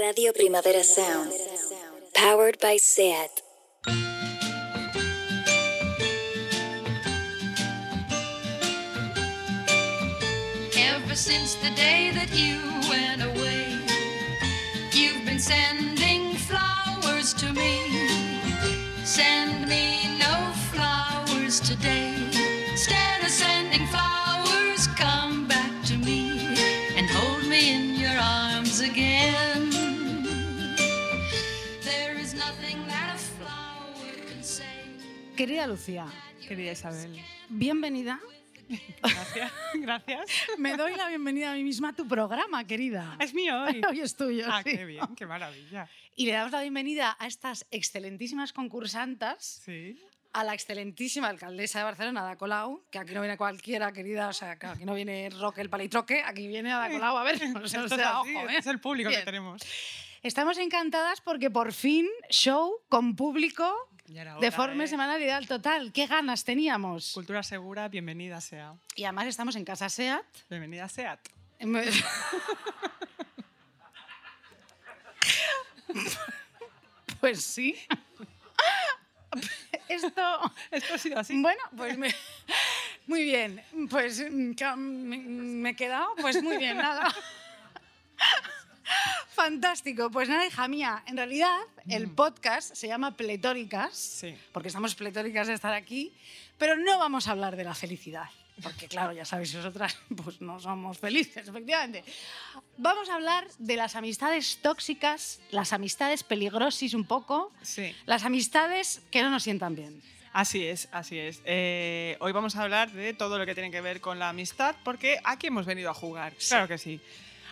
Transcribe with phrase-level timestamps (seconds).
[0.00, 1.32] Radio Primavera Sound.
[2.14, 3.30] Powered by SEAT.
[10.76, 12.58] Ever since the day that you
[12.90, 13.78] went away,
[14.92, 18.08] you've been sending flowers to me.
[19.04, 22.13] Send me no flowers today.
[35.44, 36.06] Querida Lucía,
[36.48, 37.22] Querida Isabel.
[37.50, 38.18] bienvenida.
[39.02, 39.52] Gracias.
[39.74, 40.30] Gracias.
[40.56, 43.14] Me doy la bienvenida a mí misma a tu programa, querida.
[43.20, 43.82] Es mío hoy.
[43.86, 44.46] Hoy es tuyo.
[44.48, 44.70] Ah, sí.
[44.74, 45.86] qué bien, qué maravilla.
[46.16, 50.00] Y le damos la bienvenida a estas excelentísimas concursantas, Sí.
[50.32, 54.32] a la excelentísima alcaldesa de Barcelona, Ada Colau, que aquí no viene cualquiera, querida, o
[54.32, 57.68] sea, que aquí no viene Roque el palitroque, aquí viene Ada Colau, a ver, o
[57.68, 58.56] sea, o sea, ojo, ¿eh?
[58.60, 59.20] es el público Bien.
[59.20, 59.60] que tenemos.
[60.22, 63.70] Estamos encantadas porque por fin show con público
[64.12, 64.88] Era de hora, forma ¿eh?
[64.88, 65.92] semanal ideal total.
[65.92, 67.12] ¿Qué ganas teníamos?
[67.12, 68.74] Cultura segura, bienvenida sea.
[68.96, 70.24] Y además estamos en Casa SEAT.
[70.50, 71.20] Bienvenida SEAT.
[77.20, 77.74] Pues sí.
[79.88, 81.40] Esto, Esto ha sido así.
[81.40, 82.14] bueno, pues me-
[83.06, 83.62] muy bien.
[83.90, 87.14] Pues mm, me, me he quedado, pues muy bien, nada.
[89.28, 90.10] Fantástico.
[90.10, 94.34] Pues nada, hija mía, en realidad el podcast se llama Pletóricas, Sí.
[94.52, 96.12] porque estamos pletóricas de estar aquí,
[96.58, 98.24] pero no vamos a hablar de la felicidad.
[98.62, 102.04] Porque claro, ya sabéis vosotras, pues no somos felices, efectivamente.
[102.76, 107.94] Vamos a hablar de las amistades tóxicas, las amistades peligrosis un poco, Sí.
[108.06, 110.00] las amistades que no nos sientan bien.
[110.32, 111.40] Así es, así es.
[111.44, 114.74] Eh, hoy vamos a hablar de todo lo que tiene que ver con la amistad,
[114.84, 116.32] porque aquí hemos venido a jugar.
[116.48, 117.00] Claro que sí.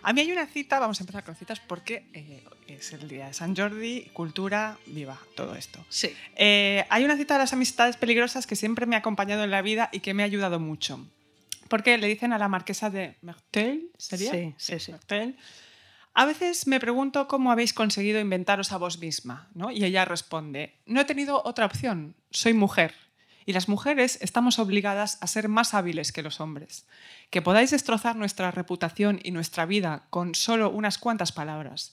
[0.03, 3.29] A mí hay una cita, vamos a empezar con citas, porque eh, es el día
[3.29, 5.85] de San Jordi, cultura, viva, todo esto.
[5.89, 6.15] Sí.
[6.37, 9.63] Eh, hay una cita de las amistades peligrosas que siempre me ha acompañado en la
[9.63, 11.07] vida y que me ha ayudado mucho.
[11.69, 14.31] Porque le dicen a la marquesa de Mertel, ¿sería?
[14.33, 14.93] Sí, sí, sí.
[14.93, 15.37] Mertel,
[16.15, 19.71] a veces me pregunto cómo habéis conseguido inventaros a vos misma, ¿no?
[19.71, 22.95] Y ella responde, no he tenido otra opción, soy mujer.
[23.47, 26.87] Y las mujeres estamos obligadas a ser más hábiles que los hombres.
[27.31, 31.93] Que podáis destrozar nuestra reputación y nuestra vida con solo unas cuantas palabras.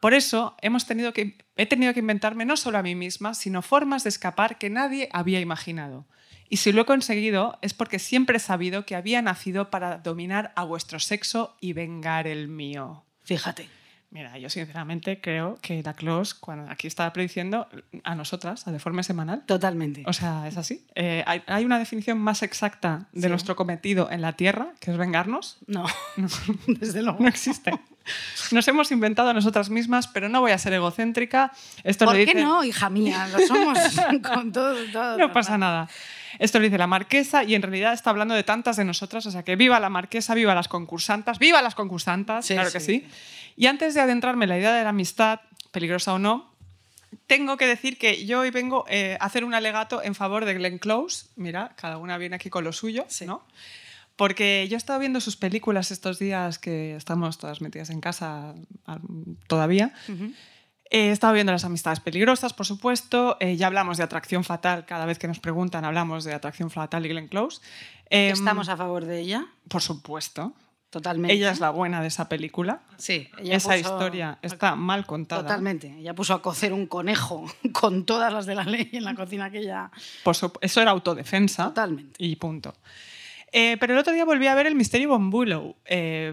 [0.00, 3.62] Por eso hemos tenido que, he tenido que inventarme no solo a mí misma, sino
[3.62, 6.06] formas de escapar que nadie había imaginado.
[6.48, 10.52] Y si lo he conseguido es porque siempre he sabido que había nacido para dominar
[10.56, 13.04] a vuestro sexo y vengar el mío.
[13.22, 13.79] Fíjate.
[14.12, 17.68] Mira, yo sinceramente creo que la Clos, cuando aquí estaba prediciendo
[18.02, 20.02] a nosotras, a Deforme Semanal, Totalmente.
[20.04, 20.84] o sea, es así.
[20.96, 23.28] Eh, hay, hay una definición más exacta de Sí.
[23.28, 25.58] nuestro cometido en la Tierra, que es vengarnos.
[25.68, 25.86] No,
[26.66, 27.18] desde luego.
[27.20, 27.72] No existe.
[28.50, 31.52] Nos hemos inventado a nosotras mismas, pero no voy a ser egocéntrica.
[31.84, 33.28] Esto ¿Por qué no, hija mía?
[33.28, 33.78] Lo somos
[34.34, 34.74] con todo.
[34.92, 35.88] todo No pasa nada.
[36.38, 39.30] Esto lo dice la marquesa y en realidad está hablando de tantas de nosotras, o
[39.30, 43.06] sea que viva la marquesa, viva las concursantas, viva las concursantas, Sí, claro que sí.
[43.06, 43.52] sí.
[43.56, 45.40] Y antes de adentrarme en la idea de la amistad,
[45.72, 46.50] peligrosa o no,
[47.26, 50.54] tengo que decir que yo hoy vengo eh, a hacer un alegato en favor de
[50.54, 51.26] Glenn Close.
[51.36, 53.26] Mira, cada una viene aquí con lo suyo, Sí.
[53.26, 53.44] ¿no?
[54.16, 58.54] Porque yo he estado viendo sus películas estos días que estamos todas metidas en casa
[59.46, 59.92] todavía.
[60.92, 63.36] He estado viendo las amistades peligrosas, por supuesto.
[63.40, 64.84] Eh, ya hablamos de atracción fatal.
[64.86, 67.60] Cada vez que nos preguntan, hablamos de atracción fatal y Glenn Close.
[68.10, 70.52] Em, Estamos a favor de ella, Por supuesto.
[70.90, 71.32] totalmente.
[71.32, 72.80] Ella es la buena de esa película.
[72.96, 75.42] Sí, ella Esa puso- historia está mal contada.
[75.42, 75.96] Totalmente.
[76.00, 79.44] Ella puso a cocer un conejo con todas las de la ley en la cocina
[79.44, 79.92] aquella.
[80.24, 81.66] Por sup- eso era autodefensa.
[81.68, 82.14] Totalmente.
[82.18, 82.74] Y punto.
[83.52, 85.76] Eh, pero el otro día volví a ver el misterio Von Bulow.
[85.84, 86.32] eh,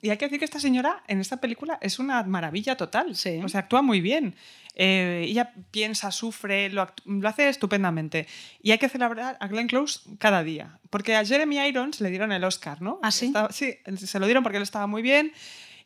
[0.00, 3.14] y hay que decir que esta señora en esta película es una maravilla total.
[3.16, 3.40] Sí.
[3.44, 4.34] O sea, actúa muy bien.
[4.76, 6.88] Eh, ella piensa, sufre, lo,
[7.24, 8.26] hace estupendamente.
[8.62, 10.78] Y hay que celebrar a Glenn Close cada día.
[10.90, 12.98] Porque a Jeremy Irons le dieron el Oscar, ¿no?
[13.02, 13.26] ¿Ah, sí?
[13.26, 15.32] Estaba- sí, se lo dieron porque él estaba muy bien.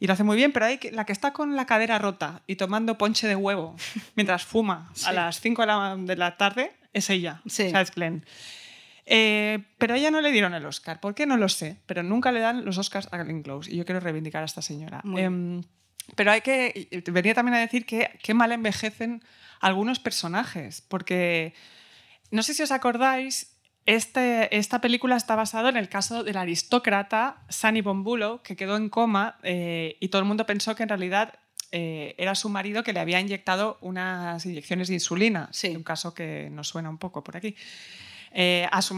[0.00, 2.42] Y lo hace muy bien, pero hay que, la que está con la cadera rota
[2.46, 3.74] y tomando ponche de huevo
[4.14, 5.06] mientras fuma Sí.
[5.06, 7.42] a las 5 de la, de la tarde es ella.
[7.46, 7.64] Sí.
[7.64, 8.24] O sea, es Glenn.
[9.10, 11.00] Eh, pero a ella no le dieron el Oscar.
[11.00, 11.26] ¿Por qué?
[11.26, 11.80] No lo sé.
[11.86, 13.70] Pero nunca le dan los Oscars a Glenn Close.
[13.72, 15.02] Y yo quiero reivindicar a esta señora.
[15.16, 15.62] Em,
[16.14, 17.02] pero hay que.
[17.10, 19.22] Venía también a decir que qué mal envejecen
[19.60, 20.82] algunos personajes.
[20.82, 21.54] Porque
[22.30, 23.54] no sé si os acordáis.
[23.86, 28.90] Este, esta película está basada en el caso del aristócrata Sunny Bombulo, que quedó en
[28.90, 31.38] coma eh, y todo el mundo pensó que en realidad
[31.72, 35.48] eh, era su marido que le había inyectado unas inyecciones de insulina.
[35.52, 35.74] Sí.
[35.74, 37.56] Un caso que nos suena un poco por aquí.
[38.32, 38.96] Eh, a su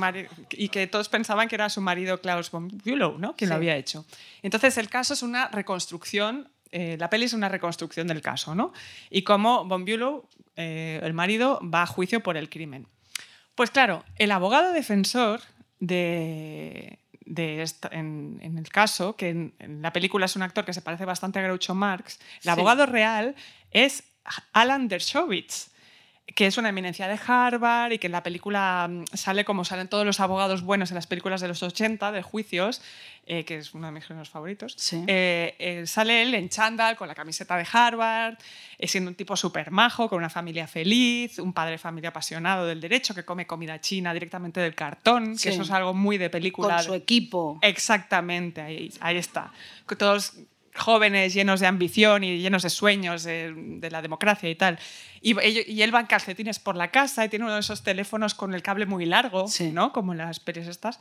[0.51, 3.37] y que todos pensaban que era su marido Klaus von Bülow, ¿no?
[3.37, 3.51] quien Sí.
[3.53, 4.05] lo había hecho.
[4.43, 8.73] Entonces el caso es una reconstrucción eh, la peli es una reconstrucción del caso, ¿no?
[9.11, 12.87] Y cómo Von Bülow, eh, el marido, va a juicio por el crimen.
[13.57, 15.41] Pues claro, el abogado defensor
[15.81, 20.65] de, de esta- en, en el caso, que en, en la película es un actor
[20.65, 22.49] que se parece bastante a Groucho Marx, el Sí.
[22.51, 23.35] abogado real
[23.73, 24.05] es
[24.53, 25.71] Alan Dershowitz,
[26.35, 29.89] que es una eminencia de Harvard y que en la película mm, sale como salen
[29.89, 32.83] todos los abogados buenos en las películas de los 80 de juicios,
[33.27, 34.75] eh, que es uno de mis géneros favoritos.
[34.77, 35.03] Sí.
[35.07, 38.37] Eh, eh, sale él en chándal con la camiseta de Harvard,
[38.83, 42.81] siendo un tipo súper majo, con una familia feliz, un padre de familia apasionado del
[42.81, 45.45] derecho que come comida china directamente del cartón, Sí.
[45.45, 46.77] que eso es algo muy de película.
[46.77, 47.59] Con su equipo.
[47.63, 49.53] Exactamente, ahí, ahí está.
[49.99, 50.35] Todos
[50.81, 54.79] jóvenes llenos de ambición y llenos de sueños de, de la democracia y tal.
[55.21, 58.35] Y, y él va en calcetines por la casa y tiene uno de esos teléfonos
[58.35, 59.71] con el cable muy largo, Sí.
[59.71, 59.93] ¿no?
[59.93, 60.99] como las pelis estas.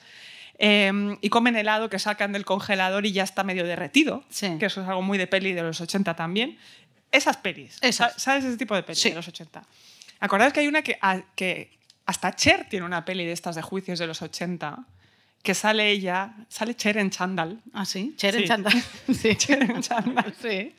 [0.62, 0.92] Eh,
[1.22, 4.58] y comen helado que sacan del congelador y ya está medio derretido, Sí.
[4.60, 6.58] que eso es algo muy de peli de los 80 también.
[7.12, 8.14] Esas pelis, Esas.
[8.14, 9.10] Sa- ¿sabes ese tipo de pelis Sí.
[9.10, 9.64] de los 80?
[10.20, 11.72] ¿Acordáis que hay una que, a- que
[12.06, 14.80] hasta Cher tiene una peli de estas de juicios de los 80?
[15.44, 17.62] Que sale ella, sale Cher en chándal.
[17.74, 18.14] Ah, sí.
[18.18, 18.48] Cher en Sí.
[18.48, 18.74] chándal.
[19.14, 19.36] Sí.
[19.36, 20.34] Cher en chándal.
[20.42, 20.74] Sí.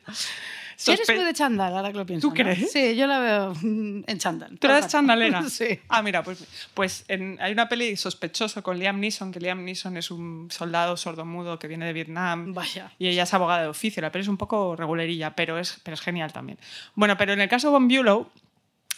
[0.77, 2.27] Cher es muy de chándal, ahora que lo pienso.
[2.27, 2.43] ¿Tú ¿no?
[2.43, 2.71] crees?
[2.71, 4.57] Sí, yo la veo en chándal.
[4.57, 5.43] ¿Tú eres chandalera?
[5.49, 5.79] Sí.
[5.89, 6.43] Ah, mira, pues,
[6.73, 10.97] pues en- hay una peli sospechoso con Liam Neeson, que Liam Neeson es un soldado
[10.97, 12.53] sordomudo que viene de Vietnam.
[12.55, 12.91] Vaya.
[12.97, 14.01] Y ella es abogada de oficio.
[14.01, 16.57] La peli es un poco regulerilla, pero es, pero es genial también.
[16.95, 18.29] Bueno, pero en el caso de Von Bülow,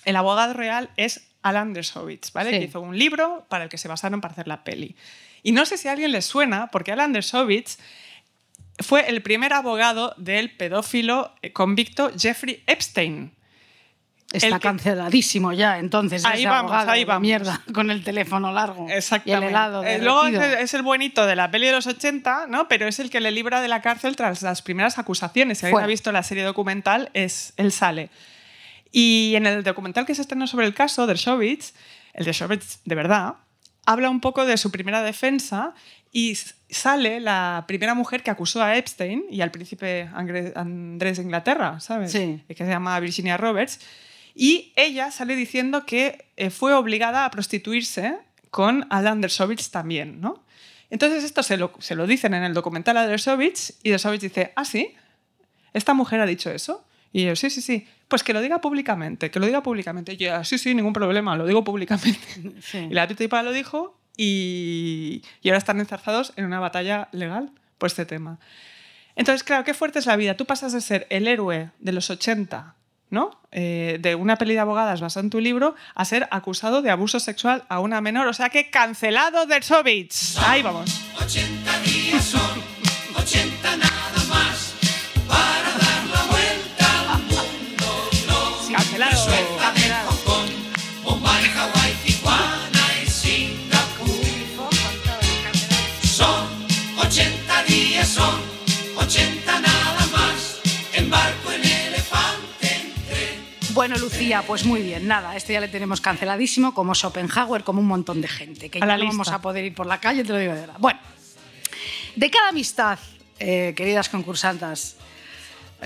[0.05, 2.51] el abogado real es Alan Dershowitz, ¿vale?
[2.51, 2.59] Sí.
[2.59, 4.95] Que hizo un libro para el que se basaron para hacer la peli.
[5.43, 7.77] Y no sé si a alguien le suena, porque Alan Dershowitz
[8.79, 13.33] fue el primer abogado del pedófilo eh, convicto Jeffrey Epstein.
[14.31, 16.25] Está que- canceladísimo ya, entonces.
[16.25, 17.21] Ahí ese vamos, abogado ahí vamos.
[17.21, 18.87] Mierda, con el teléfono largo.
[18.89, 19.29] Exactamente.
[19.29, 19.83] Y el helado.
[19.83, 22.67] Eh, Luego es el, es el buenito de la peli de los 80, ¿no?
[22.67, 25.59] pero es el que le libra de la cárcel tras las primeras acusaciones.
[25.59, 25.85] Si alguien Fuera.
[25.85, 28.09] ha visto la serie documental, es, él sale.
[28.91, 31.73] Y en el documental que se estrenó sobre el caso de Dershowitz,
[32.13, 33.35] el Dershowitz de verdad,
[33.85, 35.73] habla un poco de su primera defensa
[36.11, 36.37] y
[36.69, 42.11] sale la primera mujer que acusó a Epstein y al príncipe Andrés de Inglaterra, ¿sabes?
[42.11, 42.43] Sí.
[42.47, 43.79] Que se llama Virginia Roberts.
[44.35, 48.17] Y ella sale diciendo que eh, fue obligada a prostituirse
[48.49, 50.43] con Alan Dershowitz también, ¿no?
[50.89, 54.53] Entonces esto se lo, se lo dicen en el documental a Dershowitz y Dershowitz dice,
[54.55, 54.93] ¿ah, sí?
[55.73, 56.85] ¿Esta mujer ha dicho eso?
[57.13, 57.87] Y yo, sí, sí, sí.
[58.07, 60.13] Pues que lo diga públicamente, que lo diga públicamente.
[60.13, 62.19] Y yo, "Ah, sí, sí, ningún problema, lo digo públicamente.
[62.61, 62.79] Sí.
[62.89, 67.87] Y la tipa lo dijo y, y ahora están enzarzados en una batalla legal por
[67.87, 68.39] este tema.
[69.15, 70.35] Entonces, claro, qué fuerte es la vida.
[70.35, 72.75] Tú pasas de ser el héroe de los 80,
[73.11, 73.39] ¿no?
[73.51, 77.19] Eh, de una peli de abogadas basada en tu libro, a ser acusado de abuso
[77.19, 78.25] sexual a una menor.
[78.27, 80.37] O sea que cancelado Dershowitz.
[80.39, 80.99] Ahí vamos.
[81.21, 82.41] 80 días son,
[83.15, 83.62] 80
[103.73, 107.87] Bueno, Lucía, pues muy bien, nada, este ya le tenemos canceladísimo, como Schopenhauer, como un
[107.87, 110.23] montón de gente, que A ya la no vamos a poder ir por la calle,
[110.23, 110.75] te lo digo de verdad.
[110.77, 110.99] Bueno,
[112.15, 112.99] de cada amistad,
[113.39, 114.97] eh, queridas concursantas,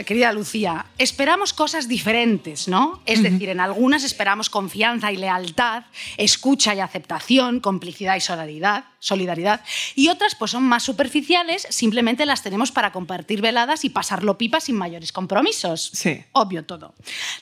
[0.05, 3.01] querida Lucía, esperamos cosas diferentes, ¿no?
[3.05, 5.83] Es decir, en algunas esperamos confianza y lealtad,
[6.17, 9.63] escucha y aceptación, complicidad y solidaridad, solidaridad,
[9.95, 14.59] y otras pues son más superficiales, simplemente las tenemos para compartir veladas y pasarlo pipa
[14.59, 15.89] sin mayores compromisos.
[15.93, 16.23] Sí.
[16.31, 16.93] Obvio todo.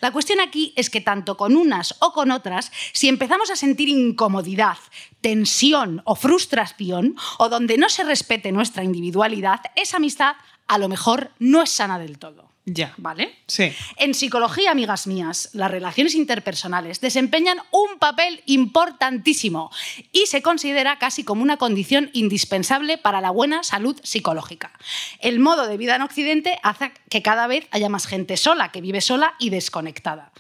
[0.02, 3.90] La cuestión aquí es que tanto con unas o con otras, si empezamos a sentir
[3.90, 4.78] incomodidad,
[5.22, 10.36] tensión o frustración, o donde no se respete nuestra individualidad, esa amistad
[10.68, 12.56] a lo mejor no es sana del todo.
[12.68, 12.96] Ya.
[12.98, 13.36] ¿Vale?
[13.46, 13.72] Sí.
[13.98, 19.72] En psicología, amigas mías, las relaciones interpersonales desempeñan un papel importantísimo
[20.12, 24.72] y se considera casi como una condición indispensable para la buena salud psicológica.
[25.20, 28.82] El modo de vida en Occidente hace que cada vez haya más gente sola, que
[28.82, 30.32] vive sola y desconectada.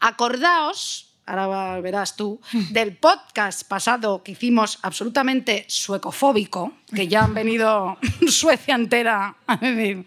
[0.00, 2.40] Acordaos ahora verás tú,
[2.70, 10.06] del podcast pasado que hicimos absolutamente suecofóbico, que ya han venido Suecia entera a decir,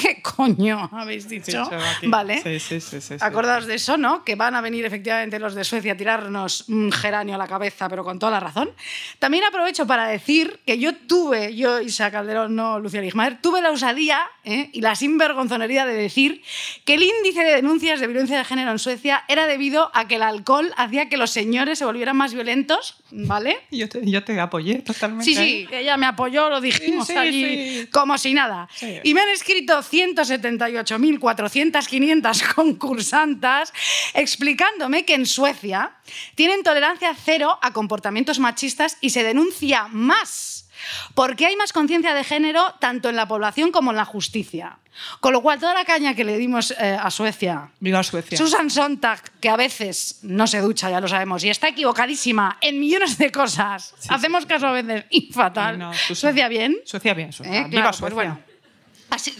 [0.00, 1.68] ¿qué coño habéis dicho?
[2.00, 2.06] Sí.
[2.06, 2.42] Vale.
[2.42, 3.14] Sí, sí, sí.
[3.20, 4.24] Acordaos de eso, ¿no?
[4.24, 7.88] Que van a venir efectivamente los de Suecia a tirarnos un geranio a la cabeza,
[7.88, 8.70] pero con toda la razón.
[9.18, 13.70] También aprovecho para decir que yo tuve, yo, Isa Calderón, no Lucía Ligmaer, tuve la
[13.70, 14.70] osadía ¿eh?
[14.72, 16.42] y la sinvergonzonería de decir
[16.84, 20.16] que el índice de denuncias de violencia de género en Suecia era debido a que
[20.16, 23.58] el alcohol hacía que los señores se volvieran más violentos, ¿vale?
[23.70, 25.24] Yo te, yo te apoyé totalmente.
[25.24, 28.68] Sí, sí, ella me apoyó, lo dijimos allí como si nada.
[29.02, 33.72] Y me han escrito 278.400, 500 concursantas
[34.14, 35.92] explicándome que en Suecia
[36.34, 40.68] tienen tolerancia cero a comportamientos machistas y se denuncia más.
[41.14, 44.78] Porque hay más conciencia de género tanto en la población como en la justicia.
[45.20, 48.36] Con lo cual, toda la caña que le dimos eh, a Suecia Viva Suecia.
[48.36, 52.80] Susan Sontag, que a veces no se ducha, ya lo sabemos, y está equivocadísima en
[52.80, 53.94] millones de cosas.
[54.08, 55.74] Hacemos caso a veces y fatal.
[55.74, 55.92] Ay, no.
[56.14, 56.76] Suecia bien.
[56.84, 57.60] Suecia bien, Suecia.
[57.60, 58.14] Eh, Viva claro, pues Suecia.
[58.14, 58.49] bueno.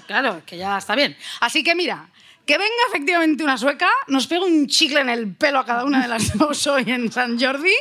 [0.06, 1.16] Claro, que ya está bien.
[1.40, 2.08] Así que mira,
[2.50, 6.02] que venga efectivamente una sueca, nos pega un chicle en el pelo a cada una
[6.02, 7.74] de las dos hoy en San Jordi,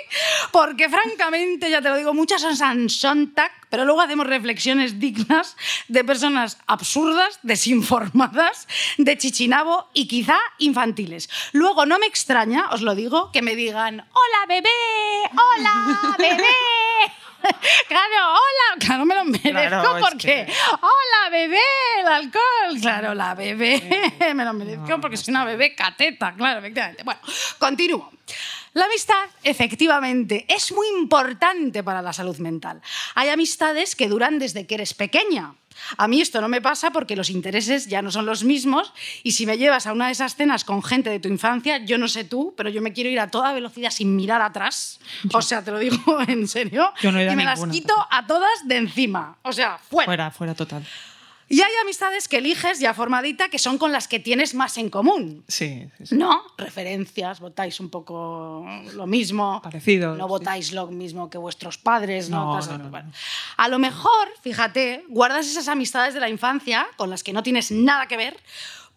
[0.51, 5.57] porque francamente, ya te lo digo, muchas son San Sontag, pero luego hacemos reflexiones dignas
[5.87, 8.67] de personas absurdas, desinformadas,
[8.99, 11.31] de chichinabo y quizá infantiles.
[11.51, 14.69] Luego no me extraña, os lo digo, que me digan, hola bebé,
[15.31, 16.43] hola bebé.
[17.87, 21.61] Claro, hola, claro, me lo merezco Claro, porque, que- hola, bebé,
[21.99, 27.03] el alcohol, claro, la bebé, me lo merezco porque soy una bebé cateta, claro, efectivamente.
[27.03, 27.19] Bueno,
[27.57, 28.11] continúo.
[28.73, 32.81] La amistad, efectivamente, es muy importante para la salud mental.
[33.15, 35.55] Hay amistades que duran desde que eres pequeña.
[35.97, 38.93] A mí esto no me pasa porque los intereses ya no son los mismos
[39.23, 41.97] y si me llevas a una de esas cenas con gente de tu infancia, yo
[41.97, 44.99] no sé tú, pero yo me quiero ir a toda velocidad sin mirar atrás.
[45.33, 46.91] O sea, te lo digo en serio.
[47.01, 49.37] Yo no he ido y me las quito a todas de encima.
[49.43, 50.05] O sea, fuera.
[50.05, 50.85] Fuera, fuera total.
[51.51, 54.89] Y hay amistades que eliges ya formadita que son con las que tienes más en
[54.91, 55.43] común.
[55.47, 56.15] Sí, sí, sí.
[56.15, 56.43] ¿No?
[56.57, 58.63] Referencias, votáis un poco
[58.93, 59.59] lo mismo.
[59.61, 60.29] Parecidos, No sí.
[60.29, 62.29] votáis lo mismo que vuestros padres.
[62.29, 63.11] No, No, no, no.
[63.57, 67.71] A lo mejor, fíjate, guardas esas amistades de la infancia con las que no tienes
[67.71, 68.37] nada que ver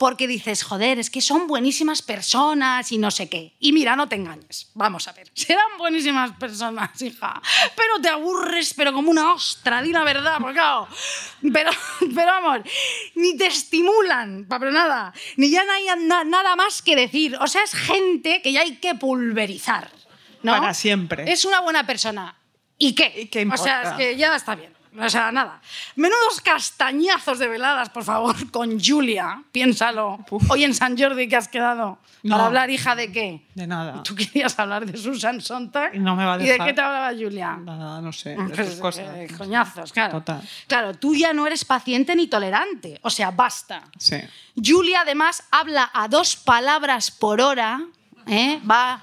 [0.02, 3.54] porque dices, joder, es que son buenísimas personas y no sé qué.
[3.60, 4.68] Y mira, no te engañes.
[4.74, 5.30] Vamos a ver.
[5.34, 7.40] Serán buenísimas personas, hija.
[7.76, 10.88] Pero te aburres, pero como una ostra, di la verdad, porque claro.
[11.52, 11.70] Pero,
[12.16, 12.68] pero vamos,
[13.14, 15.14] ni te estimulan, pero nada.
[15.36, 17.36] Ni ya no hay na- nada más que decir.
[17.40, 19.88] O sea, es gente que ya hay que pulverizar.
[20.42, 20.50] ¿no?
[20.50, 21.30] Para siempre.
[21.30, 22.34] Es una buena persona.
[22.76, 23.14] ¿Y qué?
[23.16, 23.90] ¿Y qué o sea, importa?
[23.90, 24.74] es que ya está bien.
[24.98, 25.60] O sea, nada.
[25.96, 29.42] Menudos castañazos de veladas, por favor, con Julia.
[29.50, 30.24] Piénsalo.
[30.30, 30.50] Uf.
[30.50, 31.98] Hoy en San Jordi que has quedado.
[32.22, 32.36] No.
[32.36, 33.46] Para hablar, hija, ¿de qué?
[33.54, 34.02] De nada.
[34.02, 35.94] Tú querías hablar de Susan Sontag.
[35.94, 36.66] Y no me va a ¿Y de dejar.
[36.68, 37.56] qué te hablaba Julia?
[37.56, 38.30] Nada, no sé.
[38.30, 39.08] De Pues, estas cosas.
[39.16, 40.18] eh, coñazos, claro.
[40.18, 40.42] Total.
[40.68, 43.00] Claro, tú ya no eres paciente ni tolerante.
[43.02, 43.82] O sea, basta.
[43.98, 44.16] Sí.
[44.62, 47.80] Julia además habla a dos palabras por hora,
[48.26, 48.60] ¿eh?
[48.70, 49.02] va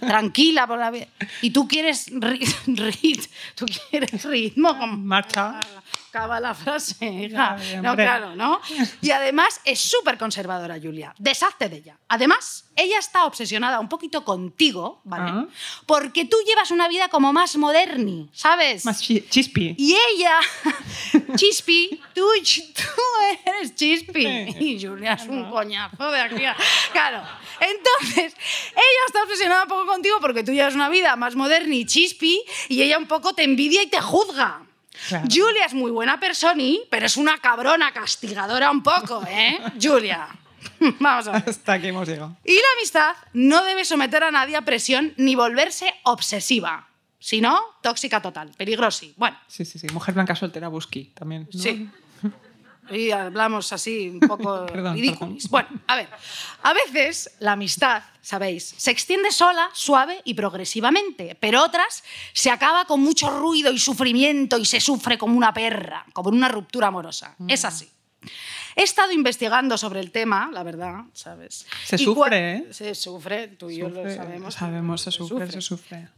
[0.00, 1.06] tranquila por la vida.
[1.42, 2.46] Y tú quieres ri-
[3.02, 3.22] rit,
[3.54, 5.60] tú quieres ritmo con Marcha.
[6.08, 7.56] Acaba la frase, hija.
[7.82, 8.60] No, claro, ¿no?
[9.02, 11.14] Y además es súper conservadora, Julia.
[11.18, 11.98] Deshazte de ella.
[12.08, 15.30] Además, ella está obsesionada un poquito contigo, ¿vale?
[15.34, 15.46] Ah.
[15.86, 18.84] Porque tú llevas una vida como más moderni, ¿sabes?
[18.84, 19.74] Más chi- chispi.
[19.76, 20.38] Y ella,
[21.36, 22.22] Chispi, tú,
[22.74, 22.82] tú
[23.46, 24.26] eres Chispi.
[24.60, 26.42] Y Julia es un coñazo de aquí.
[26.92, 27.22] Claro.
[27.60, 28.34] Entonces,
[28.72, 32.42] ella está obsesionada un poco contigo porque tú llevas una vida más moderna y Chispi
[32.68, 34.62] y ella un poco te envidia y te juzga.
[35.08, 35.26] Claro.
[35.30, 39.58] Julia es muy buena persona, pero es una cabrona castigadora un poco, ¿eh?
[39.80, 40.28] Julia.
[41.00, 41.44] Vamos a ver.
[41.48, 42.36] Hasta aquí hemos llegado.
[42.44, 46.88] Y la amistad no debe someter a nadie a presión ni volverse obsesiva.
[47.20, 49.12] Si no, tóxica total, peligrosi.
[49.16, 49.88] Bueno, Sí, sí, sí.
[49.92, 51.48] Mujer blanca soltera, busqui también.
[51.52, 51.60] ¿no?
[51.60, 51.88] Sí.
[52.90, 55.48] Y hablamos así un poco ridículos.
[55.48, 56.08] Bueno, a ver.
[56.62, 62.02] A veces la amistad, sabéis, se extiende sola, suave y progresivamente, pero otras
[62.32, 66.36] se acaba con mucho ruido y sufrimiento y se sufre como una perra, como en
[66.36, 67.34] una ruptura amorosa.
[67.38, 67.50] Mm.
[67.50, 67.88] Es así.
[68.74, 71.66] He estado investigando sobre el tema, la verdad, ¿sabes?
[71.84, 72.66] Se Y sufre, ¿eh?
[72.72, 74.54] Se sufre, tú y yo lo Sufre, sabemos.
[74.54, 76.08] Sabemos, se sufre, se sufre.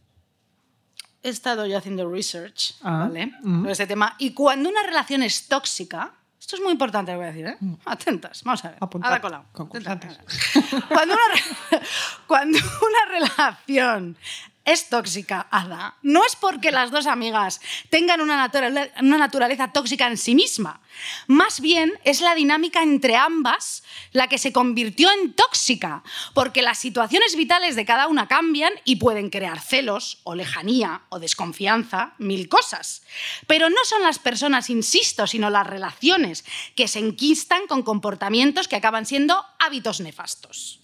[1.22, 3.32] he estado yo haciendo research Ah, ¿vale?
[3.42, 3.60] mm.
[3.60, 4.14] sobre este tema.
[4.18, 7.56] Y cuando una relación es tóxica, esto es muy importante lo voy a decir, ¿eh?
[7.84, 8.78] Atentas, vamos a ver.
[8.80, 9.44] Apuntad, Ada colado.
[10.88, 11.80] Cuando una,
[12.26, 14.16] cuando una relación
[14.64, 20.06] es tóxica, Ada, no es porque las dos amigas tengan una, naturale- una naturaleza tóxica
[20.06, 20.80] en sí misma.
[21.26, 26.02] Más bien es la dinámica entre ambas la que se convirtió en tóxica,
[26.34, 31.18] porque las situaciones vitales de cada una cambian y pueden crear celos o lejanía o
[31.18, 33.02] desconfianza, mil cosas.
[33.46, 36.44] Pero no son las personas, insisto, sino las relaciones
[36.76, 40.79] que se enquistan con comportamientos que acaban siendo hábitos nefastos.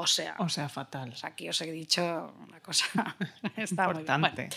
[0.00, 1.08] O sea, O sea, fatal.
[1.10, 2.84] pues aquí os he dicho una cosa.
[3.56, 4.06] Está muy bien.
[4.14, 4.48] Importante.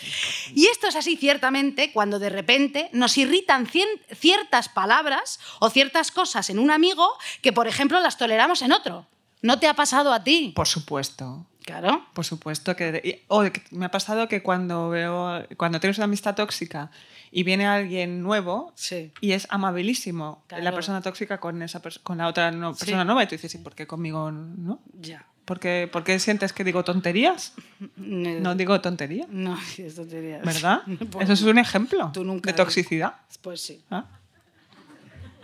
[0.54, 6.12] Y esto es así ciertamente cuando de repente nos irritan cien- ciertas palabras o ciertas
[6.12, 7.06] cosas en un amigo
[7.42, 9.06] que, por ejemplo, las toleramos en otro.
[9.42, 10.52] ¿No te ha pasado a ti?
[10.54, 11.44] Por supuesto.
[11.64, 12.06] Claro.
[12.12, 13.00] Por supuesto que...
[13.04, 15.44] y- o que me ha pasado que cuando veo...
[15.56, 16.90] Cuando tienes una amistad tóxica
[17.32, 19.10] y viene alguien nuevo Sí.
[19.20, 20.74] y es amabilísimo la Claro.
[20.76, 22.80] persona tóxica con esa con la otra no- Sí.
[22.80, 24.80] persona nueva y tú dices, ¿y por qué conmigo no?
[24.92, 25.24] Ya.
[25.44, 27.52] ¿Por qué, por qué sientes que digo tonterías?
[27.96, 30.38] No digo tonterías, No, esto te diría.
[30.44, 30.82] ¿verdad?
[31.10, 33.14] Pues- Eso es un ejemplo Tú nunca de toxicidad.
[33.40, 33.82] Pues sí.
[33.90, 34.04] ¿ah?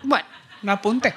[0.05, 0.27] Bueno,
[0.63, 1.13] Un apunte.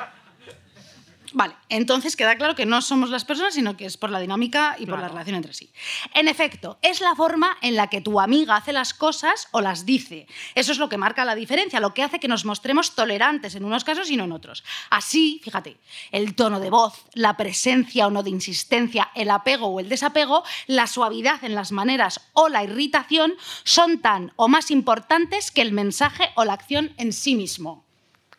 [1.34, 4.76] Vale, entonces queda claro que no somos las personas, sino que es por la dinámica
[4.78, 5.72] y por la relación entre sí.
[6.14, 9.86] En efecto, es la forma en la que tu amiga hace las cosas o las
[9.86, 10.28] dice.
[10.56, 13.64] Eso es lo que marca la diferencia, lo que hace que nos mostremos tolerantes en
[13.64, 14.64] unos casos y no en otros.
[14.90, 15.78] Así, fíjate,
[16.12, 20.44] el tono de voz, la presencia o no de insistencia, el apego o el desapego,
[20.68, 23.34] la suavidad en las maneras o la irritación
[23.64, 27.86] son tan o más importantes que el mensaje o la acción en sí mismo.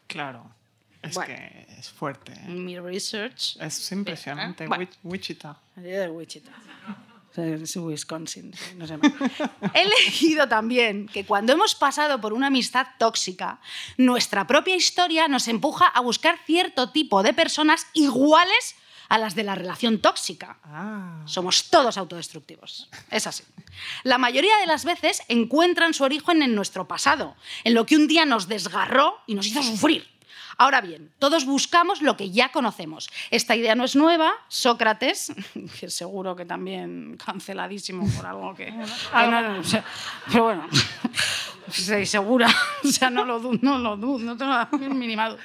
[0.06, 0.61] Claro.
[1.02, 1.34] Es Bueno.
[1.34, 2.32] que es fuerte.
[2.32, 2.48] ¿eh?
[2.48, 4.66] Mi research Es impresionante.
[4.66, 4.84] Bueno.
[4.84, 5.56] Wich- Wichita.
[5.76, 6.52] Yo de Wichita.
[7.34, 9.10] Es Wisconsin, no sé más.
[9.74, 13.58] He leído también que cuando hemos pasado por una amistad tóxica,
[13.96, 18.74] nuestra propia historia nos empuja a buscar cierto tipo de personas iguales
[19.08, 20.58] a las de la relación tóxica.
[20.64, 21.22] Ah.
[21.24, 22.90] Somos todos autodestructivos.
[23.10, 23.44] Es así.
[24.04, 28.08] La mayoría de las veces encuentran su origen en nuestro pasado, en lo que un
[28.08, 30.06] día nos desgarró y nos hizo sufrir.
[30.58, 33.08] Ahora bien, todos buscamos lo que ya conocemos.
[33.30, 34.32] Esta idea no es nueva.
[34.48, 35.32] Sócrates,
[35.80, 38.70] que seguro que también canceladísimo por algo que...
[39.12, 39.84] no- o sea,
[40.30, 40.66] pero bueno,
[41.68, 42.48] estoy segura.
[42.84, 45.40] O sea, no lo dudo, no lo dudo, no tengo la mínima duda.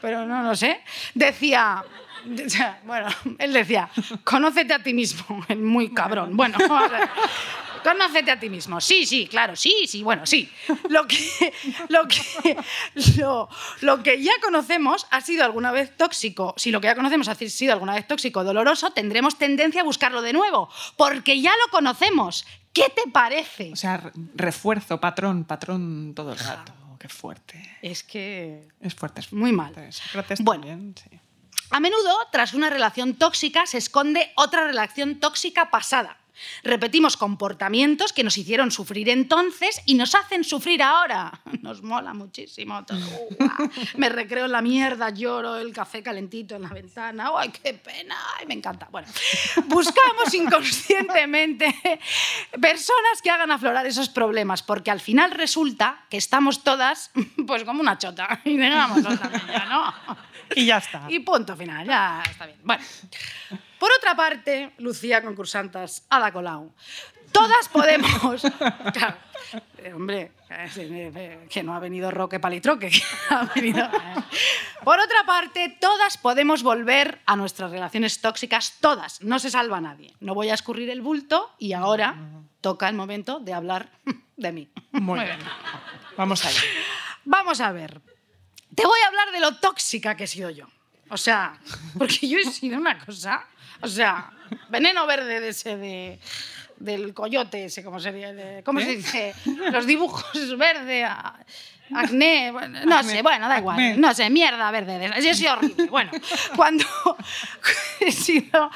[0.00, 0.80] Pero no lo sé.
[1.14, 1.82] Decía...
[2.84, 3.90] Bueno, él decía,
[4.22, 6.36] conócete a ti mismo, el muy cabrón.
[6.36, 7.08] Bueno, a ver,
[7.82, 8.80] conócete a ti mismo.
[8.80, 10.50] Sí, sí, claro, sí, sí, bueno, sí.
[10.88, 11.52] Lo que,
[11.88, 12.56] lo que,
[13.18, 13.48] lo,
[13.80, 16.54] lo que ya conocemos ha sido alguna vez tóxico.
[16.56, 19.84] Si lo que ya conocemos ha sido alguna vez tóxico o doloroso, tendremos tendencia a
[19.84, 22.44] buscarlo de nuevo, porque ya lo conocemos.
[22.72, 23.70] ¿Qué te parece?
[23.72, 26.72] O sea, re- refuerzo, patrón, patrón todo el rato.
[26.98, 27.78] Qué fuerte.
[27.82, 29.20] Es que Es fuerte.
[29.20, 29.74] Es Muy mal.
[30.12, 30.34] fuerte.
[30.40, 30.62] Bueno.
[30.66, 31.18] también, sí.
[31.70, 36.18] A menudo, tras una relación tóxica, se esconde otra relación tóxica pasada.
[36.62, 41.40] Repetimos comportamientos que nos hicieron sufrir entonces y nos hacen sufrir ahora.
[41.62, 42.98] Nos mola muchísimo todo.
[43.38, 43.70] Uah.
[43.96, 47.30] Me recreo en la mierda, lloro, el café calentito en la ventana.
[47.36, 48.16] ¡Ay, qué pena!
[48.38, 48.88] Ay, me encanta.
[48.90, 49.08] Bueno,
[49.66, 51.72] buscamos inconscientemente
[52.60, 57.10] personas que hagan aflorar esos problemas, porque al final resulta que estamos todas
[57.46, 58.40] pues como una chota.
[58.44, 59.10] Y digamos, ¿no?
[60.54, 61.06] Y ya está.
[61.08, 62.58] Y punto final, ya está bien.
[62.64, 62.82] Bueno,
[63.82, 66.72] por otra parte, Lucía, concursantas, Ada Colau.
[67.32, 68.42] Todas podemos.
[68.92, 69.16] Claro,
[69.78, 72.90] eh, hombre, eh, eh, que no ha venido Roque Palitroque.
[72.90, 73.90] que ha venido.
[74.84, 79.20] Por otra parte, todas podemos volver a nuestras relaciones tóxicas, todas.
[79.20, 80.14] No se salva nadie.
[80.20, 82.14] No voy a escurrir el bulto y ahora
[82.60, 83.88] toca el momento de hablar
[84.36, 84.70] de mí.
[84.92, 85.40] Muy bien.
[86.16, 86.60] Vamos allá.
[87.24, 88.00] Vamos a ver.
[88.76, 90.68] Te voy a hablar de lo tóxica que he sido yo.
[91.12, 91.54] O sea,
[91.98, 93.44] porque yo he sido una cosa.
[93.80, 94.30] O sea,
[94.70, 96.18] veneno verde de ese de
[96.78, 98.32] del coyote ese, ¿cómo sería?
[98.32, 98.96] De- ¿Cómo se ¿Eh?
[98.96, 99.34] dice?
[99.70, 100.24] Los dibujos
[100.58, 101.04] verde,
[101.94, 105.10] acné, bueno, no Acné, sé, bueno, da igual, no sé, mierda verde.
[105.22, 105.86] Yo he sido horrible.
[105.86, 106.10] Bueno,
[106.56, 106.84] cuando
[108.00, 108.68] he sido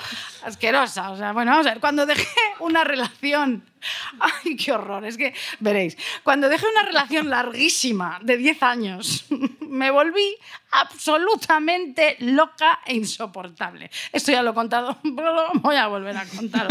[0.44, 2.28] asquerosa, o sea, bueno, vamos a ver, cuando dejé
[2.60, 3.64] una relación,
[4.20, 9.24] ay, qué horror, es que veréis, cuando dejé una relación larguísima de 10 años,
[9.60, 10.36] me volví
[10.70, 13.90] absolutamente loca e insoportable.
[14.12, 16.66] Esto ya lo he contado, pero lo voy a volver a contar.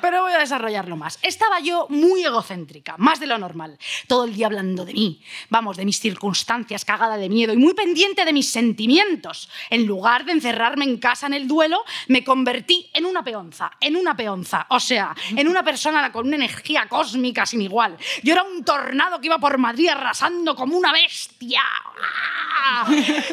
[0.00, 1.18] Pero voy a desarrollarlo más.
[1.22, 3.78] Estaba yo muy egocéntrica, más de lo normal.
[4.06, 7.74] Todo el día hablando de mí, vamos, de mis circunstancias, cagada de miedo y muy
[7.74, 9.48] pendiente de mis sentimientos.
[9.70, 13.96] En lugar de encerrarme en casa en el duelo, me convertí en una peonza, en
[13.96, 14.66] una peonza.
[14.70, 17.96] O sea, en una persona con una energía cósmica sin igual.
[18.22, 21.62] Yo era un tornado que iba por Madrid arrasando como una bestia.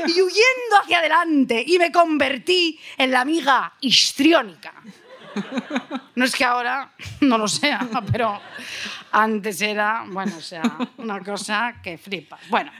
[0.07, 1.63] Y huyendo hacia adelante.
[1.65, 4.73] Y me convertí en la amiga histriónica.
[6.15, 6.91] No es que ahora
[7.21, 8.41] no lo sea, pero
[9.11, 10.63] antes era, bueno, o sea,
[10.97, 12.39] una cosa que flipas.
[12.49, 12.71] Bueno,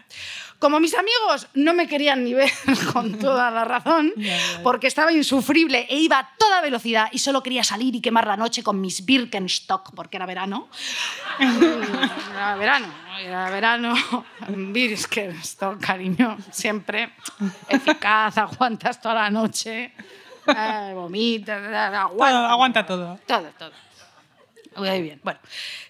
[0.60, 2.52] como mis amigos no me querían ni ver
[2.94, 4.14] con toda la razón,
[4.62, 8.36] porque estaba insufrible e iba a toda velocidad y solo quería salir y quemar la
[8.36, 10.68] noche con mis Birkenstock, porque era verano.
[11.40, 12.88] Era verano,
[13.22, 13.94] era verano.
[14.48, 17.14] Birkenstock, cariño, siempre
[17.68, 19.94] eficaz, aguantas toda la noche.
[20.48, 21.62] Eh, vomitas,
[21.94, 22.50] aguanta.
[22.50, 23.20] Aguanta todo.
[23.26, 23.72] Todo, todo.
[24.80, 25.20] Muy bien.
[25.24, 25.40] Bueno,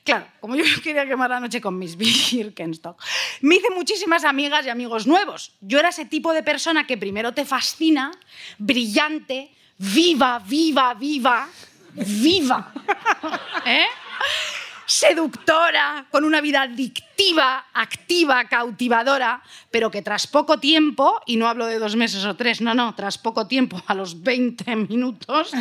[0.03, 1.95] claro, como yo quería quemar la noche con mis
[2.31, 3.01] Birkenstock,
[3.41, 5.53] me hice muchísimas amigas y amigos nuevos.
[5.61, 8.11] Yo era ese tipo de persona que primero te fascina,
[8.57, 11.47] brillante, viva, viva, viva,
[11.93, 12.73] viva.
[13.65, 13.85] ¿Eh?
[14.89, 17.09] Seductora, con una vida adictiva
[17.73, 22.61] activa, cautivadora, pero que tras poco tiempo, y no hablo de dos meses o tres,
[22.61, 25.51] no, no, tras poco tiempo, a los 20 minutos,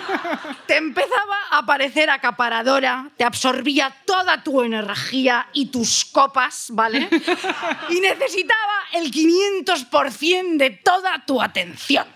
[0.66, 7.08] te empezaba a parecer acaparadora, te absorbía toda tu energía y tus copas, ¿vale?
[7.90, 12.06] Y necesitaba el 500% de toda tu atención.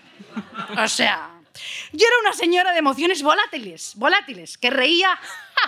[0.77, 1.38] O sea,
[1.91, 5.17] yo era una señora de emociones volátiles, volátiles, que reía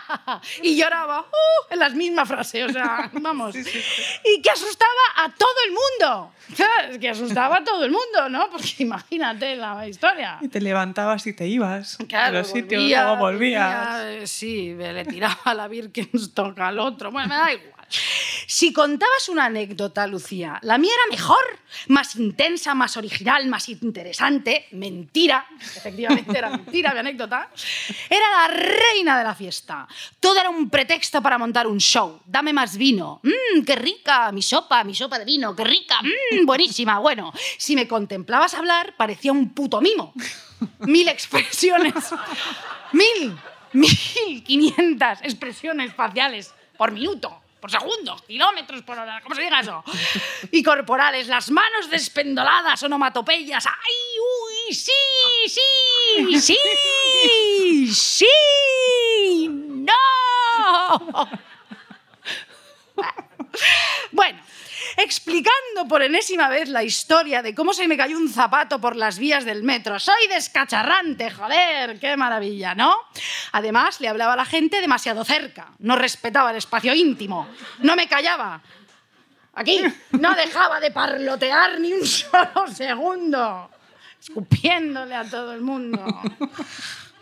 [0.61, 3.55] y lloraba uh, en las mismas frases, o sea, vamos.
[3.55, 6.33] Y que asustaba a todo el mundo.
[6.55, 6.97] ¿Sabes?
[6.99, 8.49] Que asustaba a todo el mundo, ¿no?
[8.49, 10.37] Porque imagínate la historia.
[10.41, 13.87] Y te levantabas y te ibas Claro, a los sitios, volvía, luego volvías.
[13.89, 17.11] volvía, eh, sí, le tiraba la Birkenstock al otro.
[17.11, 17.87] Bueno, me da igual.
[18.53, 21.39] Si contabas una anécdota, Lucía, la mía era mejor,
[21.87, 24.67] más intensa, más original, más interesante.
[24.71, 27.49] Mentira, efectivamente era mentira mi anécdota.
[28.09, 29.87] Era la reina de la fiesta.
[30.19, 32.19] Todo era un pretexto para montar un show.
[32.25, 33.21] Dame más vino.
[33.23, 36.99] Mmm, qué rica, mi sopa, mi sopa de vino, qué rica, mmm, buenísima.
[36.99, 40.13] Bueno, si me contemplabas hablar, parecía un puto mimo.
[40.79, 41.93] Mil expresiones.
[42.91, 43.33] Mil,
[43.71, 49.83] mil quinientas expresiones faciales por minuto, por segundo, kilómetros por hora, ¿cómo se diga eso?
[50.51, 53.67] Y corporales, las manos despendoladas, onomatopeyas.
[53.67, 54.91] ¡Ay, uy, sí,
[55.47, 55.61] sí,
[56.41, 56.57] sí,
[57.93, 61.29] sí, no!
[64.11, 64.39] Bueno,
[64.97, 69.19] explicando por enésima vez la historia de cómo se me cayó un zapato por las
[69.19, 69.99] vías del metro.
[69.99, 72.95] Soy descacharrante, joder, qué maravilla, ¿no?
[73.51, 77.47] Además, le hablaba a la gente demasiado cerca, no respetaba el espacio íntimo,
[77.79, 78.61] no me callaba.
[79.53, 83.69] Aquí, no dejaba de parlotear ni un solo segundo,
[84.19, 86.03] escupiéndole a todo el mundo.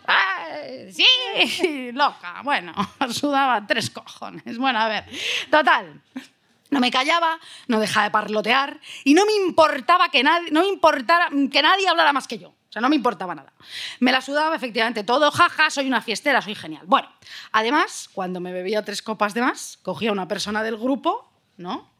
[0.06, 2.40] Ay, sí, loca.
[2.42, 2.72] Bueno,
[3.10, 4.58] sudaba tres cojones.
[4.58, 5.04] Bueno, a ver.
[5.50, 6.00] Total.
[6.70, 10.68] No me callaba, no dejaba de parlotear y no me importaba que nadie, no me
[10.68, 12.48] importara que nadie hablara más que yo.
[12.48, 13.52] O sea, no me importaba nada.
[13.98, 16.84] Me la sudaba efectivamente todo, jaja, soy una fiestera, soy genial.
[16.86, 17.08] Bueno,
[17.50, 21.90] además, cuando me bebía tres copas de más, cogía a una persona del grupo, ¿no?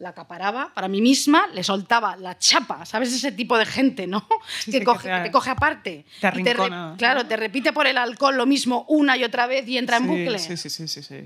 [0.00, 3.12] La acaparaba para mí misma, le soltaba la chapa, ¿sabes?
[3.12, 4.28] Ese tipo de gente, ¿no?
[4.60, 6.06] Sí, que, sí, coge, que te- que te coge aparte.
[6.20, 6.94] te y re- arrincona.
[6.96, 10.04] claro, te repite por el alcohol lo mismo una y otra vez y entra en
[10.04, 10.38] Sí, bucle.
[10.38, 11.24] Sí, sí, sí, sí, sí,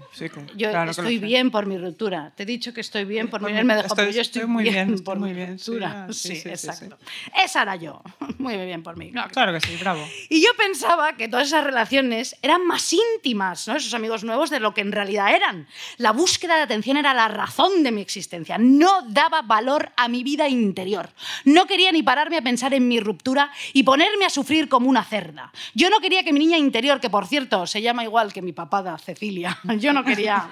[0.57, 2.33] Yo claro estoy bien por mi ruptura.
[2.35, 3.53] Te he dicho que estoy bien por mi...
[3.53, 5.37] Él me dejó, estoy- pero yo estoy, estoy muy bien, bien, estoy por muy mi
[5.37, 6.07] bien, ruptura.
[6.09, 6.97] ah, Sí, exacto.
[7.45, 8.01] Esa era yo.
[8.39, 9.13] Muy bien por mí.
[9.13, 10.03] que Claro que sí, bravo.
[10.31, 13.77] y yo pensaba que todas esas relaciones eran más íntimas, ¿no?
[13.77, 15.69] esos amigos nuevos, de lo que en realidad eran.
[15.99, 18.59] La búsqueda de atención era la razón de mi existencia.
[18.63, 21.11] No daba valor a mi vida interior.
[21.45, 25.05] No quería ni pararme a pensar en mi ruptura y ponerme a sufrir como una
[25.05, 25.53] cerda.
[25.75, 28.53] Yo no quería que mi niña interior, que por cierto se llama igual que mi
[28.53, 30.49] papada, Cecilia, yo no quería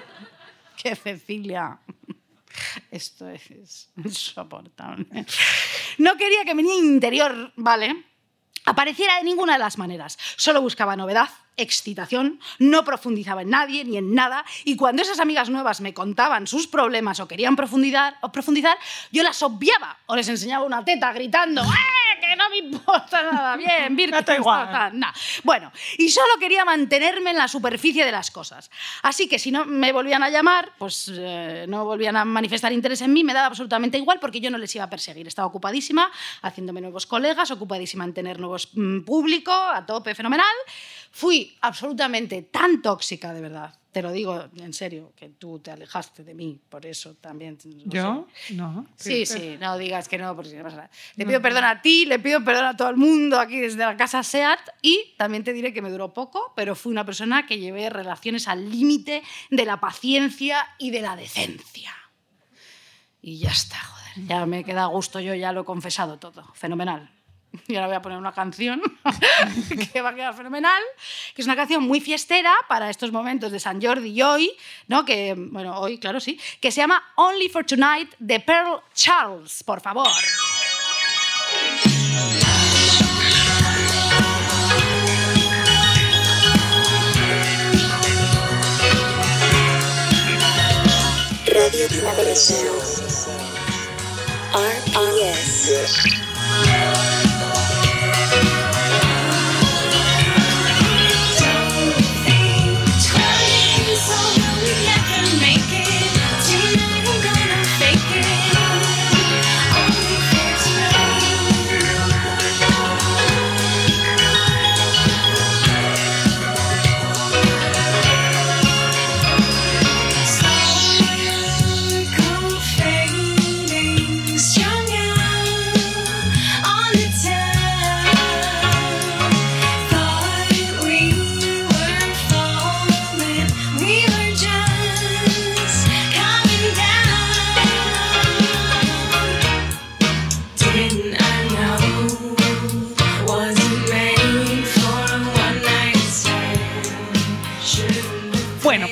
[0.75, 1.79] que Cecilia
[2.91, 5.25] esto es insoportable.
[5.97, 8.05] No quería que mi niña interior, ¿vale?
[8.65, 10.17] Apareciera de ninguna de las maneras.
[10.37, 11.29] Solo buscaba novedad,
[11.61, 14.45] excitación, no profundizaba en nadie ni en nada.
[14.65, 18.77] Y cuando esas amigas nuevas me contaban sus problemas o querían profundizar, o profundizar
[19.11, 23.57] yo las obviaba o les enseñaba una teta gritando ¡Eh, que no me importa nada!
[23.57, 24.99] Bien, Birkenstock, Da igual.
[24.99, 25.11] nah.
[25.43, 28.71] Bueno, y solo quería mantenerme en la superficie de las cosas.
[29.01, 33.01] Así que si no me volvían a llamar, pues eh, no volvían a manifestar interés
[33.01, 35.27] en mí, me daba absolutamente igual porque yo no les iba a perseguir.
[35.27, 36.09] Estaba ocupadísima
[36.43, 40.45] haciéndome nuevos colegas, ocupadísima en tener nuevos mm, público, a tope, fenomenal.
[41.11, 43.80] Fui absolutamente tan tóxica, de verdad.
[43.91, 47.59] Te lo digo en serio, que tú te alejaste de mí, por eso también.
[47.59, 47.69] sé.
[47.85, 48.25] ¿Yo?
[48.51, 48.87] No.
[48.95, 50.91] Sí, sí, no digas que no, porque si no pasa nada.
[51.15, 53.97] Le pido perdón a ti, le pido perdón a todo el mundo aquí desde la
[53.97, 57.59] casa SEAT y también te diré que me duró poco, pero fui una persona que
[57.59, 61.91] llevé relaciones al límite de la paciencia y de la decencia.
[63.21, 66.45] Y ya está, joder, ya me queda a gusto, yo ya lo he confesado todo,
[66.53, 67.11] fenomenal.
[67.67, 68.81] Y ahora voy a poner una canción
[69.93, 70.81] que va a quedar fenomenal,
[71.35, 74.51] que es una canción muy fiestera para estos momentos de San Jordi y hoy,
[74.87, 75.05] ¿no?
[75.05, 79.81] Que, bueno, hoy, claro, sí, que se llama Only for Tonight de Pearl Charles, por
[79.81, 80.09] favor.
[91.47, 92.33] Radio Primavera
[95.51, 97.20] RPS.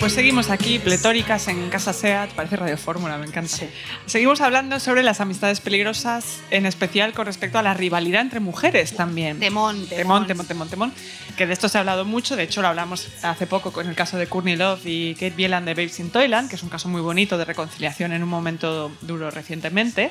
[0.09, 3.55] Pues seguimos aquí, pletóricas en Casa SEAT, parece Radio Fórmula, me encanta.
[3.55, 3.69] Sí.
[4.07, 8.95] Seguimos hablando sobre las amistades peligrosas, en especial con respecto a la rivalidad entre mujeres
[8.95, 9.37] también.
[9.39, 10.25] Temón, temón, temón.
[10.25, 10.93] temón, temón, temón.
[11.37, 13.93] Que de esto se ha hablado mucho, de hecho lo hablamos hace poco con el
[13.93, 16.89] caso de Courtney Love y Kate Bielan de Babes in Toyland, que es un caso
[16.89, 20.09] muy bonito de reconciliación en un momento duro recientemente.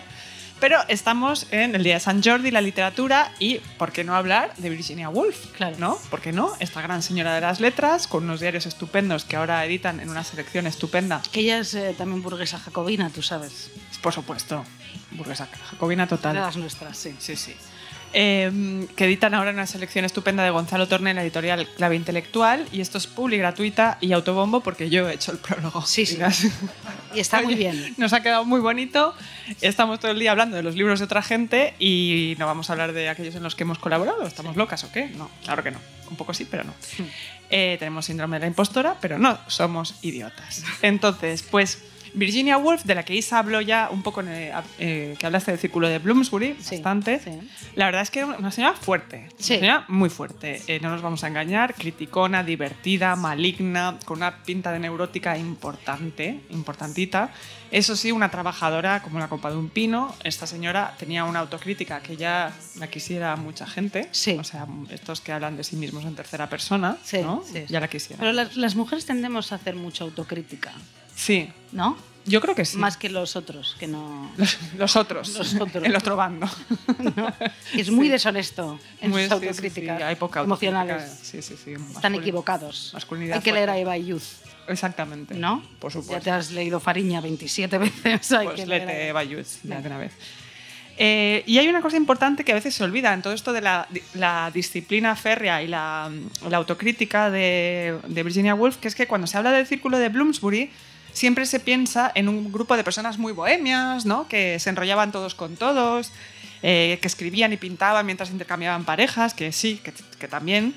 [0.61, 4.55] Pero estamos en el Día de San Jordi, la literatura, y ¿por qué no hablar
[4.57, 5.53] de Virginia Woolf?
[5.53, 5.77] Claro.
[5.79, 5.99] ¿No?
[6.11, 6.53] ¿Por qué no?
[6.59, 10.25] Esta gran señora de las letras, con unos diarios estupendos que ahora editan en una
[10.25, 11.23] selección estupenda.
[11.31, 13.71] Que ella es eh, también burguesa jacobina, tú sabes.
[14.03, 14.65] Por supuesto,
[15.13, 16.35] burguesa jacobina total.
[16.35, 17.15] De las nuestras, sí.
[17.21, 17.55] Sí, sí.
[18.15, 22.67] Eh, que editan ahora una selección estupenda de Gonzalo Torne en la editorial Clave Intelectual
[22.73, 25.85] y esto es publi gratuita y autobombo porque yo he hecho el prólogo.
[25.85, 26.19] Sí, sí.
[27.15, 27.95] Y está muy bien.
[27.99, 29.15] Nos ha quedado muy bonito.
[29.61, 32.73] Estamos todo el día hablando de los libros de otra gente y no vamos a
[32.73, 34.27] hablar de aquellos en los que hemos colaborado.
[34.27, 35.09] ¿Estamos locas o qué?
[35.09, 35.79] No, claro que no.
[36.11, 36.73] Un poco sí, pero no.
[37.51, 40.65] Eh, tenemos síndrome de la impostora, pero no somos idiotas.
[40.81, 41.83] Entonces, pues
[42.15, 45.51] Virginia Woolf, de la que Isa habló ya un poco, en el- eh, que hablaste
[45.51, 47.21] del círculo de Bloomsbury, Sí, bastante.
[47.21, 47.31] sí.
[47.75, 49.55] La verdad es que era una señora fuerte, Sí.
[49.55, 50.63] una señora muy fuerte.
[50.67, 56.41] Eh, no nos vamos a engañar, criticona, divertida, maligna, con una pinta de neurótica importante,
[56.51, 57.31] importantita.
[57.71, 60.15] Eso sí, una trabajadora como la copa de un pino.
[60.25, 64.09] Esta señora tenía una autocrítica que ya la quisiera mucha gente.
[64.13, 64.37] Sí.
[64.41, 67.43] O sea, estos que hablan de sí mismos en tercera persona, Sí, ¿no?
[67.45, 67.65] sí.
[67.69, 68.21] Ya la quisiera.
[68.21, 70.73] Pero las, las mujeres tendemos a hacer mucha autocrítica,
[71.19, 71.97] Sí, ¿no?
[72.27, 72.77] yo creo que sí.
[72.77, 74.31] Más que los otros, que no.
[74.37, 75.83] los, los otros, Los otros.
[75.83, 76.47] el otro bando.
[77.17, 77.33] ¿no?
[77.75, 81.03] Es muy deshonesto en Muy- sus sí, sí, sí, autocríticas hay poca emocionales.
[81.03, 81.25] autocrítica.
[81.25, 81.73] Sí, sí, sí.
[81.95, 82.91] Están equivocados.
[82.93, 83.79] masculinidad Hay que leer a.
[83.79, 84.23] Eva Youth,
[84.69, 85.35] Exactamente.
[85.35, 85.63] ¿no?
[85.79, 86.13] Por supuesto.
[86.13, 88.33] Ya te has leído Fariña 27 veces.
[88.33, 89.25] Hay Pues que leer a Eva.
[89.25, 90.13] Youth, de una vez.
[90.99, 93.61] Eh, y hay una cosa importante que a veces se olvida en todo esto de
[93.63, 96.11] la, la disciplina férrea y la,
[96.47, 100.09] la autocrítica de, de Virginia Woolf, que es que cuando se habla del círculo de
[100.09, 100.71] Bloomsbury,
[101.13, 104.29] siempre se piensa en un grupo de personas muy bohemias, ¿no?
[104.29, 106.13] que se enrollaban todos con todos,
[106.63, 110.75] eh, que escribían y pintaban mientras intercambiaban parejas, que sí, que, que también.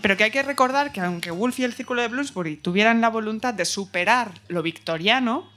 [0.00, 3.08] Pero que hay que recordar que aunque Woolf y el círculo de Bloomsbury tuvieran la
[3.08, 5.48] voluntad de superar lo victoriano,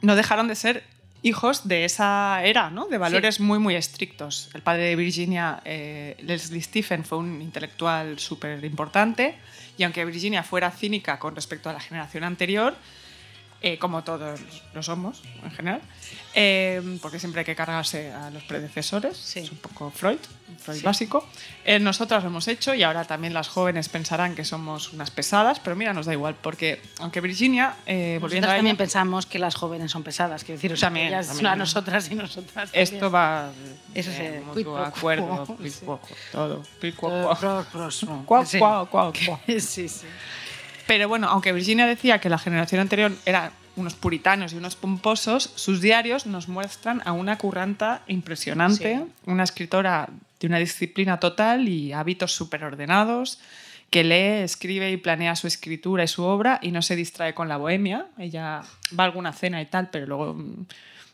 [0.00, 0.84] no dejaron de ser
[1.22, 2.86] hijos de esa era, ¿no?
[2.86, 4.48] de valores muy, muy estrictos.
[4.54, 9.36] El padre de Virginia, eh, Leslie Stephen, fue un intelectual súper importante
[9.76, 12.76] y aunque Virginia fuera cínica con respecto a la generación anterior,
[13.72, 14.40] eh, como todos
[14.74, 15.80] lo somos en general,
[16.34, 19.40] eh, porque siempre hay que cargarse a los predecesores, Sí.
[19.40, 20.18] es un poco Freud,
[20.62, 20.84] Freud Sí.
[20.84, 21.26] básico.
[21.64, 25.58] Eh, nosotras lo hemos hecho y ahora también las jóvenes pensarán que somos unas pesadas,
[25.60, 29.38] pero mira, nos da igual, porque aunque Virginia, eh, volviendo a también ella, pensamos que
[29.38, 31.46] las jóvenes son pesadas, quiero decir, o sea, También, ellas también.
[31.46, 32.70] a nosotras y nosotras.
[32.72, 33.14] esto también.
[33.14, 33.50] va
[33.94, 34.10] Eso
[34.52, 35.44] pro acuerdo,
[36.32, 36.62] todo.
[39.68, 40.06] Sí, sí.
[40.86, 45.52] Pero bueno, aunque Virginia decía que la generación anterior eran unos puritanos y unos pomposos,
[45.56, 49.12] sus diarios nos muestran a una curranta impresionante, Sí.
[49.26, 50.08] una escritora
[50.40, 53.38] de una disciplina total y hábitos superordenados,
[53.90, 57.48] que lee, escribe y planea su escritura y su obra y no se distrae con
[57.48, 58.06] la bohemia.
[58.18, 58.62] Ella
[58.98, 60.34] va a alguna cena y tal, pero luego...
[60.34, 60.66] mm,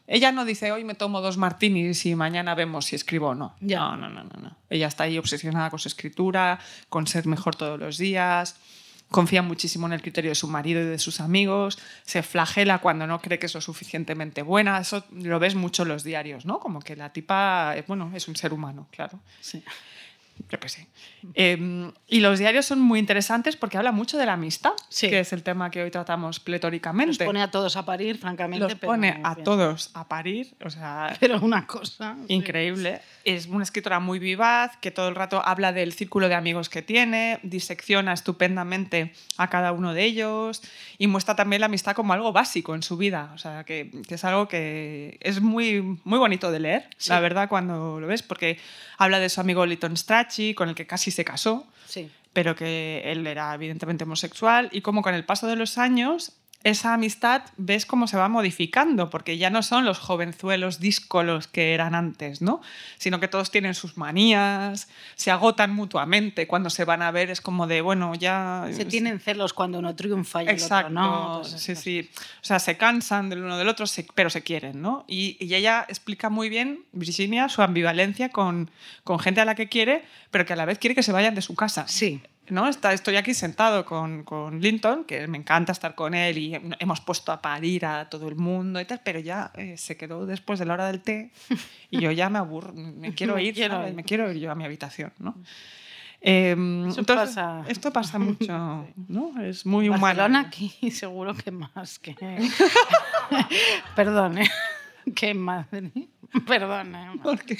[0.08, 3.54] Ella no dice, hoy me tomo dos martinis y mañana vemos si escribo o no.
[3.60, 3.78] Ya.
[3.80, 4.56] No, no, no, no, no.
[4.68, 6.58] Ella está ahí obsesionada con su escritura,
[6.88, 8.56] con ser mejor todos los días
[9.12, 13.06] confía muchísimo en el criterio de su marido y de sus amigos, se flagela cuando
[13.06, 16.58] no cree que es lo suficientemente buena, eso lo ves mucho en los diarios, ¿no?
[16.58, 19.20] Como que la tipa, eh, bueno, es un ser humano, claro.
[19.40, 19.62] sí.
[20.50, 20.86] Yo qué sé.
[21.34, 25.08] Eh, y los diarios son muy interesantes porque habla mucho de la amistad, Sí.
[25.08, 27.24] que es el tema que hoy tratamos pletóricamente.
[27.24, 28.64] pone a todos a parir, francamente.
[28.64, 29.44] Los pero pone a bien.
[29.44, 32.16] todos a parir, o sea, Pero una cosa.
[32.26, 32.34] sí.
[32.34, 33.00] Increíble.
[33.24, 36.82] Es una escritora muy vivaz, que todo el rato habla del círculo de amigos que
[36.82, 40.60] tiene, disecciona estupendamente a cada uno de ellos
[40.98, 43.30] y muestra también la amistad como algo básico en su vida.
[43.34, 47.10] O sea, que, que es algo que es muy, muy bonito de leer, Sí.
[47.10, 48.58] la verdad, cuando lo ves, porque
[48.98, 49.92] habla de su amigo Lytton
[50.54, 52.10] Con el que casi se casó Sí.
[52.32, 56.32] pero que él era evidentemente homosexual y como con el paso de los años
[56.64, 61.74] esa amistad ves cómo se va modificando, porque ya no son los jovenzuelos díscolos que
[61.74, 62.60] eran antes, ¿no?
[62.98, 67.40] Sino que todos tienen sus manías, se agotan mutuamente, cuando se van a ver es
[67.40, 68.68] como de, bueno, ya...
[68.72, 71.44] Se tienen celos cuando uno triunfa y el Exacto, otro no.
[71.44, 72.10] sí, sí.
[72.40, 75.04] O sea, se cansan del uno del otro, pero se quieren, ¿no?
[75.08, 78.70] Y, y ella explica muy bien, Virginia, su ambivalencia con,
[79.04, 81.34] con gente a la que quiere, pero que a la vez quiere que se vayan
[81.34, 81.86] de su casa.
[81.88, 82.20] Sí.
[82.48, 82.68] ¿No?
[82.68, 87.00] Está, estoy aquí sentado con, con Linton, que me encanta estar con él y hemos
[87.00, 90.58] puesto a parir a todo el mundo y tal, pero ya eh, se quedó después
[90.58, 91.30] de la hora del té
[91.90, 93.90] y yo ya me aburro, me quiero Me ir, quiero ¿sabes?
[93.90, 93.94] ir.
[93.96, 95.12] me quiero ir yo a mi habitación.
[95.18, 95.34] ¿no?
[96.20, 96.52] Eh,
[96.88, 97.64] Eso entonces, pasa.
[97.68, 99.40] Esto pasa mucho, ¿no?
[99.42, 100.02] Es muy humano.
[100.02, 102.14] Barcelona aquí seguro que más que...
[103.96, 104.50] Perdón, ¿eh?
[105.14, 106.08] Que Madrid.
[106.46, 107.10] Perdón, ¿eh?
[107.22, 107.58] ¿Por qué?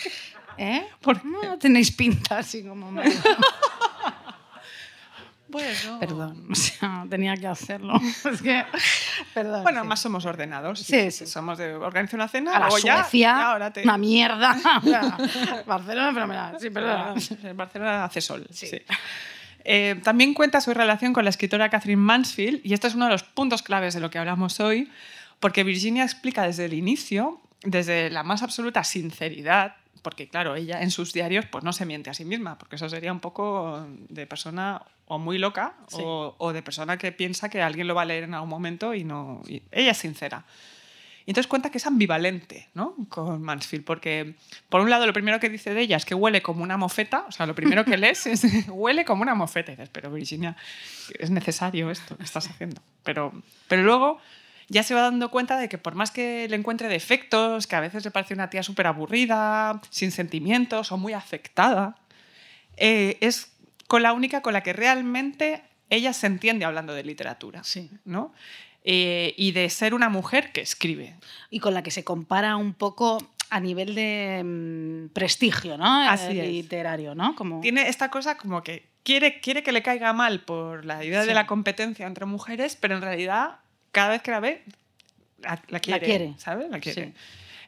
[0.58, 0.86] ¿Eh?
[1.00, 1.28] ¿Por qué?
[1.28, 2.92] No tenéis pinta así como...
[5.52, 7.94] Bueno, Perdón, o sea, tenía que hacerlo.
[8.32, 8.64] Es que...
[9.34, 9.62] Perdón.
[9.62, 9.86] Bueno, sí.
[9.86, 10.80] más somos ordenados.
[10.80, 11.26] Sí, sí.
[11.26, 13.82] Somos de organizar una cena, A la luego ya, Suecia, ya ahora te...
[13.82, 14.56] una mierda.
[15.66, 16.56] Barcelona, fenomenal.
[16.58, 17.14] Sí, perdón.
[17.42, 18.46] En Barcelona hace sol.
[18.50, 18.66] Sí.
[18.66, 18.78] sí.
[19.64, 23.12] Eh, también cuenta su relación con la escritora Catherine Mansfield, y este es uno de
[23.12, 24.90] los puntos claves de lo que hablamos hoy,
[25.38, 30.90] porque Virginia explica desde el inicio, desde la más absoluta sinceridad, porque claro, ella en
[30.90, 34.26] sus diarios pues no se miente a sí misma, porque eso sería un poco de
[34.26, 35.98] persona o muy loca Sí.
[36.04, 38.94] o, o de persona que piensa que alguien lo va a leer en algún momento
[38.94, 39.42] y no...
[39.46, 40.44] y ella es sincera.
[41.24, 42.96] Y entonces cuenta que es ambivalente ¿no?
[43.08, 44.34] con Mansfield, porque
[44.68, 47.26] por un lado lo primero que dice de ella es que huele como una mofeta,
[47.28, 49.70] o sea, lo primero que lees es huele como una mofeta.
[49.70, 50.56] Y dices, pero Virginia,
[51.18, 52.82] es necesario esto que estás haciendo.
[53.04, 53.32] Pero,
[53.68, 54.18] pero luego
[54.72, 57.80] ya se va dando cuenta de que por más que le encuentre defectos, que a
[57.80, 61.96] veces le parece una tía súper aburrida, sin sentimientos o muy afectada,
[62.76, 63.52] eh, es
[63.86, 67.62] con la única con la que realmente ella se entiende hablando de literatura.
[67.64, 67.90] Sí.
[68.06, 68.32] ¿no?
[68.84, 71.14] Eh, y de ser una mujer que escribe.
[71.50, 73.18] Y con la que se compara un poco
[73.50, 76.08] a nivel de mm, prestigio, ¿no?
[76.08, 76.48] Así Eh, es.
[76.48, 77.34] Literario, ¿no?
[77.36, 77.60] Como...
[77.60, 81.28] Tiene esta cosa como que quiere, quiere que le caiga mal por la idea Sí.
[81.28, 83.56] de la competencia entre mujeres, pero en realidad
[83.92, 84.62] cada vez que la ve,
[85.42, 86.04] la, la quiere.
[86.04, 86.34] quiere.
[86.38, 86.68] ¿Sabes?
[86.70, 87.06] La quiere.
[87.06, 87.12] Sí.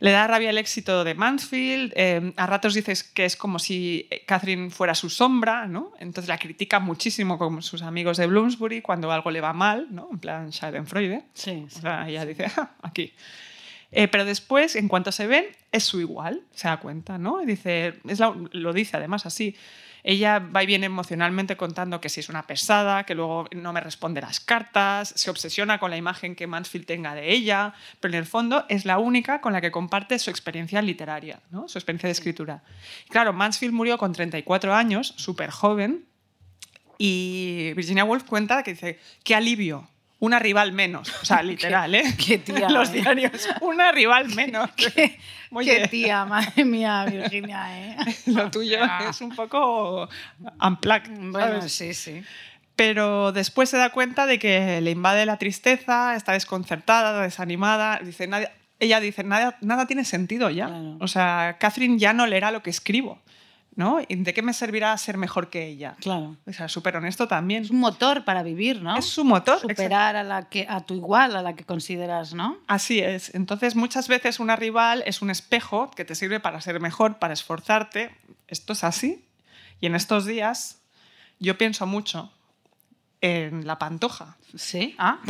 [0.01, 1.93] Le da rabia el éxito de Mansfield.
[1.97, 5.93] eh, a ratos dices que es como si Catherine fuera su sombra, ¿no?
[6.01, 10.09] Entonces la critica muchísimo con sus amigos de Bloomsbury cuando algo le va mal, ¿no?
[10.11, 11.23] En plan Schadenfreude.
[11.33, 11.79] Sí, sí.
[11.79, 13.13] O sea, ella dice, "Ah, aquí.
[13.93, 17.41] Eh, pero después, en cuanto se ven, es su igual, se da cuenta, ¿no?
[17.41, 19.55] Y dice, es la- lo dice además así.
[20.07, 23.81] Ella va y viene emocionalmente contando que si es una pesada, que luego no me
[23.81, 28.19] responde las cartas, se obsesiona con la imagen que Mansfield tenga de ella, pero en
[28.19, 31.69] el fondo es la única con la que comparte su experiencia literaria, ¿no?
[31.69, 32.63] su experiencia de escritura.
[33.09, 36.05] Claro, Mansfield murió con 34 años, súper joven,
[36.99, 39.89] y Virginia Woolf cuenta que dice, qué alivio,
[40.25, 41.13] una rival menos.
[41.23, 42.15] O sea, literal, ¿eh?
[42.27, 43.01] qué tía, Los ¿eh?
[43.01, 44.71] diarios, una rival menos.
[44.73, 45.19] Qué,
[45.65, 47.97] qué tía, madre mía, Virginia, ¿eh?
[48.27, 49.07] Lo tuyo Ah.
[49.11, 50.09] es un poco
[50.61, 51.73] unplugged, Bueno, ¿sabes?
[51.73, 52.23] sí, sí.
[52.77, 58.01] Pero después se da cuenta de que le invade la tristeza, está desconcertada, desanimada.
[58.03, 60.67] Dice, "Nadie- ella dice, nada, nada tiene sentido ya.
[60.67, 60.97] Claro.
[61.01, 63.21] O sea, Catherine ya no leerá lo que escribo.
[63.77, 64.01] ¿No?
[64.07, 65.97] ¿Y ¿De qué me servirá ser mejor que ella?
[66.01, 66.37] Claro.
[66.47, 67.65] O sea, súper honesto también.
[67.65, 68.97] Es un motor para vivir, ¿no?
[68.97, 69.61] Es su motor.
[69.61, 72.57] Superar a, la que, a tu igual, a la que consideras, ¿no?
[72.67, 73.35] Así es.
[73.35, 77.35] Entonces, muchas veces una rival es un espejo que te sirve para ser mejor, para
[77.35, 78.15] esforzarte.
[78.49, 79.25] Esto es así.
[79.81, 80.81] Y en estos días
[81.39, 82.33] yo pienso mucho
[83.21, 84.37] en la Pantoja.
[84.57, 84.95] Sí.
[84.99, 85.19] Ah.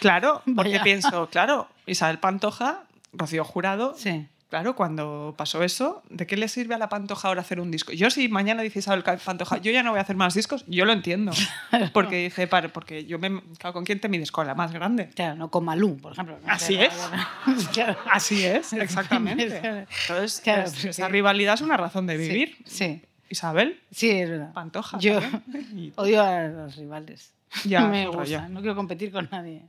[0.00, 0.82] Claro, porque Vaya.
[0.82, 4.26] pienso, claro, Isabel Pantoja, Rocío Jurado, Sí.
[4.48, 7.92] Claro, cuando pasó eso, ¿de qué le sirve a la Pantoja ahora hacer un disco?
[7.92, 10.84] Yo si mañana dice Isabel Pantoja, yo ya no voy a hacer más discos, yo
[10.84, 11.32] lo entiendo.
[11.92, 13.40] Porque "Para, porque yo me...
[13.58, 14.30] claro, ¿con quién te mides?
[14.32, 15.08] Con la más grande.
[15.10, 16.38] Claro, no con Malú, por ejemplo.
[16.46, 16.92] Así es.
[17.72, 17.96] Claro.
[18.10, 19.56] Así es, exactamente.
[19.56, 22.56] Entonces, Claro, es- esa rivalidad es una razón de vivir.
[22.64, 24.52] Sí, Isabel, sí, es verdad.
[24.52, 24.98] Pantoja.
[24.98, 25.92] Yo también.
[25.96, 27.32] Odio a los rivales.
[27.64, 28.18] Ya, no me rollo.
[28.20, 29.62] gusta, no quiero competir con nadie.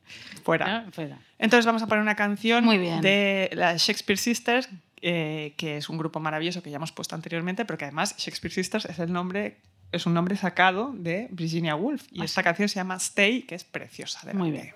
[0.43, 0.81] fuera.
[0.83, 0.91] ¿No?
[0.91, 1.19] Fuera.
[1.39, 3.01] Entonces vamos a poner una canción Muy bien.
[3.01, 4.67] de las Shakespeare Sisters,
[5.01, 8.53] eh, que es un grupo maravilloso que ya hemos puesto anteriormente, pero que además Shakespeare
[8.53, 9.57] Sisters es el nombre
[9.93, 13.63] es un nombre sacado de Virginia Woolf y esta canción se llama Stay, que es
[13.63, 14.19] preciosa.
[14.25, 14.73] de Muy bien.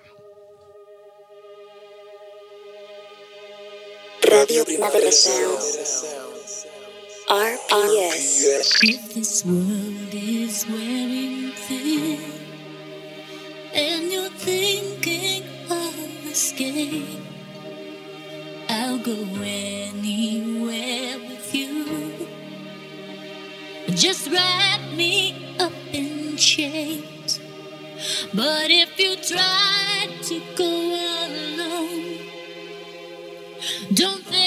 [4.24, 5.60] Radio Primavera Sound.
[7.30, 8.84] RPS.
[8.84, 12.41] If this world is wearing thin
[13.74, 17.20] and you're thinking of escape,
[18.70, 22.28] I'll go anywhere with you.
[23.90, 27.40] Just wrap me up in chains.
[28.34, 30.66] But if you try to go
[31.26, 32.20] alone,
[33.94, 34.41] don't think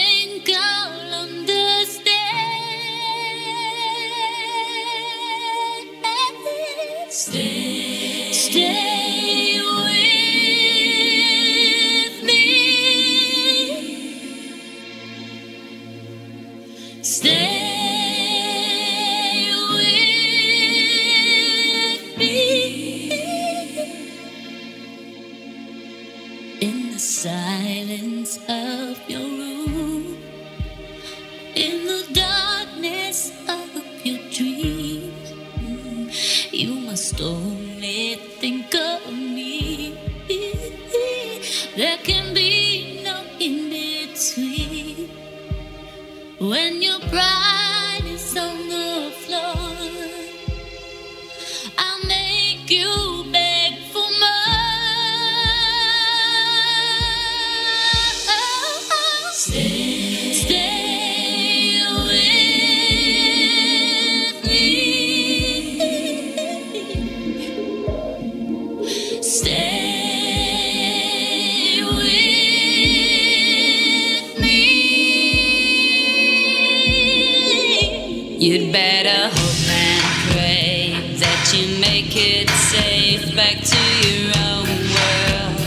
[78.74, 80.02] better hope and
[80.32, 85.58] pray that you make it safe back to your own world.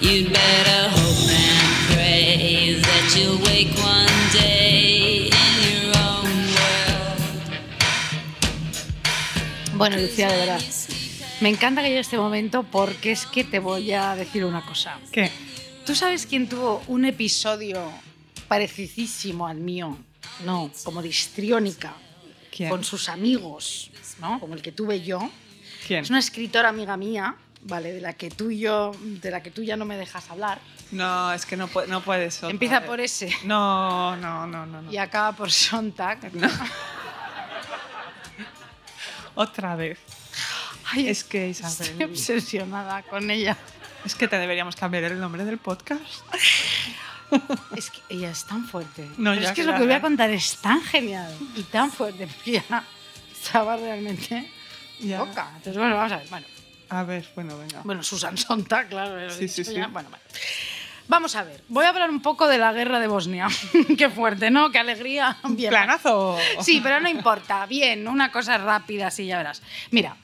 [0.00, 7.20] You'd better hope and pray that you'll wake one day in your own world.
[9.76, 10.62] Bueno, Lucía, de verdad.
[11.42, 14.98] Me encanta que llegue este momento porque es que te voy a decir una cosa.
[15.12, 15.30] ¿Qué?
[15.84, 17.92] ¿Tú sabes quién tuvo un episodio
[18.48, 19.98] parecidísimo al mío?
[20.44, 21.92] No, como de histriónica,
[22.54, 22.70] ¿Quién?
[22.70, 24.38] con sus amigos, ¿no?
[24.40, 25.30] Como el que tuve yo.
[25.86, 26.02] ¿Quién?
[26.04, 27.92] Es una escritora amiga mía, ¿vale?
[27.92, 30.58] De la que tú y yo, de la que tú ya no me dejas hablar.
[30.92, 32.38] No, es que no, no puedes.
[32.38, 34.82] otra Empieza por ese No, no, no, no.
[34.82, 34.92] no.
[34.92, 36.18] y acaba por Sontag.
[39.34, 39.98] Otra vez.
[40.92, 42.10] Ay, Es que estoy Isabel.
[42.10, 43.56] obsesionada con ella.
[44.04, 46.00] Es que te deberíamos cambiar el nombre del podcast.
[47.76, 49.08] Es que ella es tan fuerte.
[49.18, 51.90] No, ya es que que lo que voy a contar es tan genial y tan
[51.90, 52.84] fuerte porque ya
[53.32, 54.50] estaba realmente
[54.98, 55.18] Ya.
[55.18, 55.48] loca.
[55.56, 56.28] Entonces, bueno, vamos a ver.
[56.28, 56.46] Bueno,
[56.90, 57.80] A ver, bueno, venga.
[57.84, 59.18] bueno Susan Sontag, claro.
[59.20, 59.72] he Sí, sí, sí.
[59.74, 60.22] Bueno, vale.
[61.08, 61.62] Vamos a ver.
[61.68, 63.48] Voy a hablar un poco de la guerra de Bosnia.
[63.98, 64.70] Qué fuerte, ¿no?
[64.70, 65.36] Qué alegría.
[65.48, 65.70] Bien.
[65.70, 66.38] ¿Planazo?
[66.60, 67.66] Sí, pero no importa.
[67.66, 69.60] Bien, una cosa rápida, así ya verás.
[69.90, 70.16] Mira,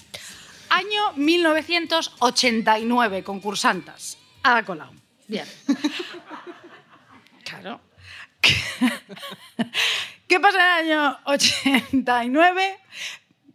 [0.69, 4.17] año 1989, concursantas.
[4.45, 4.91] Ada Colau.
[5.27, 5.45] Bien.
[7.47, 7.81] Claro.
[10.29, 12.79] ¿Qué pasa en el año 89?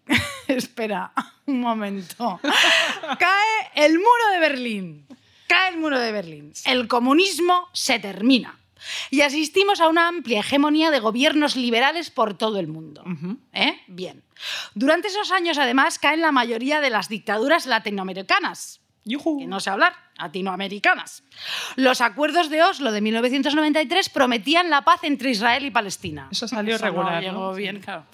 [0.48, 1.12] Espera,
[1.46, 2.40] un momento.
[3.20, 5.08] Cae el muro de Berlín.
[5.48, 6.54] Cae el muro de Berlín.
[6.66, 8.58] El comunismo se termina.
[9.10, 13.04] Y asistimos a una amplia hegemonía de gobiernos liberales por todo el mundo.
[13.52, 13.80] ¿Eh?
[13.88, 14.24] Bien.
[14.74, 19.94] Durante esos años, además, caen la mayoría de las dictaduras latinoamericanas Que no sé hablar,
[20.18, 21.24] latinoamericanas.
[21.76, 26.28] Los acuerdos de Oslo de 1993 prometían la paz entre Israel y Palestina.
[26.32, 27.54] Eso salió regular, llegó ¿no?
[27.54, 28.06] bien, claro.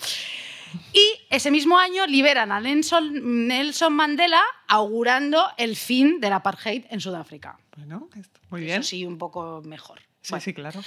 [0.94, 7.58] Y ese mismo año liberan a Nelson, Mandela augurando el fin del apartheid en Sudáfrica.
[7.76, 8.10] Bueno,
[8.50, 8.82] muy bien.
[8.82, 10.00] Eso sí, un poco mejor.
[10.22, 10.44] Sí, Bueno.
[10.44, 10.82] sí, claro.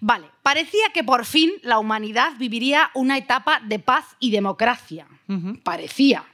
[0.00, 5.06] Vale, parecía que por fin la humanidad viviría una etapa de paz y democracia.
[5.64, 6.24] Parecía.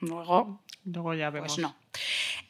[0.00, 1.48] Luego, Luego ya vemos.
[1.54, 1.76] pues no.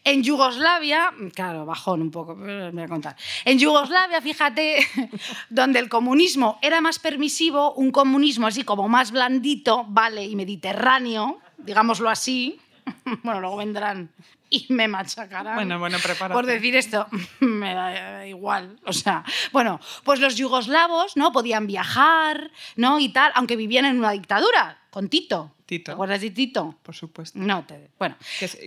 [0.08, 3.16] En Yugoslavia, claro, bajón un poco, pero me voy a contar.
[3.44, 4.78] En Yugoslavia, fíjate,
[5.50, 11.40] donde el comunismo era más permisivo, un comunismo así como más blandito, vale, y mediterráneo,
[11.58, 12.58] digámoslo así.
[13.22, 14.10] Bueno, luego vendrán
[14.48, 15.56] y me machacarán.
[15.56, 16.34] Bueno, bueno, prepárate.
[16.34, 17.06] Por decir esto,
[17.40, 18.78] me da igual.
[18.86, 21.32] O sea, bueno, pues los yugoslavos, ¿no?
[21.32, 22.98] Podían viajar, ¿no?
[22.98, 25.54] Y tal, aunque vivían en una dictadura, con Tito.
[25.66, 25.84] Tito.
[25.84, 26.78] ¿Te acuerdas de Tito?
[26.82, 27.38] Por supuesto.
[27.38, 28.16] No, te, bueno.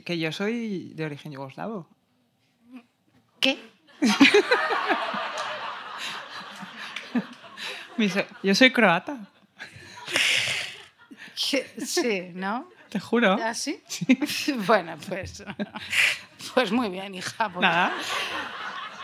[0.06, 1.88] Que, yo soy de origen yugoslavo.
[3.40, 3.58] ¿Qué?
[8.42, 9.18] Yo soy croata.
[11.36, 12.68] Sí, ¿no?
[12.92, 13.38] te juro.
[13.42, 13.82] ¿Ah, sí?
[14.68, 15.44] Bueno, pues,
[16.54, 17.50] pues muy bien, hija.
[17.50, 17.94] pues- Nada.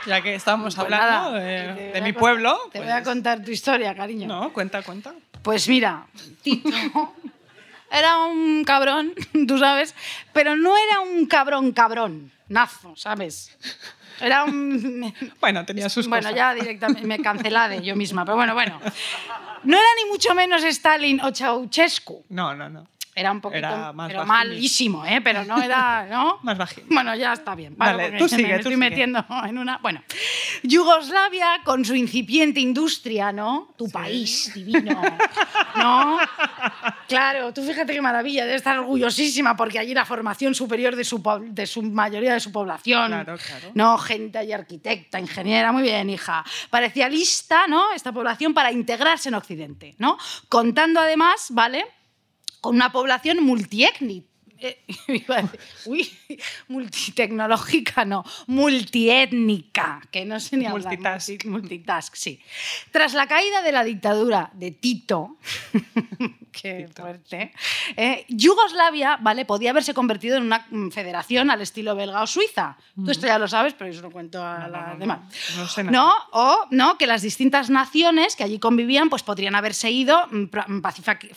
[0.06, 2.58] Ya que estamos pues hablando nada, de, mi pueblo.
[2.72, 4.28] Te pues- voy a contar tu historia, cariño.
[4.28, 5.14] No, cuenta, cuenta.
[5.42, 6.06] Pues mira,
[6.44, 6.70] Tito
[7.92, 9.14] era un cabrón,
[9.48, 9.96] tú sabes,
[10.34, 13.58] pero no era un cabrón cabrón, nazo, ¿sabes?
[14.20, 15.14] Era un...
[15.40, 16.36] Bueno, tenía sus Bueno, cosas.
[16.36, 18.80] ya directamente me cancelé yo misma, pero bueno, bueno.
[19.64, 22.26] No era ni mucho menos Stalin o Ceausescu.
[22.30, 22.88] No, no, no.
[23.20, 24.28] Era un poquito, Era más pero bajín.
[24.32, 25.22] malísimo, ¿eh?
[25.24, 26.38] Pero no era, ¿no?
[26.44, 26.84] Más bajín.
[26.88, 27.74] Bueno, ya está bien.
[27.76, 28.78] Vale, tú sigue, me tú estoy sigue.
[28.78, 29.80] metiendo en una.
[29.80, 30.04] Bueno,
[30.62, 33.74] Yugoslavia con su incipiente industria, ¿no?
[33.76, 35.02] Tu país divino,
[35.78, 36.20] ¿no?
[37.08, 41.24] Claro, tú fíjate qué maravilla, debe estar orgullosísima porque allí la formación superior de su,
[41.50, 43.08] de su mayoría de su población.
[43.08, 43.72] Claro, claro.
[43.74, 46.44] No, gente y arquitecta, ingeniera, muy bien, hija.
[46.70, 47.94] Parecía lista, ¿no?
[47.94, 50.18] Esta población para integrarse en Occidente, ¿no?
[50.50, 51.86] Contando además, ¿vale?
[52.62, 54.37] Con una población multiétnica.
[54.60, 56.10] Eh, iba a decir, uy,
[56.68, 60.84] multitecnológica, no, multiétnica, que no sé ni hablar.
[60.98, 61.30] Multitask.
[61.30, 62.40] multi- multitask, sí.
[62.92, 65.38] Tras la caída de la dictadura de Tito,
[66.52, 67.52] qué fuerte,
[67.96, 69.46] eh, Yugoslavia, ¿vale?
[69.46, 72.78] Podía haberse convertido en una mm, federación al estilo belga o suiza.
[72.96, 75.20] Tú esto ya lo sabes, pero yo lo cuento a No, la no, no, demás.
[75.58, 75.92] no sé nada.
[75.98, 76.14] ¿No?
[76.32, 80.82] O no, que las distintas naciones que allí convivían pues podrían haberse ido mm, mm,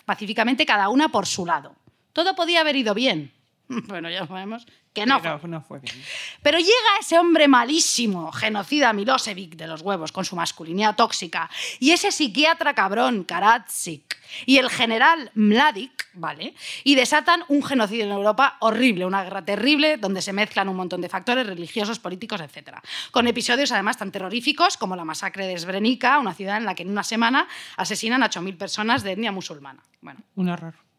[0.05, 1.75] pacíficamente cada una por su lado.
[2.13, 3.33] Todo podía haber ido bien.
[3.87, 5.21] Bueno, ya sabemos que no.
[5.21, 5.31] fue.
[5.31, 5.95] Pero no fue bien.
[6.43, 11.49] Pero llega ese hombre malísimo, genocida Milosevic de los huevos, con su masculinidad tóxica,
[11.79, 16.55] y ese psiquiatra cabrón, Karadzic, y el general Mladic, ¿vale?
[16.83, 21.01] Y desatan un genocidio en Europa horrible, una guerra terrible, donde se mezclan un montón
[21.01, 22.79] de factores religiosos, políticos, etc.
[23.13, 26.83] Con episodios además tan terroríficos como la masacre de Srebrenica, una ciudad en la que
[26.83, 27.47] en una semana
[27.77, 29.83] asesinan a 8.000 personas de etnia musulmana.
[30.01, 30.90] Bueno, Un horror.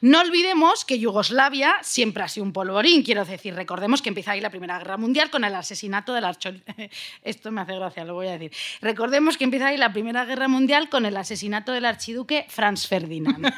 [0.00, 4.40] No olvidemos que Yugoslavia siempre ha sido un polvorín, quiero decir, recordemos que empieza ahí
[4.40, 6.90] la Primera Guerra Mundial con el asesinato del archiduque.
[7.22, 8.52] Esto me hace gracia, lo voy a decir.
[8.80, 13.42] Recordemos que empieza ahí la Primera Guerra Mundial con el asesinato del archiduque Franz Ferdinand.
[13.42, 13.52] La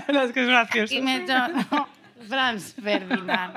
[0.06, 0.94] verdad es que es gracioso.
[0.94, 1.88] y me no,
[2.28, 3.54] Franz Ferdinand.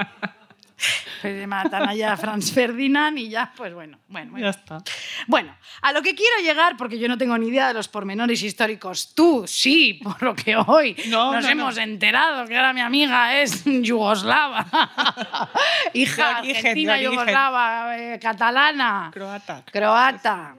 [1.21, 4.45] Pues se matan allá a Franz Ferdinand y ya, pues bueno, bueno, bueno.
[4.45, 4.77] Ya está.
[5.25, 8.43] Bueno, a lo que quiero llegar, porque yo no tengo ni idea de los pormenores
[8.43, 11.81] históricos, tú sí, por lo que hoy No, nos no, hemos no.
[11.81, 14.67] enterado que ahora mi amiga es yugoslava,
[15.93, 19.63] hija origen, argentina, yugoslava, eh, catalana, Croata.
[19.71, 20.55] croata.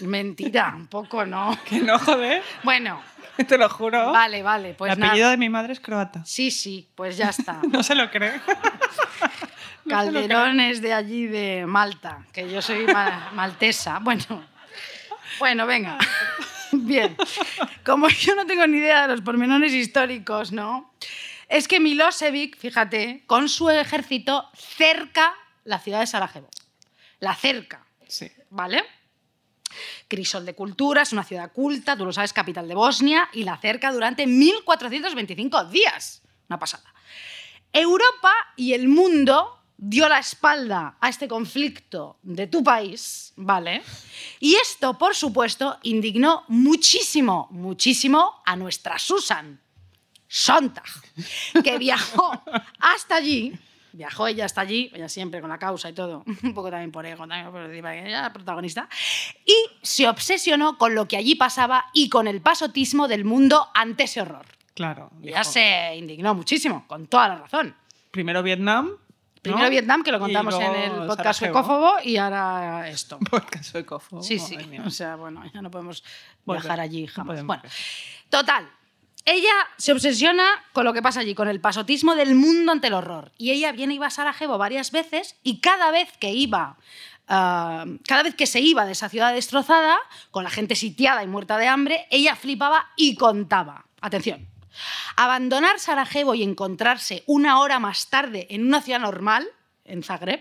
[0.00, 1.56] Mentira, un poco no.
[1.68, 2.42] Que no, joder.
[2.62, 3.02] Bueno,
[3.48, 4.12] Te lo juro.
[4.12, 5.30] vale, vale, pues el apellido nada.
[5.32, 6.22] de mi madre es croata.
[6.24, 7.60] Sí, sí, pues ya está.
[7.70, 8.40] No se lo cree.
[9.88, 13.98] Calderón es de allí, de Malta, que yo soy ma- maltesa.
[14.00, 14.44] Bueno,
[15.38, 15.98] bueno, venga.
[16.72, 17.16] Bien.
[17.84, 20.92] Como yo no tengo ni idea de los pormenores históricos, ¿no?
[21.48, 26.48] Es que Milosevic, fíjate, con su ejército cerca la ciudad de Sarajevo.
[27.20, 28.30] La cerca, Sí.
[28.50, 28.82] ¿vale?
[30.08, 33.56] Crisol de Cultura, es una ciudad culta, tú lo sabes, capital de Bosnia, y la
[33.58, 36.22] cerca durante 1425 días.
[36.48, 36.92] Una pasada.
[37.72, 43.82] Europa y el mundo dio la espalda a este conflicto de tu país, ¿vale?
[44.38, 49.60] Y esto, por supuesto, indignó muchísimo, muchísimo a nuestra Susan
[50.28, 50.84] Sontag,
[51.64, 52.30] que viajó
[52.78, 53.58] hasta allí.
[53.92, 57.04] Viajó ella hasta allí, ella siempre con la causa y todo, un poco también por
[57.04, 58.88] ego, también por ella protagonista,
[59.44, 64.04] y se obsesionó con lo que allí pasaba y con el pasotismo del mundo ante
[64.04, 64.46] ese horror.
[64.74, 65.10] Claro.
[65.20, 67.74] Y ella dijo, se indignó muchísimo, con toda la razón.
[68.12, 68.92] Primero Vietnam.
[69.44, 69.50] ¿No?
[69.50, 73.18] Primero Vietnam, que lo contamos en el podcast suecófobo, y ahora esto.
[73.30, 74.56] Podcast suecófobo, Sí, sí.
[74.84, 76.04] O sea, bueno, ya no podemos
[76.44, 76.62] Volver.
[76.62, 77.42] viajar allí jamás.
[77.44, 77.62] Bueno,
[78.30, 78.70] total.
[79.24, 82.94] Ella se obsesiona con lo que pasa allí, con el pasotismo del mundo ante el
[82.94, 83.32] horror.
[83.38, 86.76] Y ella viene y va a Sarajevo varias veces y cada vez que iba,
[87.28, 89.96] ah, cada vez que se iba de esa ciudad destrozada,
[90.32, 93.86] con la gente sitiada y muerta de hambre, ella flipaba y contaba.
[94.00, 94.51] Atención.
[95.16, 99.48] Abandonar Sarajevo y encontrarse una hora más tarde en una ciudad normal,
[99.84, 100.40] en Zagreb,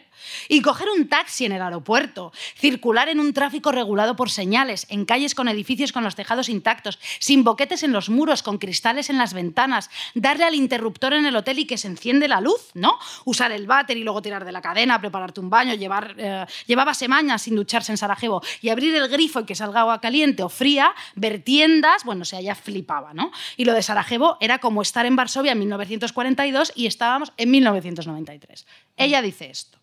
[0.49, 5.05] y coger un taxi en el aeropuerto, circular en un tráfico regulado por señales, en
[5.05, 9.17] calles con edificios con los tejados intactos, sin boquetes en los muros, con cristales en
[9.17, 12.99] las ventanas, darle al interruptor en el hotel y que se enciende la luz, ¿no?
[13.25, 16.93] Usar el váter y luego tirar de la cadena, prepararte un baño, llevar, eh, llevaba
[16.93, 20.49] semanas sin ducharse en Sarajevo y abrir el grifo y que salga agua caliente o
[20.49, 23.31] fría, ver tiendas, bueno, o sea, ella flipaba, ¿no?
[23.57, 28.65] Y lo de Sarajevo era como estar en Varsovia en 1942 y estábamos en 1993.
[29.03, 29.77] Ella dice esto.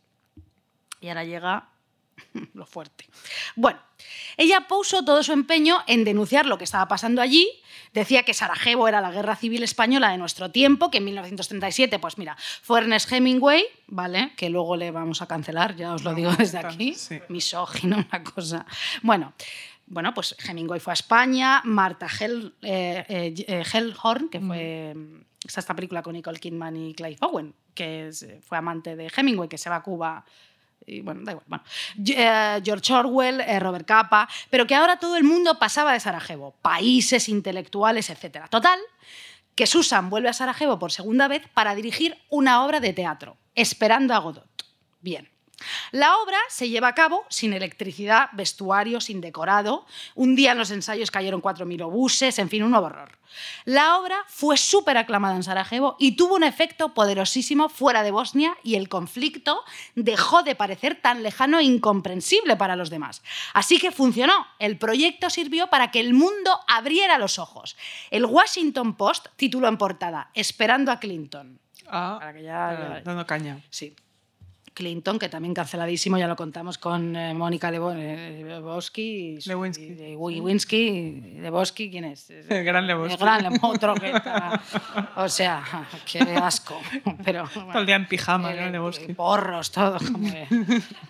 [1.01, 1.69] Y ahora llega
[2.55, 3.07] lo fuerte.
[3.57, 3.79] Bueno,
[4.37, 7.49] ella puso todo su empeño en denunciar lo que estaba pasando allí.
[7.93, 12.19] Decía que Sarajevo era la guerra civil española de nuestro tiempo, que en 1937, pues
[12.19, 14.33] mira, fue Ernest Hemingway, ¿vale?
[14.37, 16.95] Que luego le vamos a cancelar, ya os lo digo desde aquí.
[16.95, 17.21] sí.
[17.29, 18.67] Misógino, una cosa.
[19.03, 19.33] Bueno.
[19.91, 24.95] Bueno, pues Hemingway fue a España, Marta Hell, eh, eh, Hellhorn, que fue
[25.47, 29.49] está esta película con Nicole Kidman y Clive Owen, que es- fue amante de Hemingway,
[29.49, 30.25] que se va a Cuba
[30.87, 31.61] y bueno, da igual.
[32.07, 36.55] Eh, George Orwell, eh, Robert Capa, pero que ahora todo el mundo pasaba de Sarajevo,
[36.63, 38.49] países, intelectuales, etc.
[38.49, 38.79] Total,
[39.55, 44.15] que Susan vuelve a Sarajevo por segunda vez para dirigir una obra de teatro, Esperando
[44.15, 44.47] a Godot.
[45.01, 45.29] Bien.
[45.91, 49.87] La obra se lleva a cabo sin electricidad, vestuario, sin decorado.
[50.15, 53.19] Un día en los ensayos cayeron 4.000 obuses, en fin, un nuevo horror.
[53.65, 58.57] La obra fue súper aclamada en Sarajevo y tuvo un efecto poderosísimo fuera de Bosnia
[58.65, 59.63] y el conflicto
[59.95, 63.23] dejó de parecer tan lejano e incomprensible para los demás.
[63.53, 64.47] Así que funcionó.
[64.59, 67.77] El proyecto sirvió para que el mundo abriera los ojos.
[68.11, 71.59] El Washington Post tituló en portada Esperando a Clinton.
[71.87, 73.61] Ah, Para que ya- eh, ya- dando caña.
[73.71, 73.95] Sí.
[74.79, 79.39] Clinton, que también canceladísimo, ya lo contamos con eh, Mónica eh, Lebowski.
[79.45, 79.83] Lewinsky.
[79.85, 82.31] y De Lewinsky, Lebowski, ¿quién es?
[82.49, 83.15] El gran Lebowski.
[83.15, 84.13] El gran Lebowski, otro que
[85.17, 85.65] O sea,
[86.11, 86.81] qué asco.
[87.25, 89.13] Pero, Todo el día en pijama, el- el- Lebowski.
[89.15, 89.99] Porros, todo.
[89.99, 90.47] Como que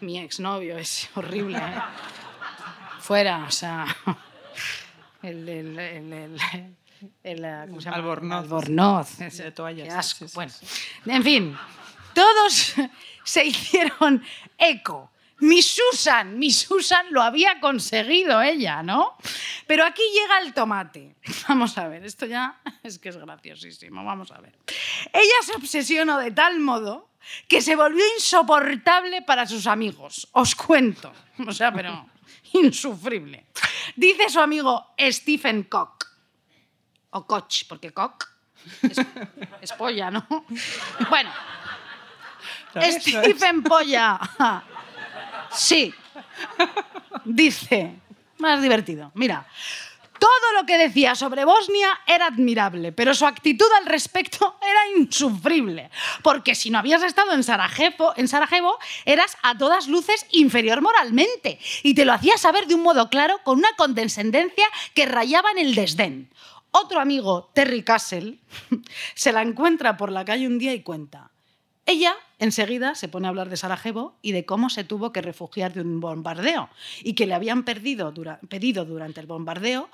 [0.00, 1.58] mi exnovio es horrible.
[1.58, 1.74] ¿eh?
[3.00, 3.84] Fuera, o sea.
[5.22, 5.46] El.
[5.46, 6.40] el, el, el-
[7.22, 7.96] el, eh, ¿cómo se llama?
[7.98, 8.42] Albornoz.
[8.44, 9.18] Albornoz.
[9.18, 10.24] De toallas, Qué asco.
[10.26, 10.52] sí, sí, bueno,
[11.18, 11.56] en fin,
[12.12, 12.74] todos
[13.28, 14.24] se hicieron
[14.56, 15.10] eco.
[15.40, 19.16] Mi Susan, mi Susan lo había conseguido ella, ¿no?
[19.66, 21.14] Pero aquí llega el tomate.
[21.48, 24.58] Vamos a ver, esto ya es que es graciosísimo, vamos a ver.
[25.12, 27.10] Ella se obsesionó de tal modo
[27.46, 30.28] que se volvió insoportable para sus amigos.
[30.32, 31.12] Os cuento.
[31.46, 32.04] O sea, pero
[32.54, 33.46] insufrible.
[33.94, 36.04] Dice su amigo Stephen Koch.
[37.10, 38.24] O Koch, porque Koch
[38.82, 38.98] es,
[39.60, 40.26] es polla, ¿no?
[41.10, 41.30] Bueno,
[42.74, 44.18] Stephen Polla.
[45.50, 45.94] Sí.
[47.24, 47.94] Dice,
[48.38, 49.10] más divertido.
[49.14, 49.46] Mira,
[50.18, 55.90] todo lo que decía sobre Bosnia era admirable, pero su actitud al respecto era insufrible.
[56.22, 61.58] Porque si no habías estado en Sarajevo, en Sarajevo, eras a todas luces inferior moralmente.
[61.82, 65.58] Y te lo hacía saber de un modo claro, con una condescendencia que rayaba en
[65.58, 66.30] el desdén.
[66.70, 68.38] Otro amigo, Terry Castle,
[69.14, 71.30] se la encuentra por la calle un día y cuenta.
[71.88, 75.72] Ella enseguida se pone a hablar de Sarajevo y de cómo se tuvo que refugiar
[75.72, 76.68] de un bombardeo
[77.02, 78.12] y que le habían perdido
[78.46, 79.88] pedido durante el bombardeo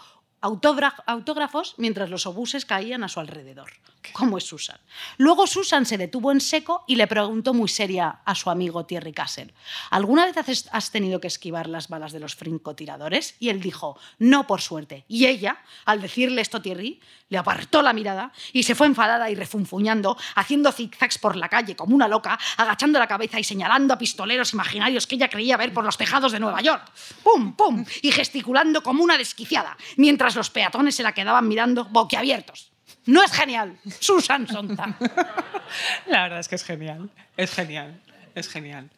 [0.44, 3.72] autógrafos mientras los obuses caían a su alrededor.
[4.12, 4.78] ¿Cómo es Susan?
[5.16, 9.12] Luego Susan se detuvo en seco y le preguntó muy seria a su amigo Thierry
[9.12, 9.54] Castle,
[9.90, 10.36] ¿alguna vez
[10.70, 13.36] has tenido que esquivar las balas de los francotiradores?
[13.40, 15.04] Y él dijo, no por suerte.
[15.08, 19.30] Y ella, al decirle esto a Thierry, le apartó la mirada y se fue enfadada
[19.30, 23.94] y refunfuñando, haciendo zigzags por la calle como una loca, agachando la cabeza y señalando
[23.94, 26.92] a pistoleros imaginarios que ella creía ver por los tejados de Nueva York.
[27.22, 27.84] ¡Pum, pum!
[28.02, 32.70] Y gesticulando como una desquiciada, mientras los peatones se la quedaban mirando boquiabiertos.
[33.06, 34.96] No es genial, Susan Sontag.
[36.06, 37.10] La verdad es que es genial.
[37.36, 38.00] Es genial.
[38.34, 38.90] Es genial.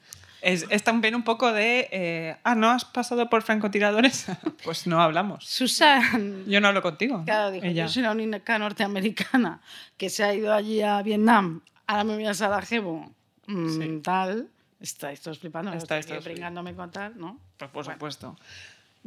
[0.43, 1.89] Es, es también un poco de.
[1.91, 4.27] eh, ah, ¿no has pasado por francotiradores?
[4.65, 5.45] pues no hablamos.
[5.47, 7.23] Susan Yo no hablo contigo.
[7.25, 7.87] Claro, dijo, Ella.
[7.87, 9.61] yo soy la única norteamericana
[9.97, 13.13] que se ha ido allí a Vietnam, ahora me voy a Sarajevo,
[13.47, 14.01] mm, Sí.
[14.03, 14.49] tal.
[14.79, 17.41] Está, estoy flipando, Está- estoy pringándome con tal, ¿no?
[17.57, 18.37] Pues por supuesto.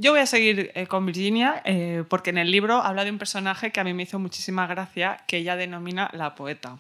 [0.01, 3.17] Yo voy a seguir eh, con Virginia eh, porque en el libro habla de un
[3.17, 6.77] personaje que a mí me hizo muchísima gracia, que ella denomina la poeta.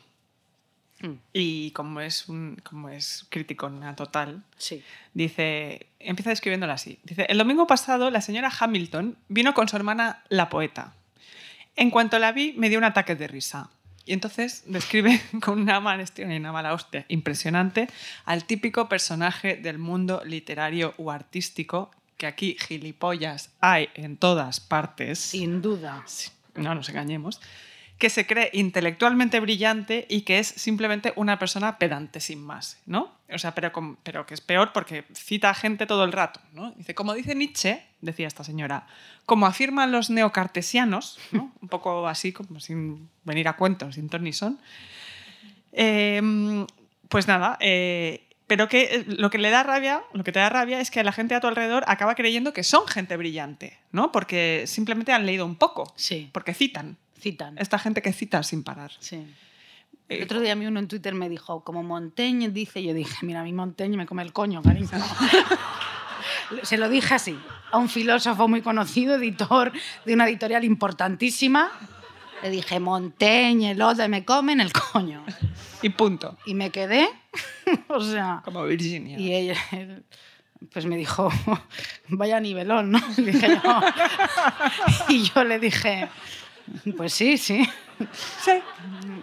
[1.01, 1.15] Mm.
[1.33, 4.81] Y como es, un, como es criticona total, Sí.
[5.13, 6.97] dice, empieza describiéndola así.
[7.03, 10.93] Dice, el domingo pasado la señora Hamilton vino con su hermana la poeta.
[11.75, 13.69] En cuanto la vi, me dio un ataque de risa.
[14.05, 17.89] Y entonces describe con una malestión y una mala hostia impresionante
[18.23, 25.19] al típico personaje del mundo literario o artístico, que aquí gilipollas hay en todas partes
[25.19, 26.03] Sin duda.
[26.53, 27.39] no nos engañemos,
[27.97, 33.15] que se cree intelectualmente brillante y que es simplemente una persona pedante sin más, ¿no?
[33.33, 33.71] O sea, pero,
[34.03, 36.71] pero que es peor porque cita a gente todo el rato, ¿no?
[36.71, 38.85] Dice, como dice Nietzsche, decía esta señora,
[39.25, 41.53] como afirman los neocartesianos, ¿no?
[41.61, 44.59] Un poco así, como sin venir a cuentos, sin ton ni son,
[45.71, 46.65] eh,
[47.07, 50.49] pues nada, eh, pero que eh, lo que le da rabia, lo que te da
[50.49, 54.11] rabia es que la gente a tu alrededor acaba creyendo que son gente brillante, ¿no?
[54.11, 56.29] Porque simplemente han leído un poco, Sí.
[56.33, 56.97] porque citan.
[57.21, 57.57] Citan.
[57.57, 58.91] Esta gente que cita sin parar.
[58.99, 59.17] Sí.
[60.09, 62.93] Eh, El otro día a mí uno en Twitter me dijo, como Montaigne dice, yo
[62.93, 64.89] dije, mira, a mí Montaigne me come el coño, cariño.
[66.63, 67.37] Se lo dije así,
[67.71, 69.71] a un filósofo muy conocido, editor
[70.05, 71.69] de una editorial importantísima.
[72.41, 75.23] Le dije, Montaigne, el otro, me comen el coño.
[75.81, 76.37] Y punto.
[76.45, 77.07] Y me quedé,
[77.87, 79.17] o sea, Como Virginia.
[79.17, 79.55] y ella,
[80.73, 81.29] pues me dijo,
[82.09, 82.99] vaya nivelón, ¿no?
[83.17, 83.81] Le dije yo.
[85.09, 86.07] Y yo le dije,
[86.97, 87.67] pues sí, sí.
[88.43, 88.51] Sí.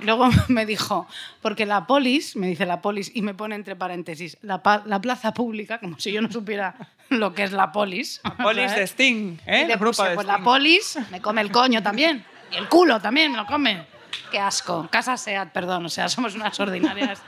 [0.03, 1.07] Luego me dijo,
[1.41, 5.01] porque la polis, me dice la polis, y me pone entre paréntesis, la, pa- la
[5.01, 6.75] plaza pública, como si yo no supiera
[7.09, 8.21] lo que es la polis.
[8.43, 8.87] Polis de.
[8.87, 9.63] Sting, ¿eh?
[9.65, 12.23] Y le puse, de pues la polis me come el coño también.
[12.53, 13.87] Y el culo también me lo come.
[14.31, 14.89] Qué asco.
[14.91, 17.23] Casa SEAT, perdón, o sea, somos unas ordinarias.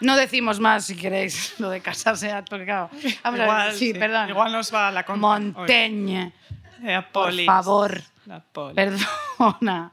[0.00, 2.90] No decimos más si queréis lo de casarse, porque claro.
[2.92, 4.28] Vamos a ver, Igual, sí, perdón.
[4.28, 5.20] Igual nos va la contra.
[5.28, 6.32] Montaigne,
[6.82, 6.88] Hoy.
[6.90, 8.74] Eh, por favor, La polis.
[8.74, 9.92] perdona.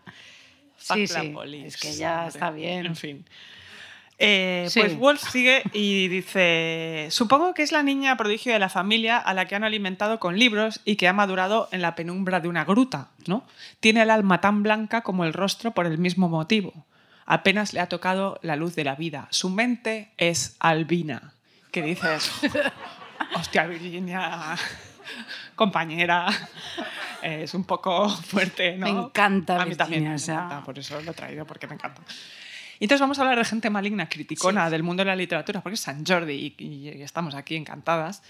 [0.78, 2.88] Sí, la sí, polis, es que ya está bien.
[2.88, 3.26] En fin.
[4.22, 4.80] Eh, Sí.
[4.80, 9.34] Pues Wolf sigue y dice, supongo que es la niña prodigio de la familia a
[9.34, 12.63] la que han alimentado con libros y que ha madurado en la penumbra de una
[12.63, 13.43] gruta, ¿no?
[13.80, 16.86] Tiene el alma tan blanca como el rostro por el mismo motivo.
[17.26, 19.28] Apenas le ha tocado la luz de la vida.
[19.32, 21.34] Su mente es albina.
[21.72, 22.32] ¿Qué dices?
[23.36, 24.55] Hostia, Virginia,
[25.55, 26.28] compañera,
[27.22, 28.86] es un poco fuerte, ¿no?
[28.86, 30.61] Me encanta A mí también, Virginia, o sea.
[30.65, 32.01] por eso lo he traído, porque me encanta.
[32.82, 35.75] Y entonces vamos a hablar de gente maligna, criticona del mundo de la literatura, porque
[35.75, 38.23] es San Jordi y, y estamos aquí encantadas.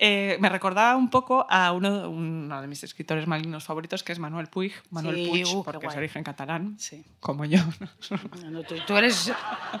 [0.00, 4.20] Eh, me recordaba un poco a uno, uno de mis escritores malignos favoritos, que es
[4.20, 7.02] Manuel Puig, Manuel Sí, Puig, uh, porque es origen catalán, Sí.
[7.18, 7.58] como yo.
[8.48, 9.32] No, tú, tú eres,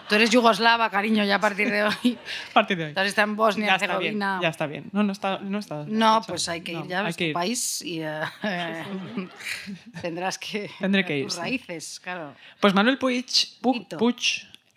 [0.08, 2.18] tú eres yugoslava, cariño, ya a partir de hoy.
[2.50, 2.94] a partir de hoy.
[2.94, 4.38] Tú está en Bosnia, Ya está bien, Herzegovina.
[4.42, 4.84] ya está bien.
[4.92, 7.32] No, no está, no está No, pues hay que ir ya a tu ir.
[7.32, 8.20] país y eh,
[10.02, 11.40] tendrás que Tendré que ir, tus sí.
[11.40, 12.34] raíces, claro.
[12.60, 13.26] Pues Manuel Puig,
[13.62, 13.96] Pu- Hito.
[13.98, 14.16] Puig,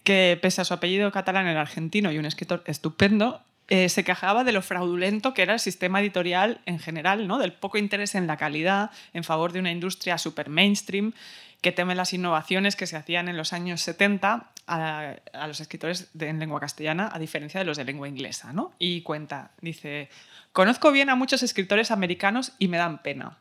[0.04, 3.42] que pese a su apellido catalán era argentino y un escritor estupendo,
[3.74, 7.38] eh, se quejaba de lo fraudulento que era el sistema editorial en general, ¿no?
[7.38, 11.14] del poco interés en la calidad en favor de una industria super mainstream
[11.62, 15.16] que teme las innovaciones que se hacían en los años 70 a,
[15.48, 18.52] los escritores en lengua castellana, a diferencia de los de lengua inglesa.
[18.52, 18.74] ¿no?
[18.78, 20.10] Y cuenta, dice,
[20.52, 23.38] conozco bien a muchos escritores americanos y me dan pena.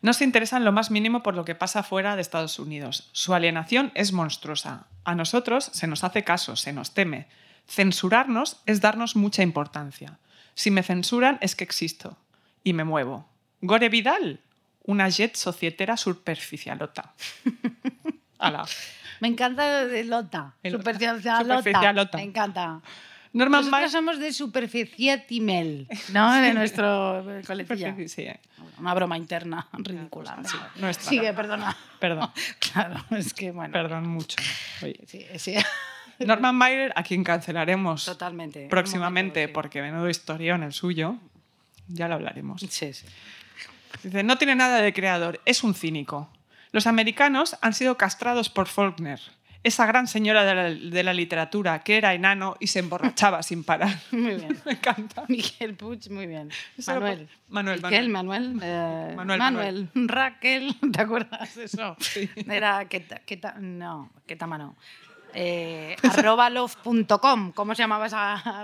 [0.00, 3.10] No se interesan lo más mínimo por lo que pasa fuera de Estados Unidos.
[3.12, 4.86] Su alienación es monstruosa.
[5.04, 7.28] A nosotros se nos hace caso, se nos teme.
[7.68, 10.18] Censurarnos es darnos mucha importancia.
[10.54, 12.18] Si me censuran es que existo
[12.64, 13.28] y me muevo.
[13.60, 14.40] Gore Vidal,
[14.84, 17.14] una jet societera superficialota.
[18.38, 18.64] Ala.
[19.20, 20.54] Me encanta Lota.
[20.62, 21.38] El- Superficialota.
[21.40, 22.18] Superficialota.
[22.18, 22.80] Me encanta.
[23.34, 26.34] Norman Nosotros somos de Superficiatimel, ¿no?
[26.34, 27.96] De nuestro coletilla.
[28.06, 28.40] Sí, eh,
[28.78, 30.38] Una broma interna ridícula.
[30.44, 30.58] Sí.
[31.08, 31.74] Sigue, perdona.
[31.98, 33.72] perdón, Claro, es que bueno.
[33.72, 34.36] perdón mucho.
[34.82, 35.00] Oye.
[35.06, 35.54] Sí, sí,
[36.26, 38.66] Norman Mailer, a quien cancelaremos totalmente.
[38.68, 39.54] Próximamente, momento, sí.
[39.54, 41.16] porque menudo historión el suyo,
[41.88, 42.60] ya lo hablaremos.
[42.68, 43.06] Sí, sí.
[44.02, 46.28] Dice, no tiene nada de creador, es un cínico.
[46.72, 49.20] Los americanos han sido castrados por Faulkner,
[49.64, 53.62] esa gran señora de la, de la literatura que era enano y se emborrachaba sin
[53.62, 53.94] parar.
[54.10, 54.58] Muy bien.
[54.64, 55.24] Me encanta.
[55.28, 56.50] Miguel Puig, muy bien.
[56.86, 57.28] Manuel.
[57.48, 58.58] Manuel, Miguel, Manuel.
[58.62, 59.88] eh, Manuel, Manuel.
[59.94, 61.96] Raquel, ¿te acuerdas de eso?
[62.00, 62.28] Sí.
[62.48, 64.74] Era Keta, Keta- no, Ketama no.
[65.34, 68.16] Eh, arroba love.com, ¿cómo se llamaba ese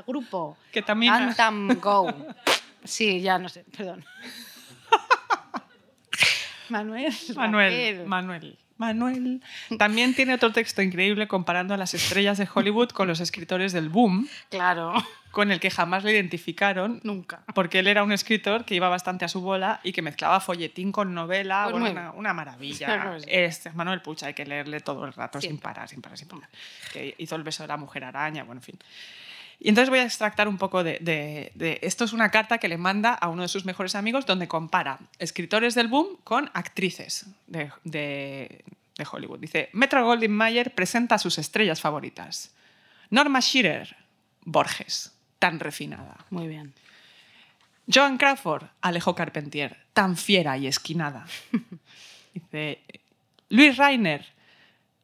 [0.06, 0.56] grupo?
[1.10, 2.12] Antam Go.
[2.84, 4.04] Sí, ya no sé, perdón.
[6.68, 7.12] Manuel.
[7.34, 8.06] Manuel.
[8.06, 9.42] Manuel, Manuel.
[9.78, 13.88] También tiene otro texto increíble comparando a las estrellas de Hollywood con los escritores del
[13.88, 14.92] boom, Claro,
[15.39, 17.45] con el que jamás le identificaron nunca.
[17.55, 20.91] porque él era un escritor que iba bastante a su bola y que mezclaba folletín
[20.91, 22.86] con novela, Pues bueno, una, maravilla.
[22.86, 23.26] Claro que sí.
[23.30, 26.49] Es Manuel Puig, hay que leerle todo el rato sin parar, sin parar, sin parar.
[26.93, 28.78] Que hizo el beso de la mujer araña, bueno, en fin.
[29.61, 32.66] Y entonces voy a extractar un poco de, de- de- Esto es una carta que
[32.66, 37.26] le manda a uno de sus mejores amigos donde compara escritores del boom con actrices
[37.47, 38.64] de
[39.12, 39.39] Hollywood.
[39.39, 42.53] Dice, Metro Goldwyn Mayer presenta a sus estrellas favoritas.
[43.11, 43.95] Norma Shearer,
[44.45, 46.16] Borges, tan refinada.
[46.30, 46.74] Muy bien.
[47.93, 51.26] Joan Crawford, Alejo Carpentier, tan fiera y esquinada.
[52.34, 52.82] Dice
[53.49, 54.26] Luis Rainer,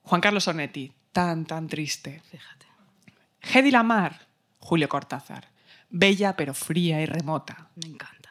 [0.03, 2.20] Juan Carlos Onetti, tan, tan triste.
[2.30, 2.66] Fíjate.
[3.41, 4.26] Hedy Lamar,
[4.59, 5.49] Julio Cortázar,
[5.89, 7.68] bella pero fría y remota.
[7.76, 8.30] Me encanta.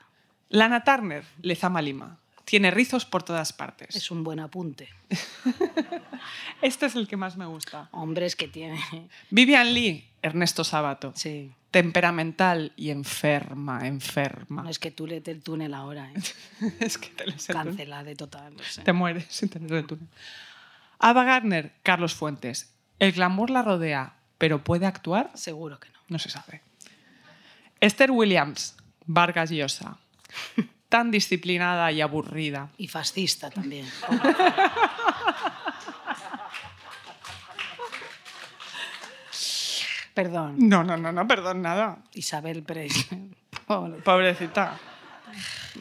[0.50, 3.96] Lana Turner, Lezama Lima, tiene rizos por todas partes.
[3.96, 4.90] Es un buen apunte.
[6.62, 7.90] Este es el que más me gusta.
[7.92, 8.80] Hombre, es que tiene.
[9.30, 11.52] Vivian Lee, Ernesto Sabato, Sí.
[11.70, 14.64] temperamental y enferma, enferma.
[14.64, 16.22] No es que tú le el túnel ahora, ¿eh?
[16.80, 17.68] es que te lees el túnel.
[17.76, 18.56] Cancela de total.
[18.56, 18.82] no sé.
[18.82, 20.08] Te mueres sin tener el túnel.
[21.00, 22.74] Ava Gardner, Carlos Fuentes.
[23.00, 25.30] El glamour la rodea, pero ¿puede actuar?
[25.36, 26.00] Seguro que no.
[26.08, 26.62] No se sabe.
[27.82, 29.98] Esther Williams, Vargas Llosa.
[30.90, 32.70] Tan disciplinada y aburrida.
[32.78, 33.86] Y fascista también.
[40.14, 40.56] Perdón.
[40.60, 41.98] No, no, no, no, perdón, nada.
[42.14, 43.32] Isabel Presley.
[43.68, 44.02] Pobre.
[44.02, 44.78] Pobrecita.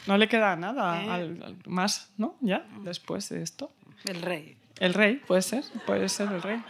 [0.07, 1.09] No le queda nada Eh.
[1.09, 2.35] al- al- más, ¿no?
[2.41, 3.71] Ya, después de esto.
[4.05, 4.57] El rey.
[4.79, 6.63] El rey, puede ser, puede ser el rey.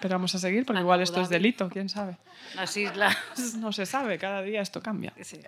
[0.00, 2.16] Pero vamos a seguir, porque igual esto es delito, quién sabe.
[2.54, 3.16] Las islas.
[3.58, 5.12] No se sabe, cada día esto cambia.
[5.22, 5.40] Sí.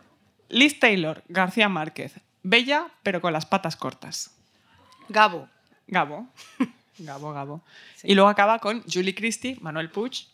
[0.50, 2.14] Liz Taylor, García Márquez.
[2.42, 4.36] Bella, pero con las patas cortas.
[5.08, 5.48] Gabo.
[5.88, 6.28] Gabo.
[6.98, 7.62] Gabo, Gabo.
[8.02, 10.26] Y luego acaba con Julie Christie, Manuel Puig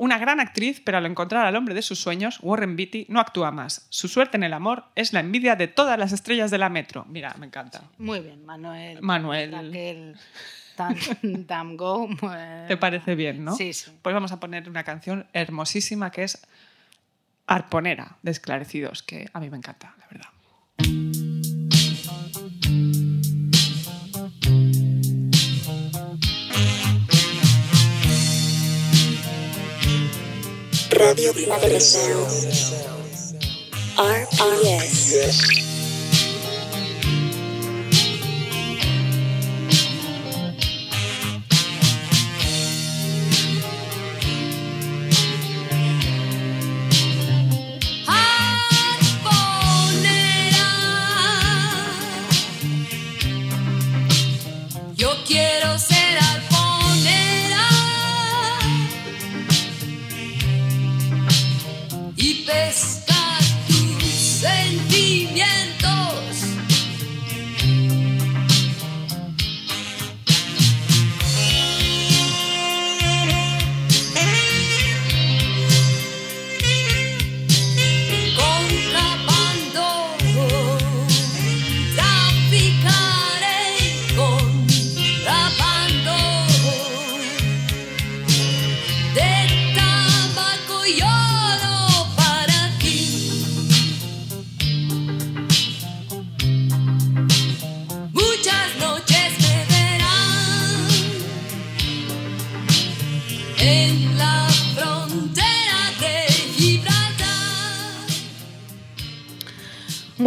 [0.00, 3.50] Una gran actriz, pero al encontrar al hombre de sus sueños, Warren Beatty no actúa
[3.50, 3.88] más.
[3.90, 7.04] Su suerte en el amor es la envidia de todas las estrellas de la metro.
[7.08, 7.82] Mira, me encanta.
[7.98, 9.02] Muy bien, Manuel.
[9.02, 9.50] Manuel.
[9.50, 10.16] Raquel,
[10.76, 10.94] Tam,
[11.48, 12.08] Tam Go.
[12.32, 13.56] eh, ¿Te parece bien, no?
[13.56, 13.90] Sí, sí.
[14.00, 16.46] Pues vamos a poner una canción hermosísima que es
[17.48, 21.07] Arponera de Esclarecidos, que a mí me encanta, la verdad.
[30.98, 32.26] Radio Primavera Sound.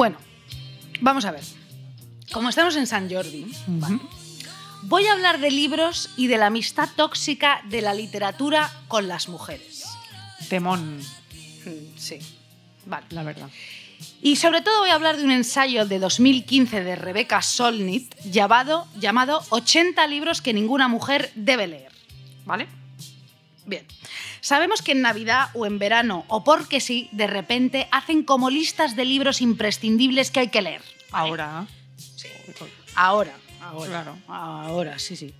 [0.01, 0.17] Bueno,
[0.99, 1.43] vamos a ver.
[2.33, 3.99] Como estamos en San Jordi, ¿vale?
[4.81, 9.29] voy a hablar de libros y de la amistad tóxica de la literatura con las
[9.29, 9.83] mujeres.
[10.49, 12.17] Temón, Mm, Sí,
[12.87, 13.05] vale.
[13.11, 13.47] la verdad.
[14.23, 18.87] Y sobre todo voy a hablar de un ensayo de 2015 de Rebecca Solnit llamado,
[18.99, 21.91] llamado 80 libros que ninguna mujer debe leer.
[22.43, 22.67] ¿Vale?
[23.67, 23.85] Bien.
[24.41, 28.95] Sabemos que en Navidad o en verano, o porque sí, de repente hacen como listas
[28.95, 30.81] de libros imprescindibles que hay que leer.
[31.11, 31.29] ¿vale?
[31.29, 31.65] Ahora,
[32.95, 33.31] Ahora,
[33.61, 33.89] ahora.
[33.89, 34.17] Claro.
[34.27, 35.33] Ahora, sí, sí.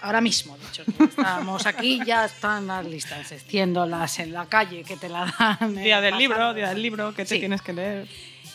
[0.00, 0.82] Ahora mismo, de hecho.
[1.04, 5.76] Estamos aquí, ya están las listas, extiéndolas en la calle, que te la dan.
[5.78, 6.18] eh, día del pasado.
[6.20, 7.38] libro, día del libro, que te Sí.
[7.40, 8.06] tienes que leer.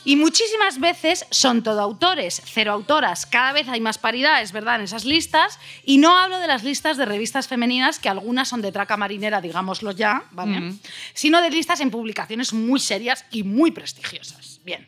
[0.05, 3.25] Y muchísimas veces son todo autores, cero autoras.
[3.25, 5.59] Cada vez hay más paridad, es verdad, en esas listas.
[5.85, 9.39] Y no hablo de las listas de revistas femeninas, que algunas son de traca marinera,
[9.39, 10.59] digámoslo ya, ¿vale?
[10.59, 10.79] Mm.
[11.13, 14.59] Sino de listas en publicaciones muy serias y muy prestigiosas.
[14.65, 14.87] Bien.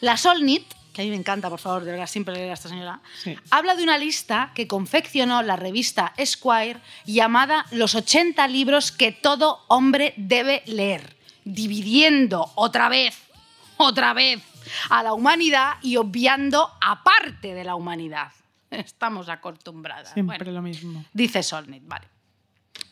[0.00, 2.68] La Solnit, que a mí me encanta, por favor, de verdad, siempre leer a esta
[2.68, 3.36] señora, Sí.
[3.50, 9.64] habla de una lista que confeccionó la revista Esquire llamada Los 80 libros que todo
[9.68, 13.16] hombre debe leer, dividiendo otra vez,
[13.80, 14.42] otra vez
[14.90, 18.32] a la humanidad y obviando a parte de la humanidad.
[18.70, 20.12] Estamos acostumbradas.
[20.12, 20.52] Siempre Bueno.
[20.52, 21.04] lo mismo.
[21.12, 22.06] Dice Solnit, vale.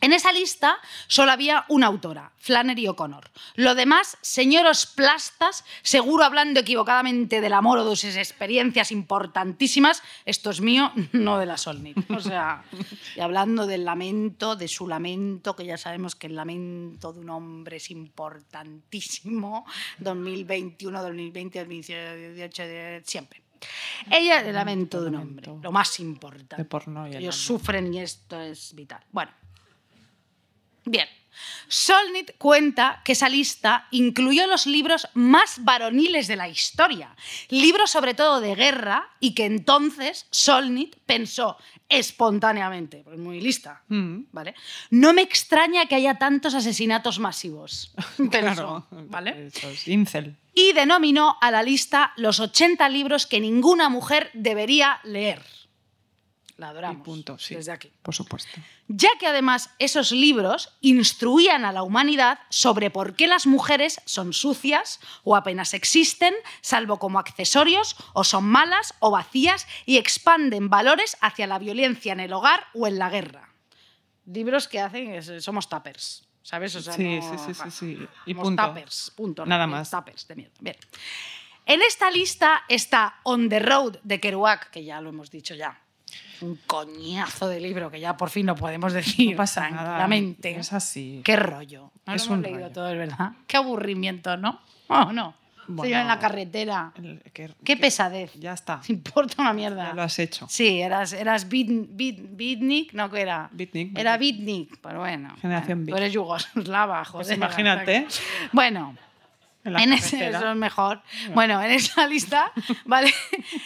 [0.01, 0.77] En esa lista
[1.07, 3.29] solo había una autora, Flannery O'Connor.
[3.55, 10.01] Lo demás, señoros plastas, seguro hablando equivocadamente del amor o de sus experiencias importantísimas.
[10.25, 11.97] Esto es mío, no de la Solnit.
[12.11, 12.63] O sea,
[13.15, 17.29] y hablando del lamento, de su lamento, que ya sabemos que el lamento de un
[17.29, 19.65] hombre es importantísimo.
[19.99, 23.41] 2021, 2020, 2018, de- siempre.
[24.09, 26.55] Ella, el lamento de un hombre, lo más importante.
[26.55, 29.03] De porno y el Ellos sufren y esto es vital.
[29.11, 29.31] Bueno.
[30.85, 31.07] Bien.
[31.67, 37.15] Solnit cuenta que esa lista incluyó los libros más varoniles de la historia,
[37.49, 41.57] libros sobre todo de guerra, y que entonces Solnit pensó
[41.87, 44.23] espontáneamente, pues muy lista, Mm.
[44.31, 44.55] ¿vale?
[44.89, 48.87] No me extraña que haya tantos asesinatos masivos, pensó, Claro.
[48.91, 49.47] ¿vale?
[49.47, 50.35] Eso es incel.
[50.55, 55.41] y denominó a la lista los 80 libros que ninguna mujer debería leer.
[56.59, 56.99] La adoramos.
[56.99, 57.55] Y punto, sí.
[57.55, 57.89] Desde aquí.
[58.03, 58.51] Por supuesto.
[58.89, 64.33] Ya que además esos libros instruían a la humanidad sobre por qué las mujeres son
[64.33, 71.15] sucias o apenas existen, salvo como accesorios, o son malas o vacías y expanden valores
[71.21, 73.53] hacia la violencia en el hogar o en la guerra.
[74.25, 76.75] Libros que hacen, es- somos tappers, ¿sabes?
[76.75, 78.07] O sea, Sí, no- sí, sí, sí, sí.
[78.25, 78.63] Y somos punto.
[78.63, 79.45] tappers, punto.
[79.45, 79.89] Nada más.
[79.89, 80.55] Tappers de mierda.
[80.59, 80.75] Bien.
[81.65, 85.79] En esta lista está On the Road de Kerouac, que ya lo hemos dicho ya.
[86.41, 89.83] Un coñazo de libro que ya por fin lo podemos decir No pasa nada.
[89.97, 90.55] tranquilamente.
[90.57, 91.21] Es así.
[91.23, 91.91] Qué rollo.
[92.05, 92.71] No Es lo hemos un leído rollo.
[92.73, 93.31] todo, es verdad.
[93.47, 94.59] Qué aburrimiento, ¿no?
[94.87, 95.35] Oh, no.
[95.81, 96.91] Se iba en la carretera.
[96.95, 98.33] El- que- Qué que- pesadez.
[98.33, 98.81] Ya está.
[98.81, 99.89] Te importa una mierda.
[99.89, 100.47] Ya lo has hecho.
[100.49, 103.11] Sí, eras, eras beat- beat- beatnik, ¿no?
[103.11, 103.49] ¿Qué era?
[103.51, 104.79] Beatnik, Era beatnik.
[104.81, 105.35] pero bueno.
[105.39, 105.97] Generación Tú beat.
[105.99, 107.25] eres yugoslava, joder.
[107.27, 108.07] Pues imagínate.
[108.51, 108.95] Bueno,
[109.77, 111.01] En ese, eso es mejor.
[111.33, 112.51] Bueno, en esa lista,
[112.85, 113.13] ¿vale?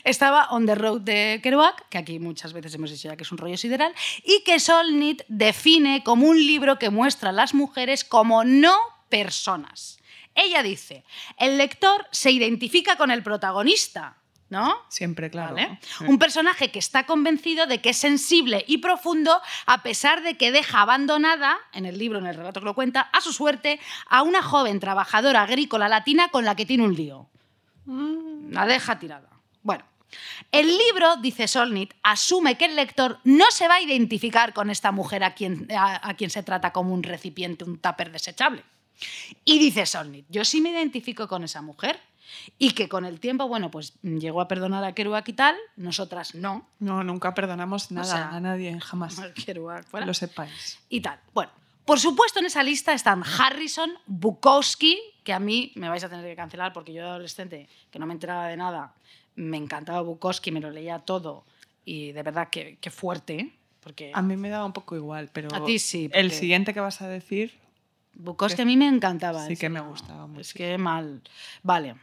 [0.04, 3.32] Estaba On the Road de Kerouac, que aquí muchas veces hemos dicho ya que es
[3.32, 3.94] un rollo sideral,
[4.24, 8.76] y que Solnit define como un libro que muestra a las mujeres como no
[9.10, 10.00] personas.
[10.36, 11.04] Ella dice,
[11.38, 14.18] el lector se identifica con el protagonista,
[14.54, 14.78] ¿no?
[14.88, 15.56] Siempre, claro.
[15.56, 15.80] ¿Vale?
[15.82, 16.06] Sí.
[16.08, 20.52] Un personaje que está convencido de que es sensible y profundo a pesar de que
[20.52, 24.22] deja abandonada, en el libro, en el relato que lo cuenta, a su suerte, a
[24.22, 27.28] una joven trabajadora agrícola latina con la que tiene un lío.
[28.50, 29.28] La deja tirada.
[29.64, 29.84] Bueno,
[30.52, 34.92] el libro, dice Solnit, asume que el lector no se va a identificar con esta
[34.92, 38.64] mujer a quien, a, a quien se trata como un recipiente, un tupper desechable.
[39.44, 42.00] Y dice Solnit, yo sí me identifico con esa mujer
[42.58, 46.36] y que con el tiempo, bueno, pues llegó a perdonar a Kerouac y tal, nosotras
[46.36, 46.68] no.
[46.80, 49.20] No, nunca perdonamos nada sea, a nadie, jamás.
[49.46, 50.06] Kerouac fuera.
[50.06, 50.80] Lo sepáis.
[50.90, 51.20] y tal.
[51.34, 51.52] Bueno,
[51.86, 56.26] por supuesto en esa lista están Harrison, Bukowski, que a mí me vais a tener
[56.26, 58.94] que cancelar porque yo de adolescente, que no me enteraba de nada,
[59.36, 61.44] me encantaba Bukowski, me lo leía todo
[61.86, 63.54] y de verdad que, que fuerte, ¿eh?
[63.82, 66.80] porque A mí me da un poco igual, pero A ti sí, el siguiente que
[66.80, 67.54] vas a decir,
[68.16, 69.46] Bukowski a mí me encantaba.
[69.48, 70.42] Sí que me gustaba mucho.
[70.42, 71.22] Es que mal.
[71.64, 71.96] Vale.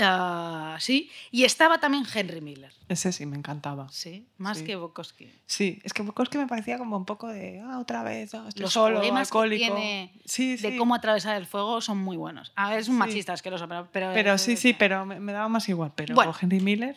[0.00, 2.72] Ah, sí, y estaba también Henry Miller.
[2.88, 3.88] ese sí me encantaba.
[3.90, 4.64] Sí, más Sí.
[4.64, 5.30] que Bukowski.
[5.46, 8.62] Sí, es que Bukowski me parecía como un poco de, ah, otra vez, ah, estoy
[8.62, 9.64] Los solo, que alcohólico.
[9.74, 12.52] tiene sí, de cómo atravesar el fuego son muy buenos.
[12.56, 13.88] Ah, es un machista asqueroso, pero...
[13.92, 15.92] Pero, Pero sí, sí, pero me, me daba más igual.
[15.94, 16.34] Pero Bueno.
[16.40, 16.96] Henry Miller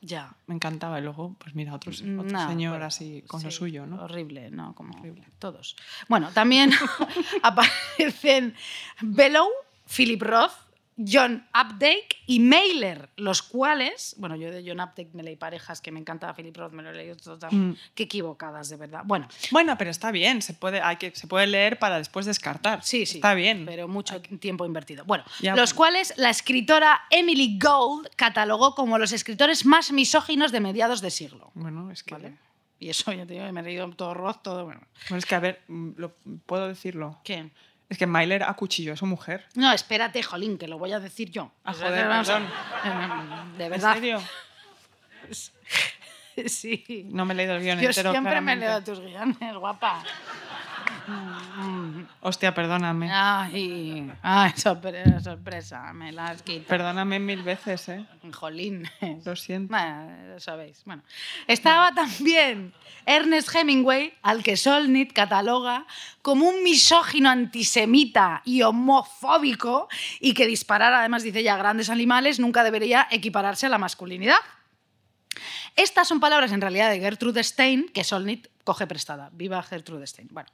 [0.00, 0.34] Ya.
[0.46, 0.98] me encantaba.
[0.98, 4.02] Y luego, pues mira, otro, otro Nah, señor bueno, así con lo suyo, ¿no?
[4.02, 4.74] Horrible, ¿no?
[4.74, 5.24] Como Horrible.
[5.38, 5.76] todos.
[6.08, 6.70] Bueno, también
[7.42, 8.54] aparecen
[9.00, 9.48] Bellow,
[9.94, 10.52] Philip Roth,
[10.96, 15.90] John Updike y Mailer, los cuales, bueno, yo de John Updike me leí parejas que
[15.90, 17.38] me encantaba Philip Roth, me lo he leído todo.
[17.50, 17.72] Mm.
[17.94, 19.02] Qué equivocadas, de verdad.
[19.04, 22.82] Bueno, Bueno, pero está bien, se puede, hay que, se puede leer para después descartar.
[22.84, 23.16] Sí, sí.
[23.18, 23.64] Está bien.
[23.66, 25.04] Pero mucho tiempo invertido.
[25.04, 25.76] Bueno, Ya, los bueno.
[25.76, 31.50] cuales la escritora Emily Gould catalogó como los escritores más misóginos de mediados de siglo.
[31.54, 32.36] Bueno, es que, ¿Vale?
[32.78, 34.64] Y eso, ya te digo, me he leído todo Roth, todo.
[34.64, 34.80] Bueno.
[35.08, 36.14] bueno, es que a ver, mm, lo-
[36.44, 37.18] puedo decirlo.
[37.24, 37.50] ¿Qué?
[37.88, 39.44] Es que Myler acuchilló a su mujer.
[39.54, 41.52] No, espérate, jolín, que lo voy a decir yo.
[41.64, 42.48] Ah, O sea, joder, a- perdón.
[43.58, 43.94] De ¿En verdad.
[43.94, 44.22] serio?
[46.48, 47.06] Sí.
[47.12, 48.10] No me he leído el guion Yo entero.
[48.10, 48.66] siempre me claramente.
[48.66, 50.02] leo tus guiones, guapa.
[52.20, 53.10] Hostia, perdóname.
[53.12, 56.68] Ay, ay, sorpresa, sorpresa, me la has quitado.
[56.68, 58.06] Perdóname mil veces, ¿eh?
[58.32, 58.88] Jolín.
[59.24, 59.74] Lo siento.
[59.74, 60.82] Bueno, lo sabéis.
[60.84, 61.02] Bueno,
[61.46, 62.72] estaba también
[63.06, 65.86] Ernest Hemingway, al que Solnit cataloga
[66.22, 69.88] como un misógino antisemita y homofóbico
[70.20, 74.38] y que disparar, además dice ya, grandes animales nunca debería equipararse a la masculinidad.
[75.76, 79.30] Estas son palabras en realidad de Gertrude Stein que Solnit coge prestada.
[79.32, 80.28] Viva Gertrude Stein.
[80.30, 80.48] Bueno,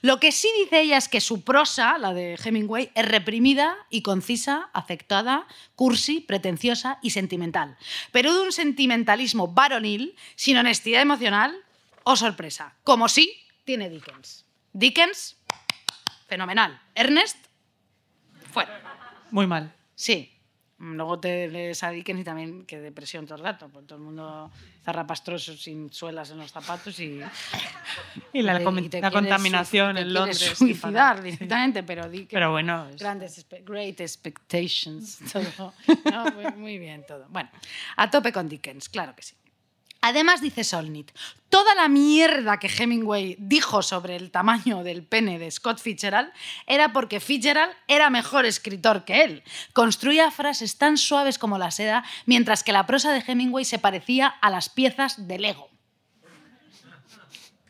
[0.00, 4.02] lo que sí dice ella es que su prosa, la de Hemingway, es reprimida y
[4.02, 7.76] concisa, afectada, cursi, pretenciosa y sentimental.
[8.12, 11.54] Pero de un sentimentalismo varonil, sin honestidad emocional
[12.04, 12.74] o sorpresa.
[12.84, 14.46] Como sí tiene Dickens.
[14.72, 15.36] Dickens,
[16.28, 16.80] fenomenal.
[16.94, 17.36] Ernest,
[18.52, 18.80] fuera.
[19.30, 19.74] Muy mal.
[19.94, 20.39] Sí.
[20.82, 24.04] Luego te lees a Dickens y también que depresión todo el rato, porque todo el
[24.04, 24.50] mundo
[24.82, 27.20] zarrapastroso sin suelas en los zapatos y,
[28.32, 30.38] Y la, y te la contaminación te en Londres.
[30.56, 32.30] suicidar directamente, pero Dickens...
[32.32, 35.74] Pero bueno, es- Grandes, great expectations, todo.
[36.10, 37.26] No, muy bien todo.
[37.28, 37.50] Bueno,
[37.96, 39.34] a tope con Dickens, claro que sí.
[40.02, 41.10] Además, dice Solnit,
[41.50, 46.32] toda la mierda que Hemingway dijo sobre el tamaño del pene de Scott Fitzgerald
[46.66, 49.42] era porque Fitzgerald era mejor escritor que él.
[49.74, 54.28] Construía frases tan suaves como la seda, mientras que la prosa de Hemingway se parecía
[54.28, 55.68] a las piezas de Lego.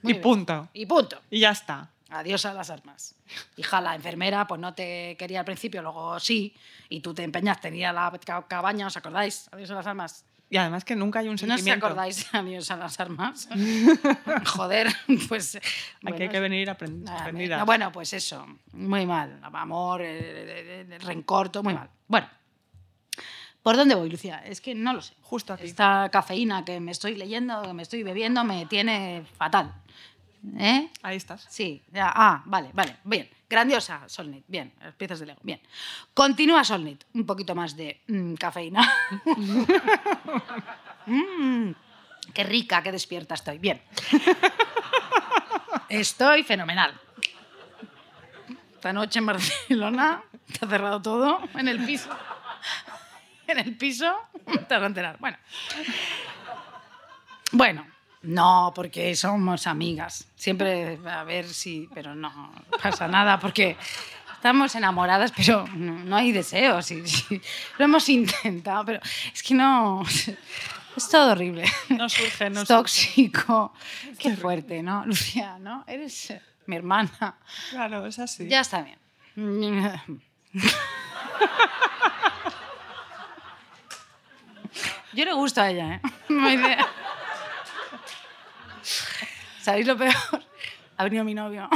[0.03, 0.23] Muy y bien.
[0.23, 0.69] punto.
[0.73, 1.21] Y punto.
[1.31, 1.91] Y ya está.
[2.11, 3.15] Adiós a las armas.
[3.57, 6.55] Hija, la enfermera pues no te quería al principio, luego sí,
[6.89, 9.49] y tú te empeñaste en ir a la ca- cabaña, ¿os acordáis?
[9.53, 10.25] Adiós a las armas.
[10.53, 11.87] Y además que nunca hay un ¿No os sentimiento.
[11.87, 13.49] acordáis de Adiós a las armas?
[14.47, 14.89] Joder,
[15.29, 15.55] pues...
[15.57, 15.65] Aquí
[16.03, 17.61] bueno, hay que venir aprend- nada, aprendidas.
[17.61, 19.39] no, bueno, pues eso, muy mal.
[19.43, 21.89] Amor, eh, rencor, todo muy mal.
[22.09, 22.29] Bueno,
[23.63, 24.43] ¿por dónde voy, Lucía?
[24.45, 25.15] Es que no lo sé.
[25.23, 25.67] Justo aquí.
[25.67, 29.73] Esta cafeína que me estoy leyendo, que me estoy bebiendo, me tiene fatal.
[30.59, 30.91] ¿Eh?
[31.03, 31.47] Ahí estás.
[31.49, 33.29] Sí, ya, ah, vale, vale, bien.
[33.51, 35.61] Grandiosa, Solnit, bien, las piezas de Lego, bien.
[36.15, 38.81] Continúa Solnit, un poquito más de mm, cafeína.
[41.07, 41.73] Mm,
[42.35, 43.83] qué rica, qué despierta estoy, bien.
[45.89, 46.93] Estoy fenomenal.
[48.75, 52.11] Esta noche en Barcelona, está cerrado todo en el piso.
[53.49, 54.15] en el piso,
[54.69, 55.17] te vas a enterar.
[55.19, 55.39] Bueno.
[57.51, 57.87] Bueno,
[58.23, 60.27] no, porque somos amigas.
[60.37, 62.53] Siempre a ver si, pero no
[62.83, 63.77] pasa nada porque
[64.35, 66.91] estamos enamoradas, pero no, no hay deseos.
[66.91, 67.41] Y, y
[67.79, 69.01] lo hemos intentado, pero
[69.33, 70.03] es que no.
[70.97, 71.65] Es todo horrible.
[71.91, 73.73] No surge, no es tóxico.
[74.19, 75.07] Qué fuerte, ¿no?
[75.07, 75.85] Lucía, ¿no?
[75.87, 76.35] Eres
[76.67, 77.37] mi hermana.
[77.71, 78.49] Claro, es así.
[78.49, 78.99] Ya está bien.
[85.13, 86.01] Yo le gusto a ella, ¿eh?
[86.29, 86.87] No hay idea.
[89.71, 90.15] ¿Sabéis lo peor?
[90.97, 91.67] Ha venido mi novio,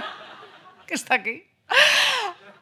[0.88, 1.44] que está aquí.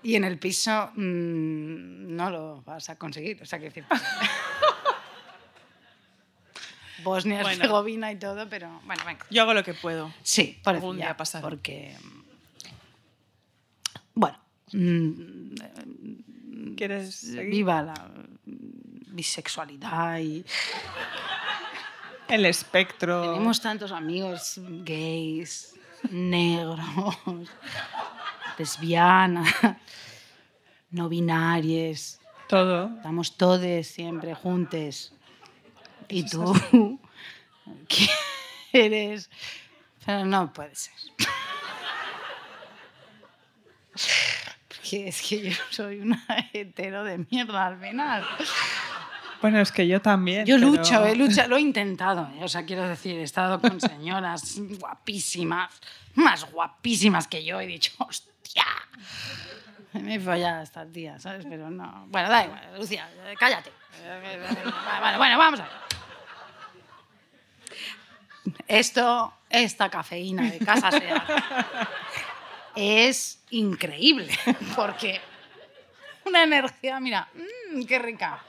[0.02, 3.40] Y en el piso mm, no lo vas a conseguir.
[3.40, 3.86] O sea, que decir.
[7.02, 7.56] Bosnia, Bueno.
[7.56, 9.24] Herzegovina y todo, pero bueno, venga.
[9.30, 10.12] Yo hago lo que puedo.
[10.22, 11.40] Sí, por Algún día pasará.
[11.40, 11.96] Porque.
[14.14, 14.38] Bueno.
[14.72, 15.54] mm,
[16.76, 17.50] ¿Quieres seguir?
[17.50, 20.44] Viva la mm, bisexualidad y
[22.28, 23.32] El espectro.
[23.32, 25.74] tenemos tantos amigos gays,
[26.10, 26.80] negros,
[28.58, 29.48] lesbianas,
[30.90, 32.20] no binarias.
[32.48, 32.90] Todo.
[32.96, 35.12] Estamos todos siempre juntos.
[36.08, 36.52] Y tú
[38.70, 39.30] quieres...
[40.04, 40.92] Pero no puede ser.
[44.68, 46.22] Porque es que yo soy una
[46.52, 48.26] hetero de mierda al final.
[49.44, 50.46] Bueno, es que yo también.
[50.46, 52.30] Yo pero- lucho, he luchado, lo he intentado.
[52.34, 52.44] ¿eh?
[52.44, 55.70] O sea, quiero decir, he estado con señoras guapísimas,
[56.14, 57.60] más guapísimas que yo.
[57.60, 58.64] He dicho, hostia.
[59.92, 61.44] Me he follado esta tía, ¿sabes?
[61.46, 62.06] Pero no.
[62.08, 63.70] Bueno, da igual, Lucía, eh, cállate.
[65.02, 65.72] Vale, bueno, vamos a ver.
[68.66, 71.86] Esto, esta cafeína de casa sea,
[72.74, 74.34] es increíble,
[74.74, 75.20] porque
[76.24, 77.28] una energía, mira,
[77.74, 78.42] mm, qué rica.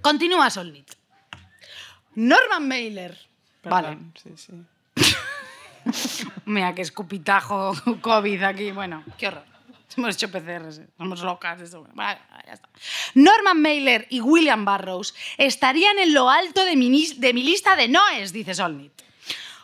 [0.00, 0.92] Continúa Solnit.
[2.14, 3.18] Norman Mailer.
[3.64, 3.98] Vale.
[4.22, 4.52] Sí, sí.
[6.44, 8.70] Mira, qué escupitajo COVID aquí.
[8.72, 9.44] Bueno, qué horror.
[9.96, 10.88] Hemos hecho PCRs, eh.
[10.98, 11.60] somos locas.
[11.60, 11.86] Eso.
[11.94, 12.68] Bueno, ya está.
[13.14, 17.76] Norman Mailer y William Burroughs estarían en lo alto de mi, nis- de mi lista
[17.76, 18.92] de noes, dice Solnit.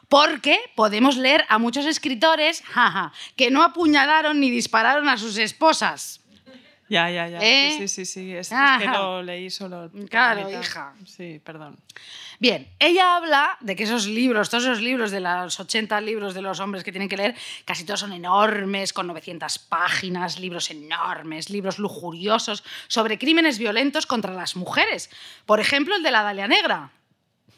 [0.08, 6.20] Porque podemos leer a muchos escritores jaja, que no apuñalaron ni dispararon a sus esposas.
[6.90, 7.38] Ya, ya, ya.
[7.40, 7.76] ¿Eh?
[7.78, 8.34] Sí, sí, sí.
[8.34, 9.90] Es, es que lo leí solo.
[10.10, 10.92] Claro, hija.
[11.06, 11.78] Sí, perdón.
[12.40, 16.42] Bien, ella habla de que esos libros, todos esos libros de los 80 libros de
[16.42, 21.48] los hombres que tienen que leer, casi todos son enormes, con 900 páginas, libros enormes,
[21.48, 25.10] libros lujuriosos sobre crímenes violentos contra las mujeres.
[25.46, 26.90] Por ejemplo, el de la Dalia Negra,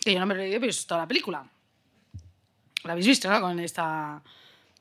[0.05, 1.43] que yo no me lo he leído, pero he visto la película.
[2.85, 3.41] La habéis visto, ¿no?
[3.41, 4.21] Con esta,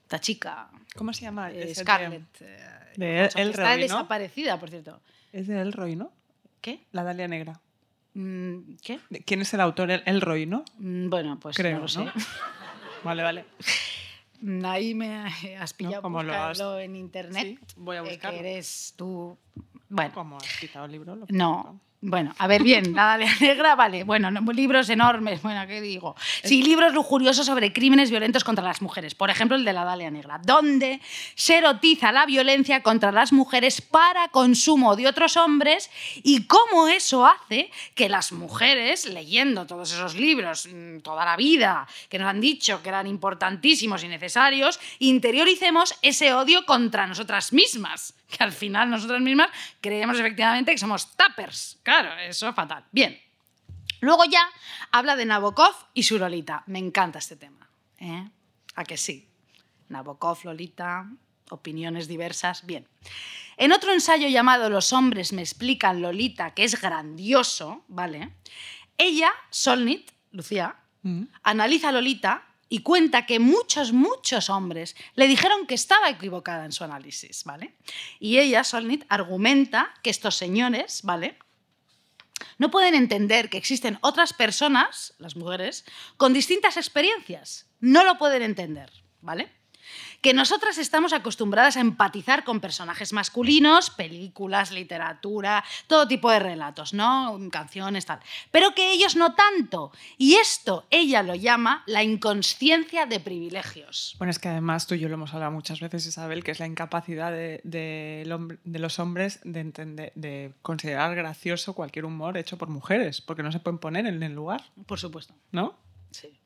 [0.04, 1.52] esta chica, ¿Cómo se llama?
[1.52, 2.42] eh, Scarlett.
[2.42, 3.82] eh, De está ¿no?
[3.82, 5.00] desaparecida, por cierto.
[5.34, 6.12] Es de Elroy, ¿no?
[6.62, 6.82] ¿Qué?
[6.92, 7.60] La Dalia Negra.
[8.14, 9.00] Mm, ¿Qué?
[9.10, 9.90] ¿De- ¿Quién es el autor?
[9.92, 10.64] El- Elroy, ¿no?
[10.78, 12.04] Mm, Bueno, pues Creo, no lo sé.
[12.06, 12.12] ¿no?
[13.04, 13.46] Vale, vale.
[14.66, 15.26] Ahí me
[15.60, 17.44] has pillado ¿Cómo lo has- buscarlo en internet.
[17.44, 18.40] Sí, voy a eh, buscarlo.
[18.42, 19.38] Que eres tú.
[19.90, 21.16] Bueno, ¿Cómo has quitado el libro?
[21.16, 21.80] Lo no.
[22.04, 24.04] Bueno, a ver, bien, la Dalia Negra, vale.
[24.04, 26.16] Bueno, no, libros enormes, bueno, ¿qué digo?
[26.44, 29.14] Sí, libros lujuriosos sobre crímenes violentos contra las mujeres.
[29.14, 31.00] Por ejemplo, el de la Dalia Negra, donde
[31.36, 35.92] se erotiza la violencia contra las mujeres para consumo de otros hombres
[36.24, 41.88] y cómo eso hace que las mujeres, leyendo todos esos libros mm, toda la vida,
[42.10, 48.16] que nos han dicho que eran importantísimos y necesarios, interioricemos ese odio contra nosotras mismas.
[48.32, 49.50] Que al final nosotras mismas
[49.82, 51.80] creemos efectivamente que somos tappers.
[51.84, 52.86] Claro, eso es fatal.
[52.92, 53.20] Bien.
[54.00, 54.42] Luego ya
[54.92, 56.64] habla de Nabokov y su Lolita.
[56.68, 57.70] Me encanta este tema.
[58.00, 58.28] ¿eh?
[58.76, 59.28] ¿A que sí?
[59.90, 61.06] Nabokov, Lolita,
[61.50, 62.66] opiniones diversas.
[62.66, 62.88] Bien.
[63.58, 68.30] En otro ensayo llamado Los hombres me explican Lolita, que es grandioso, ¿vale?
[68.98, 71.24] Ella, Solnit, Lucía, Mm.
[71.44, 76.72] analiza a Lolita y cuenta que muchos, muchos hombres le dijeron que estaba equivocada en
[76.72, 77.76] su análisis, ¿vale?
[78.18, 81.38] Y ella, Solnit, argumenta que estos señores, ¿vale?
[82.58, 85.84] No pueden entender que existen otras personas, las mujeres,
[86.16, 87.68] con distintas experiencias.
[87.82, 88.90] No lo pueden entender,
[89.20, 89.52] ¿vale?
[90.22, 96.94] Que nosotras estamos acostumbradas a empatizar con personajes masculinos, películas, literatura, todo tipo de relatos,
[96.94, 97.40] ¿no?
[97.52, 98.20] Canciones, tal.
[98.52, 99.92] Pero que ellos no tanto.
[100.18, 104.16] Y esto ella lo llama la inconsciencia de privilegios.
[104.18, 106.60] Bueno, es que además tú y yo lo hemos hablado muchas veces, Isabel, que es
[106.60, 108.24] la incapacidad de,
[108.64, 113.60] los hombres de, entender, de considerar gracioso cualquier humor hecho por mujeres, porque no se
[113.60, 115.34] pueden poner en el lugar, Por supuesto.
[115.52, 115.76] ¿no?
[116.12, 116.38] Sí.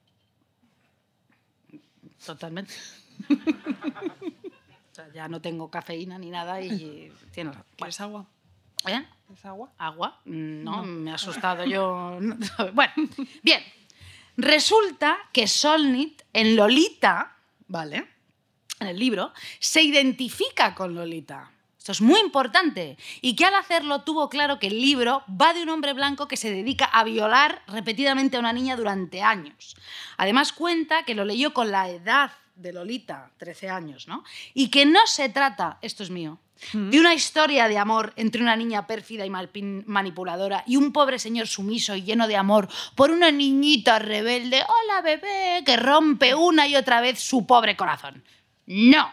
[2.25, 2.73] Totalmente.
[4.91, 7.65] O sea, ya no tengo cafeína ni nada y razón.
[7.75, 8.25] ¿Quieres agua?
[8.87, 9.05] ¿Eh?
[9.33, 9.73] ¿Es agua?
[9.77, 10.21] ¿Agua?
[10.23, 12.17] No, me ha asustado yo.
[12.73, 12.93] Bueno,
[13.43, 13.61] bien.
[14.37, 17.35] Resulta que Solnit en Lolita,
[17.67, 18.07] ¿vale?
[18.79, 21.51] En el libro, se identifica con Lolita.
[21.77, 22.97] Esto es muy importante.
[23.21, 26.37] Y que al hacerlo tuvo claro que el libro va de un hombre blanco que
[26.37, 29.75] se dedica a violar repetidamente a una niña durante años.
[30.17, 34.23] Además cuenta que lo leyó con la edad de Lolita, 13 años, ¿no?
[34.53, 36.39] Y que no se trata, esto es mío,
[36.71, 41.47] de una historia de amor entre una niña pérfida y manipuladora y un pobre señor
[41.47, 46.75] sumiso y lleno de amor por una niñita rebelde, hola bebé, que rompe una y
[46.75, 48.23] otra vez su pobre corazón.
[48.65, 49.11] No.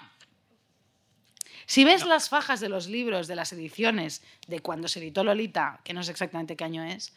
[1.66, 5.80] Si ves las fajas de los libros, de las ediciones de cuando se editó Lolita,
[5.84, 7.12] que no sé exactamente qué año es,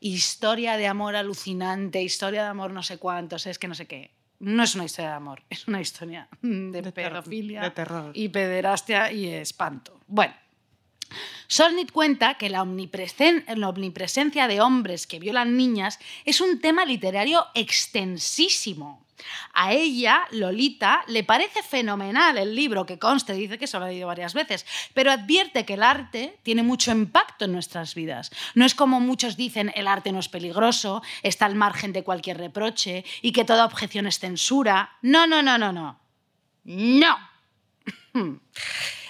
[0.00, 4.10] historia de amor alucinante, historia de amor no sé cuántos, es que no sé qué.
[4.42, 8.10] No es una historia de amor, es una historia de, pedofilia de terror.
[8.12, 10.00] y pederastia y espanto.
[10.08, 10.34] Bueno,
[11.46, 16.84] Solnit cuenta que la, omnipresen- la omnipresencia de hombres que violan niñas es un tema
[16.84, 19.02] literario extensísimo.
[19.54, 23.88] A ella, Lolita, le parece fenomenal el libro que conste, dice que se lo ha
[23.88, 28.32] leído varias veces, pero advierte que el arte tiene mucho impacto en nuestras vidas.
[28.56, 32.38] No es como muchos dicen, el arte no es peligroso, está al margen de cualquier
[32.38, 34.96] reproche y que toda objeción es censura.
[35.02, 36.00] No, no, no, no, no.
[36.64, 37.16] No.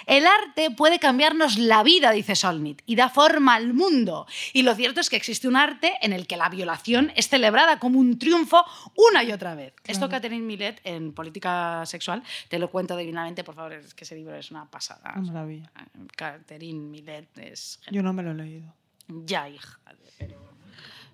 [0.06, 4.26] El arte puede cambiarnos la vida, dice Solnit, y da forma al mundo.
[4.52, 7.78] Y lo cierto es que existe un arte en el que la violación es celebrada
[7.78, 8.64] como un triunfo
[8.96, 9.74] una y otra vez.
[9.86, 14.14] Esto Catherine Millet en Política Sexual, te lo cuento divinamente, por favor, es que ese
[14.14, 15.14] libro es una pasada.
[15.16, 15.70] Una maravilla.
[16.16, 17.80] Catherine Millet es.
[17.90, 18.74] Yo no me lo he leído.
[19.08, 19.78] Ya, hija,
[20.18, 20.51] pero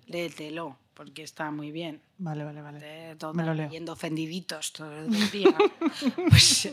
[0.09, 2.01] léetelo, porque está muy bien.
[2.17, 2.79] Vale, vale, vale.
[2.79, 3.67] De todo Me lo leo.
[3.67, 5.55] leyendo ofendiditos todo el día.
[6.29, 6.69] pues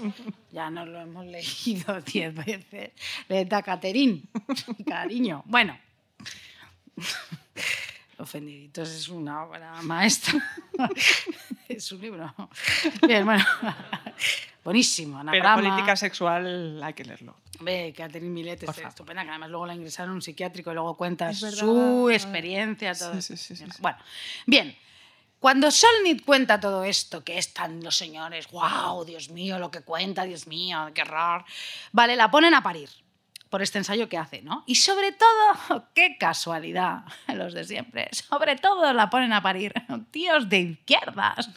[0.51, 2.91] ya nos lo hemos leído diez veces.
[3.29, 4.29] Léete a Caterín,
[4.87, 5.43] cariño.
[5.47, 5.79] Bueno,
[8.19, 10.33] Ofendiditos es una obra maestra.
[11.69, 12.35] es un libro.
[13.07, 13.45] Bien, bueno.
[14.67, 15.19] Buenísimo.
[15.31, 15.63] Pero anagrama.
[15.63, 17.37] política sexual hay que leerlo.
[17.61, 20.97] Ve, Catherine Millet es estupenda, que además luego la ingresaron en un psiquiátrico y luego
[20.97, 23.37] cuenta su experiencia, todo Sí, eso.
[23.37, 23.79] sí, sí, sí, sí.
[23.81, 23.97] Bueno,
[24.45, 24.77] bien.
[25.39, 30.25] Cuando Solnit cuenta todo esto, que están los señores, wow, Dios mío, lo que cuenta,
[30.25, 31.45] Dios mío, qué horror,
[31.93, 32.89] vale, la ponen a parir
[33.57, 34.65] por este ensayo que hace, ¿no?
[34.67, 37.05] Y sobre todo, qué casualidad,
[37.35, 39.73] los de siempre, sobre todo la ponen a parir
[40.11, 41.49] tíos de izquierdas.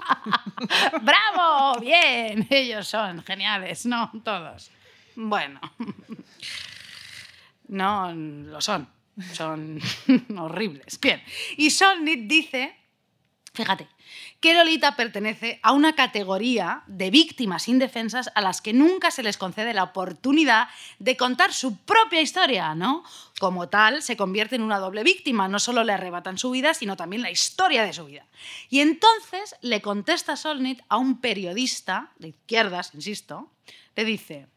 [1.02, 1.78] ¡Bravo!
[1.82, 4.72] Bien, ellos son geniales, no todos.
[5.18, 5.60] Bueno,
[7.68, 8.88] no lo son,
[9.34, 9.82] son
[10.38, 10.98] horribles.
[11.02, 11.22] Bien,
[11.58, 12.79] y Solnit dice,
[13.64, 13.88] fíjate,
[14.40, 19.38] que Lolita pertenece a una categoría de víctimas indefensas a las que nunca se les
[19.38, 20.70] concede la oportunidad
[21.00, 23.04] de contar su propia historia, ¿no?
[23.40, 26.96] Como tal, se convierte en una doble víctima, no solo le arrebatan su vida, sino
[26.96, 28.26] también la historia de su vida.
[28.70, 33.52] Y entonces le contesta Solnit a un periodista de izquierdas, insisto,
[33.96, 34.48] le dice,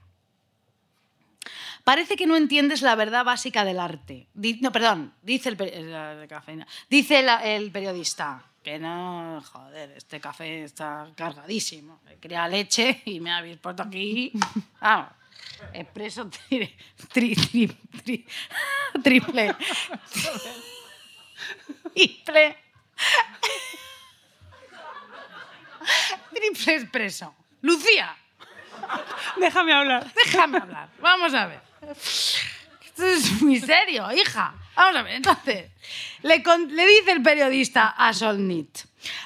[1.84, 4.28] Parece que no entiendes la verdad básica del arte.
[4.60, 5.90] No, perdón, dice el,
[7.26, 12.00] la- el periodista que no, joder, este café está cargadísimo.
[12.20, 14.32] Quería leche y me habéis puesto aquí.
[14.80, 15.08] Vamos,
[15.72, 16.74] expreso tri-
[17.12, 18.26] tri- tri- tri-
[19.02, 19.54] triple.
[21.94, 22.56] Triple.
[26.32, 27.34] Triple expreso.
[27.62, 28.16] Lucía.
[29.36, 30.12] Déjame hablar.
[30.14, 30.88] Déjame hablar.
[31.00, 31.60] Vamos a ver.
[31.90, 34.54] Esto es muy serio, hija.
[34.74, 35.14] Vamos a ver.
[35.14, 35.70] Entonces,
[36.22, 38.78] le, dice el periodista a Solnit.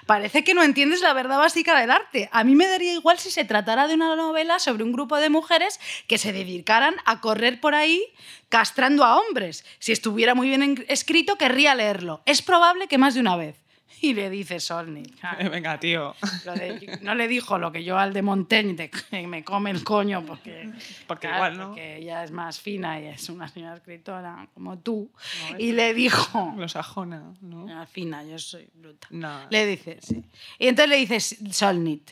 [0.06, 2.28] Parece que no entiendes la verdad básica del arte.
[2.32, 5.28] A mí me daría igual si se tratara de una novela sobre un grupo de
[5.28, 5.78] mujeres
[6.09, 8.02] que se dedicaran a correr por ahí
[8.48, 9.64] castrando a hombres.
[9.78, 12.23] Si estuviera muy bien en- escrito, querría leerlo.
[12.24, 13.56] Es probable que más de una vez.
[14.03, 15.17] Y le dice Solnit.
[15.39, 16.15] Eh, Venga, tío.
[16.45, 19.83] Lo de- no le dijo lo que yo al de Montaigne, que me come el
[19.85, 20.71] coño, porque,
[21.07, 21.67] Porque claro, igual, ¿no?
[21.69, 25.11] porque ella es más fina y es una señora escritora como tú.
[25.59, 27.67] y le dijo, Lo sajona, ¿no?
[27.71, 29.07] "Ah, fina, yo soy bruta.
[29.11, 29.47] No.
[29.51, 30.23] Le dice, sí.
[30.59, 31.21] Y entonces le dice
[31.53, 32.11] Solnit,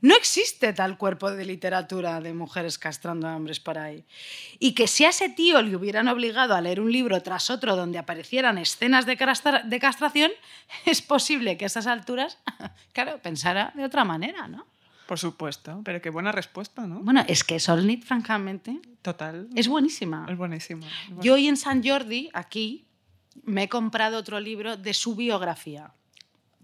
[0.00, 4.04] no existe tal cuerpo de literatura de mujeres castrando a hombres por ahí.
[4.58, 7.74] Y que si a ese tío le hubieran obligado a leer un libro tras otro
[7.76, 10.30] donde aparecieran escenas de, castra- de castración,
[10.86, 12.38] es posible que a esas alturas,
[12.92, 14.66] claro, pensara de otra manera, ¿no?
[15.06, 17.00] Por supuesto, pero qué buena respuesta, ¿no?
[17.00, 19.48] Bueno, es que Solnit, francamente, Total.
[19.54, 20.26] es buenísima.
[20.28, 20.84] Es buenísimo.
[20.86, 21.24] es.
[21.24, 22.84] Yo hoy en San Jordi, aquí,
[23.44, 25.90] me he comprado otro libro de su biografía.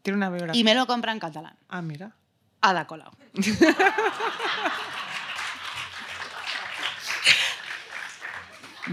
[0.03, 0.61] Tiene una biografía.
[0.61, 1.57] Y me lo compra en catalán.
[1.71, 2.15] Ah, mira.
[2.65, 3.13] Ada Colau.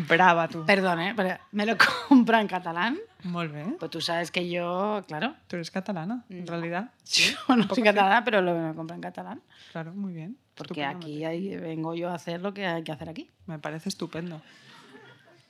[0.07, 0.65] Brava tu.
[0.65, 1.14] Perdón, ¿eh?
[1.15, 1.77] Pero me lo
[2.07, 2.99] compra en catalán.
[3.23, 3.76] Bé.
[3.80, 6.91] Pues tú sabes que yo, claro, Tú eres catalana, en realidad.
[7.06, 9.41] yo no soy catalana, pero lo me compra en catalán.
[9.72, 10.38] Claro, muy bien.
[10.56, 13.30] Porque aquí ahí vengo yo a hacer lo que hay que hacer aquí.
[13.45, 14.41] Me parece estupendo.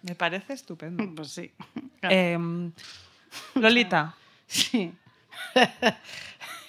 [0.03, 1.03] Me parece estupendo.
[1.15, 1.51] Pues sí.
[2.03, 2.71] Em,
[3.55, 4.15] Lolita,
[4.47, 4.93] Sí.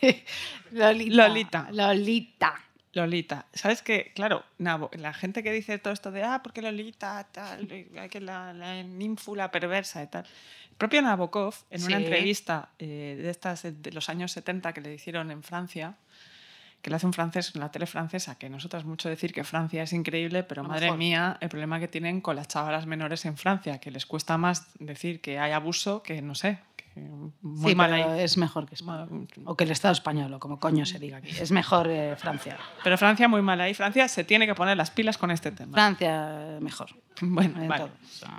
[0.73, 1.15] Lolita.
[1.15, 1.69] Lolita.
[1.71, 2.55] Lolita.
[2.95, 4.13] Lolita, ¿sabes qué?
[4.15, 7.67] Claro, la gente que dice todo esto de, ah, porque Lolita, tal,
[7.99, 10.27] hay que la, la ninfula perversa y tal.
[10.71, 14.95] El propio Nabokov, en una entrevista eh, de estas de los años 70 que le
[14.95, 15.97] hicieron en Francia,
[16.83, 19.85] que le hace un francés en la tele francesa, que nosotras mucho decir que Francia
[19.85, 20.99] es increíble, pero madre mejor.
[20.99, 24.67] mía, el problema que tienen con las chavalas menores en Francia, que les cuesta más
[24.81, 28.21] decir que hay abuso que, no sé, que muy sí, mal pero ahí.
[28.21, 29.07] es mejor que España.
[29.45, 31.31] O que el Estado español, o como coño se diga aquí.
[31.31, 32.57] Es mejor eh, Francia.
[32.85, 33.75] Pero Francia muy mal ahí.
[33.75, 35.73] Francia se tiene que poner las pilas con este tema.
[35.73, 36.91] Francia, mejor.
[37.25, 37.87] Bueno, en vale.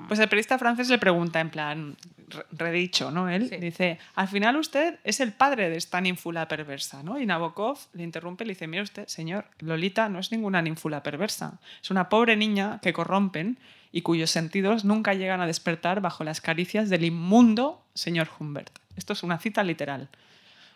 [0.08, 1.96] Pues el periodista francés le pregunta, en plan,
[2.28, 3.30] re- redicho, ¿no?
[3.30, 3.56] Él Sí.
[3.58, 7.18] dice, al final usted es el padre de esta ninfula perversa, ¿no?
[7.20, 11.02] Y Nabokov le interrumpe y le dice, mire usted, señor, Lolita no es ninguna ninfula
[11.02, 11.60] perversa.
[11.82, 13.58] Es una pobre niña que corrompen
[13.94, 18.78] y cuyos sentidos nunca llegan a despertar bajo las caricias del inmundo señor Humbert.
[18.98, 20.10] Esto es una cita literal.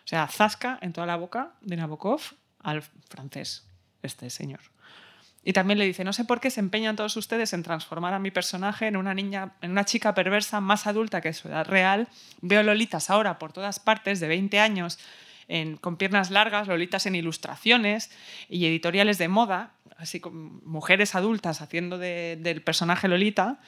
[0.04, 2.20] O sea, zasca en toda la boca de Nabokov
[2.62, 3.66] al francés,
[4.02, 4.60] este señor.
[5.44, 8.18] Y también le dice, no sé por qué se empeñan todos ustedes en transformar a
[8.18, 12.08] mi personaje en una niña, en una chica perversa más adulta que su edad real.
[12.40, 14.98] Veo lolitas ahora por todas partes de 20 años
[15.80, 18.10] con piernas largas, lolitas en ilustraciones
[18.50, 23.58] y editoriales de moda, así como mujeres adultas haciendo de- del personaje Lolita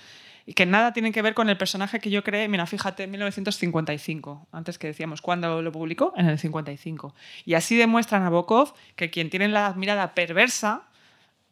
[0.47, 3.11] y que nada tienen que ver con el personaje que yo creé, mira, fíjate, en
[3.11, 6.13] 1955, antes que decíamos, ¿cuándo lo publicó?
[6.17, 7.15] En el 55.
[7.45, 10.83] Y así demuestra Nabokov que quien tiene la mirada perversa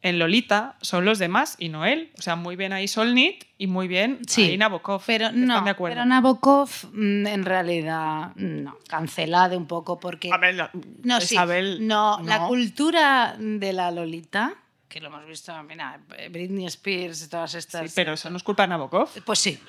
[0.01, 2.13] en Lolita son los demás y no él.
[2.19, 5.03] O sea, muy bien ahí Solnit y muy bien Sí, ahí Nabokov.
[5.07, 5.95] Pero ¿Están no, de acuerdo?
[5.97, 10.71] pero Nabokov mm, en realidad no, cancelado un poco porque A ver, la-
[11.03, 12.47] no, sí, Isabel, no, la no.
[12.49, 14.55] cultura de la Lolita,
[14.89, 15.99] que lo hemos visto, mira,
[16.31, 17.83] Britney Spears, todas estas.
[17.91, 19.09] Sí, pero eso no es culpa de Nabokov.
[19.25, 19.61] Pues sí.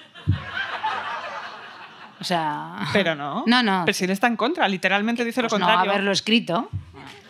[2.20, 3.44] O sea, Pero no.
[3.48, 3.84] No, no.
[3.86, 5.91] Pero si él está en contra, literalmente dice pues lo no contrario.
[5.91, 6.70] haberlo escrito.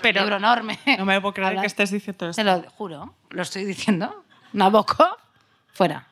[0.01, 0.79] Pero- libro enorme.
[0.97, 2.41] No me puedo creer Habla- que estés diciendo esto.
[2.41, 4.23] Te lo juro, lo estoy diciendo.
[4.53, 5.17] Nabokov,
[5.73, 6.07] fuera.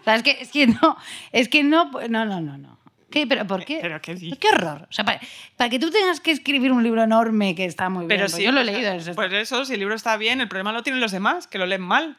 [0.00, 0.96] O sea, es que, es que no,
[1.30, 2.78] es que no, no, no, no, no.
[3.12, 3.26] ¿Qué?
[3.28, 3.78] ¿Pero por qué?
[3.80, 4.38] ¿Pero qué dices?
[4.40, 4.86] qué horror.
[4.90, 5.20] O sea, para,
[5.56, 8.08] para que tú tengas que escribir un libro enorme que está muy bien.
[8.08, 8.92] Pero pues sí, yo lo he leído.
[8.92, 11.58] es- Pues eso, si el libro está bien, el problema lo tienen los demás, que
[11.58, 12.16] lo leen mal.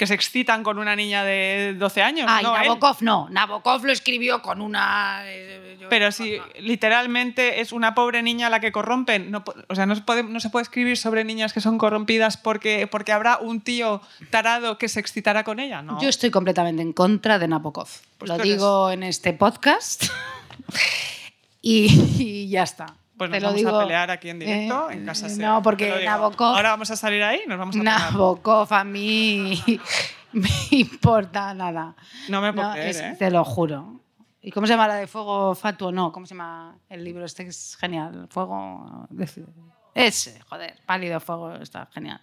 [0.00, 2.26] Que se excitan con una niña de 12 años.
[2.26, 2.62] Ay, no él.
[2.68, 3.28] Nabokov no.
[3.30, 5.20] Nabokov lo escribió con una.
[5.26, 9.94] eh, Pero si literalmente es una pobre niña la que corrompen, no, o sea, no
[9.94, 13.60] se, puede, no se puede escribir sobre niñas que son corrompidas porque, porque habrá un
[13.60, 14.00] tío
[14.30, 16.00] tarado que se excitará con ella, ¿no?
[16.00, 17.88] Yo estoy completamente en contra de Nabokov.
[18.16, 20.04] Pues lo eres- digo en este podcast.
[21.60, 22.86] y, y ya está.
[23.20, 25.46] Pues Te nos lo vamos digo, a pelear aquí en directo, eh, en casa Sea.
[25.46, 26.04] No, porque.
[26.06, 26.56] Nabokov.
[26.56, 28.00] Ahora vamos a salir ahí nos vamos a pelear.
[28.12, 29.62] Nabokov a mí
[30.32, 31.94] me importa nada.
[32.30, 33.16] No me puedo No, creer, es- ¿eh?
[33.18, 34.00] Te lo juro.
[34.40, 35.92] ¿Y cómo se llama la de Fuego Fatuo?
[35.92, 38.26] No, ¿cómo se llama el libro este es genial?
[38.30, 39.06] Fuego...
[39.94, 42.22] Ese, joder, Pálido Fuego está genial.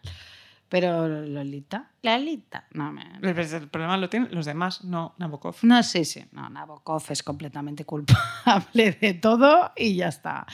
[0.69, 3.19] Pero Lolita, Lolita, no me...
[3.21, 5.55] Pues El problema lo tienen los demás, no Nabokov.
[5.61, 6.25] No, sí, sí.
[6.31, 10.45] No, Nabokov es completamente culpable de todo y ya está.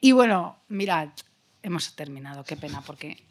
[0.00, 1.10] Y bueno, mirad,
[1.62, 2.42] hemos terminado.
[2.44, 3.24] Qué pena, porque,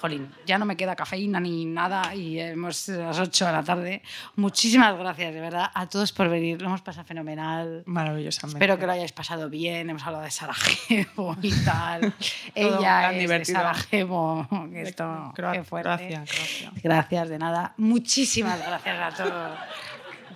[0.00, 3.62] jolín, ya no me queda cafeína ni nada y hemos a las 8 de la
[3.62, 4.02] tarde.
[4.36, 6.60] Muchísimas gracias, de verdad, a todos por venir.
[6.60, 7.82] Lo hemos pasado fenomenal.
[7.86, 8.58] Maravillosamente.
[8.58, 9.90] Espero que lo hayáis pasado bien.
[9.90, 12.14] Hemos hablado de Sarajevo y tal.
[12.54, 13.58] Ella es divertido.
[13.58, 14.48] de Sarajevo.
[14.74, 15.88] Esto, qué fuerte.
[15.88, 16.82] Gracias, gracias.
[16.82, 17.74] Gracias, de nada.
[17.76, 19.58] Muchísimas gracias a todos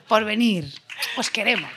[0.08, 0.72] por venir.
[1.16, 1.70] Os queremos.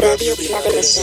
[0.00, 1.02] Radio Progreso.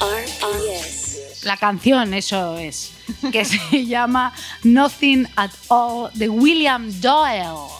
[0.00, 1.44] RPS.
[1.44, 2.90] La canción, eso es,
[3.30, 4.32] que se llama
[4.64, 7.70] Nothing at All de William Doyle.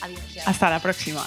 [0.00, 0.20] Adiós.
[0.44, 1.24] Hasta la próxima.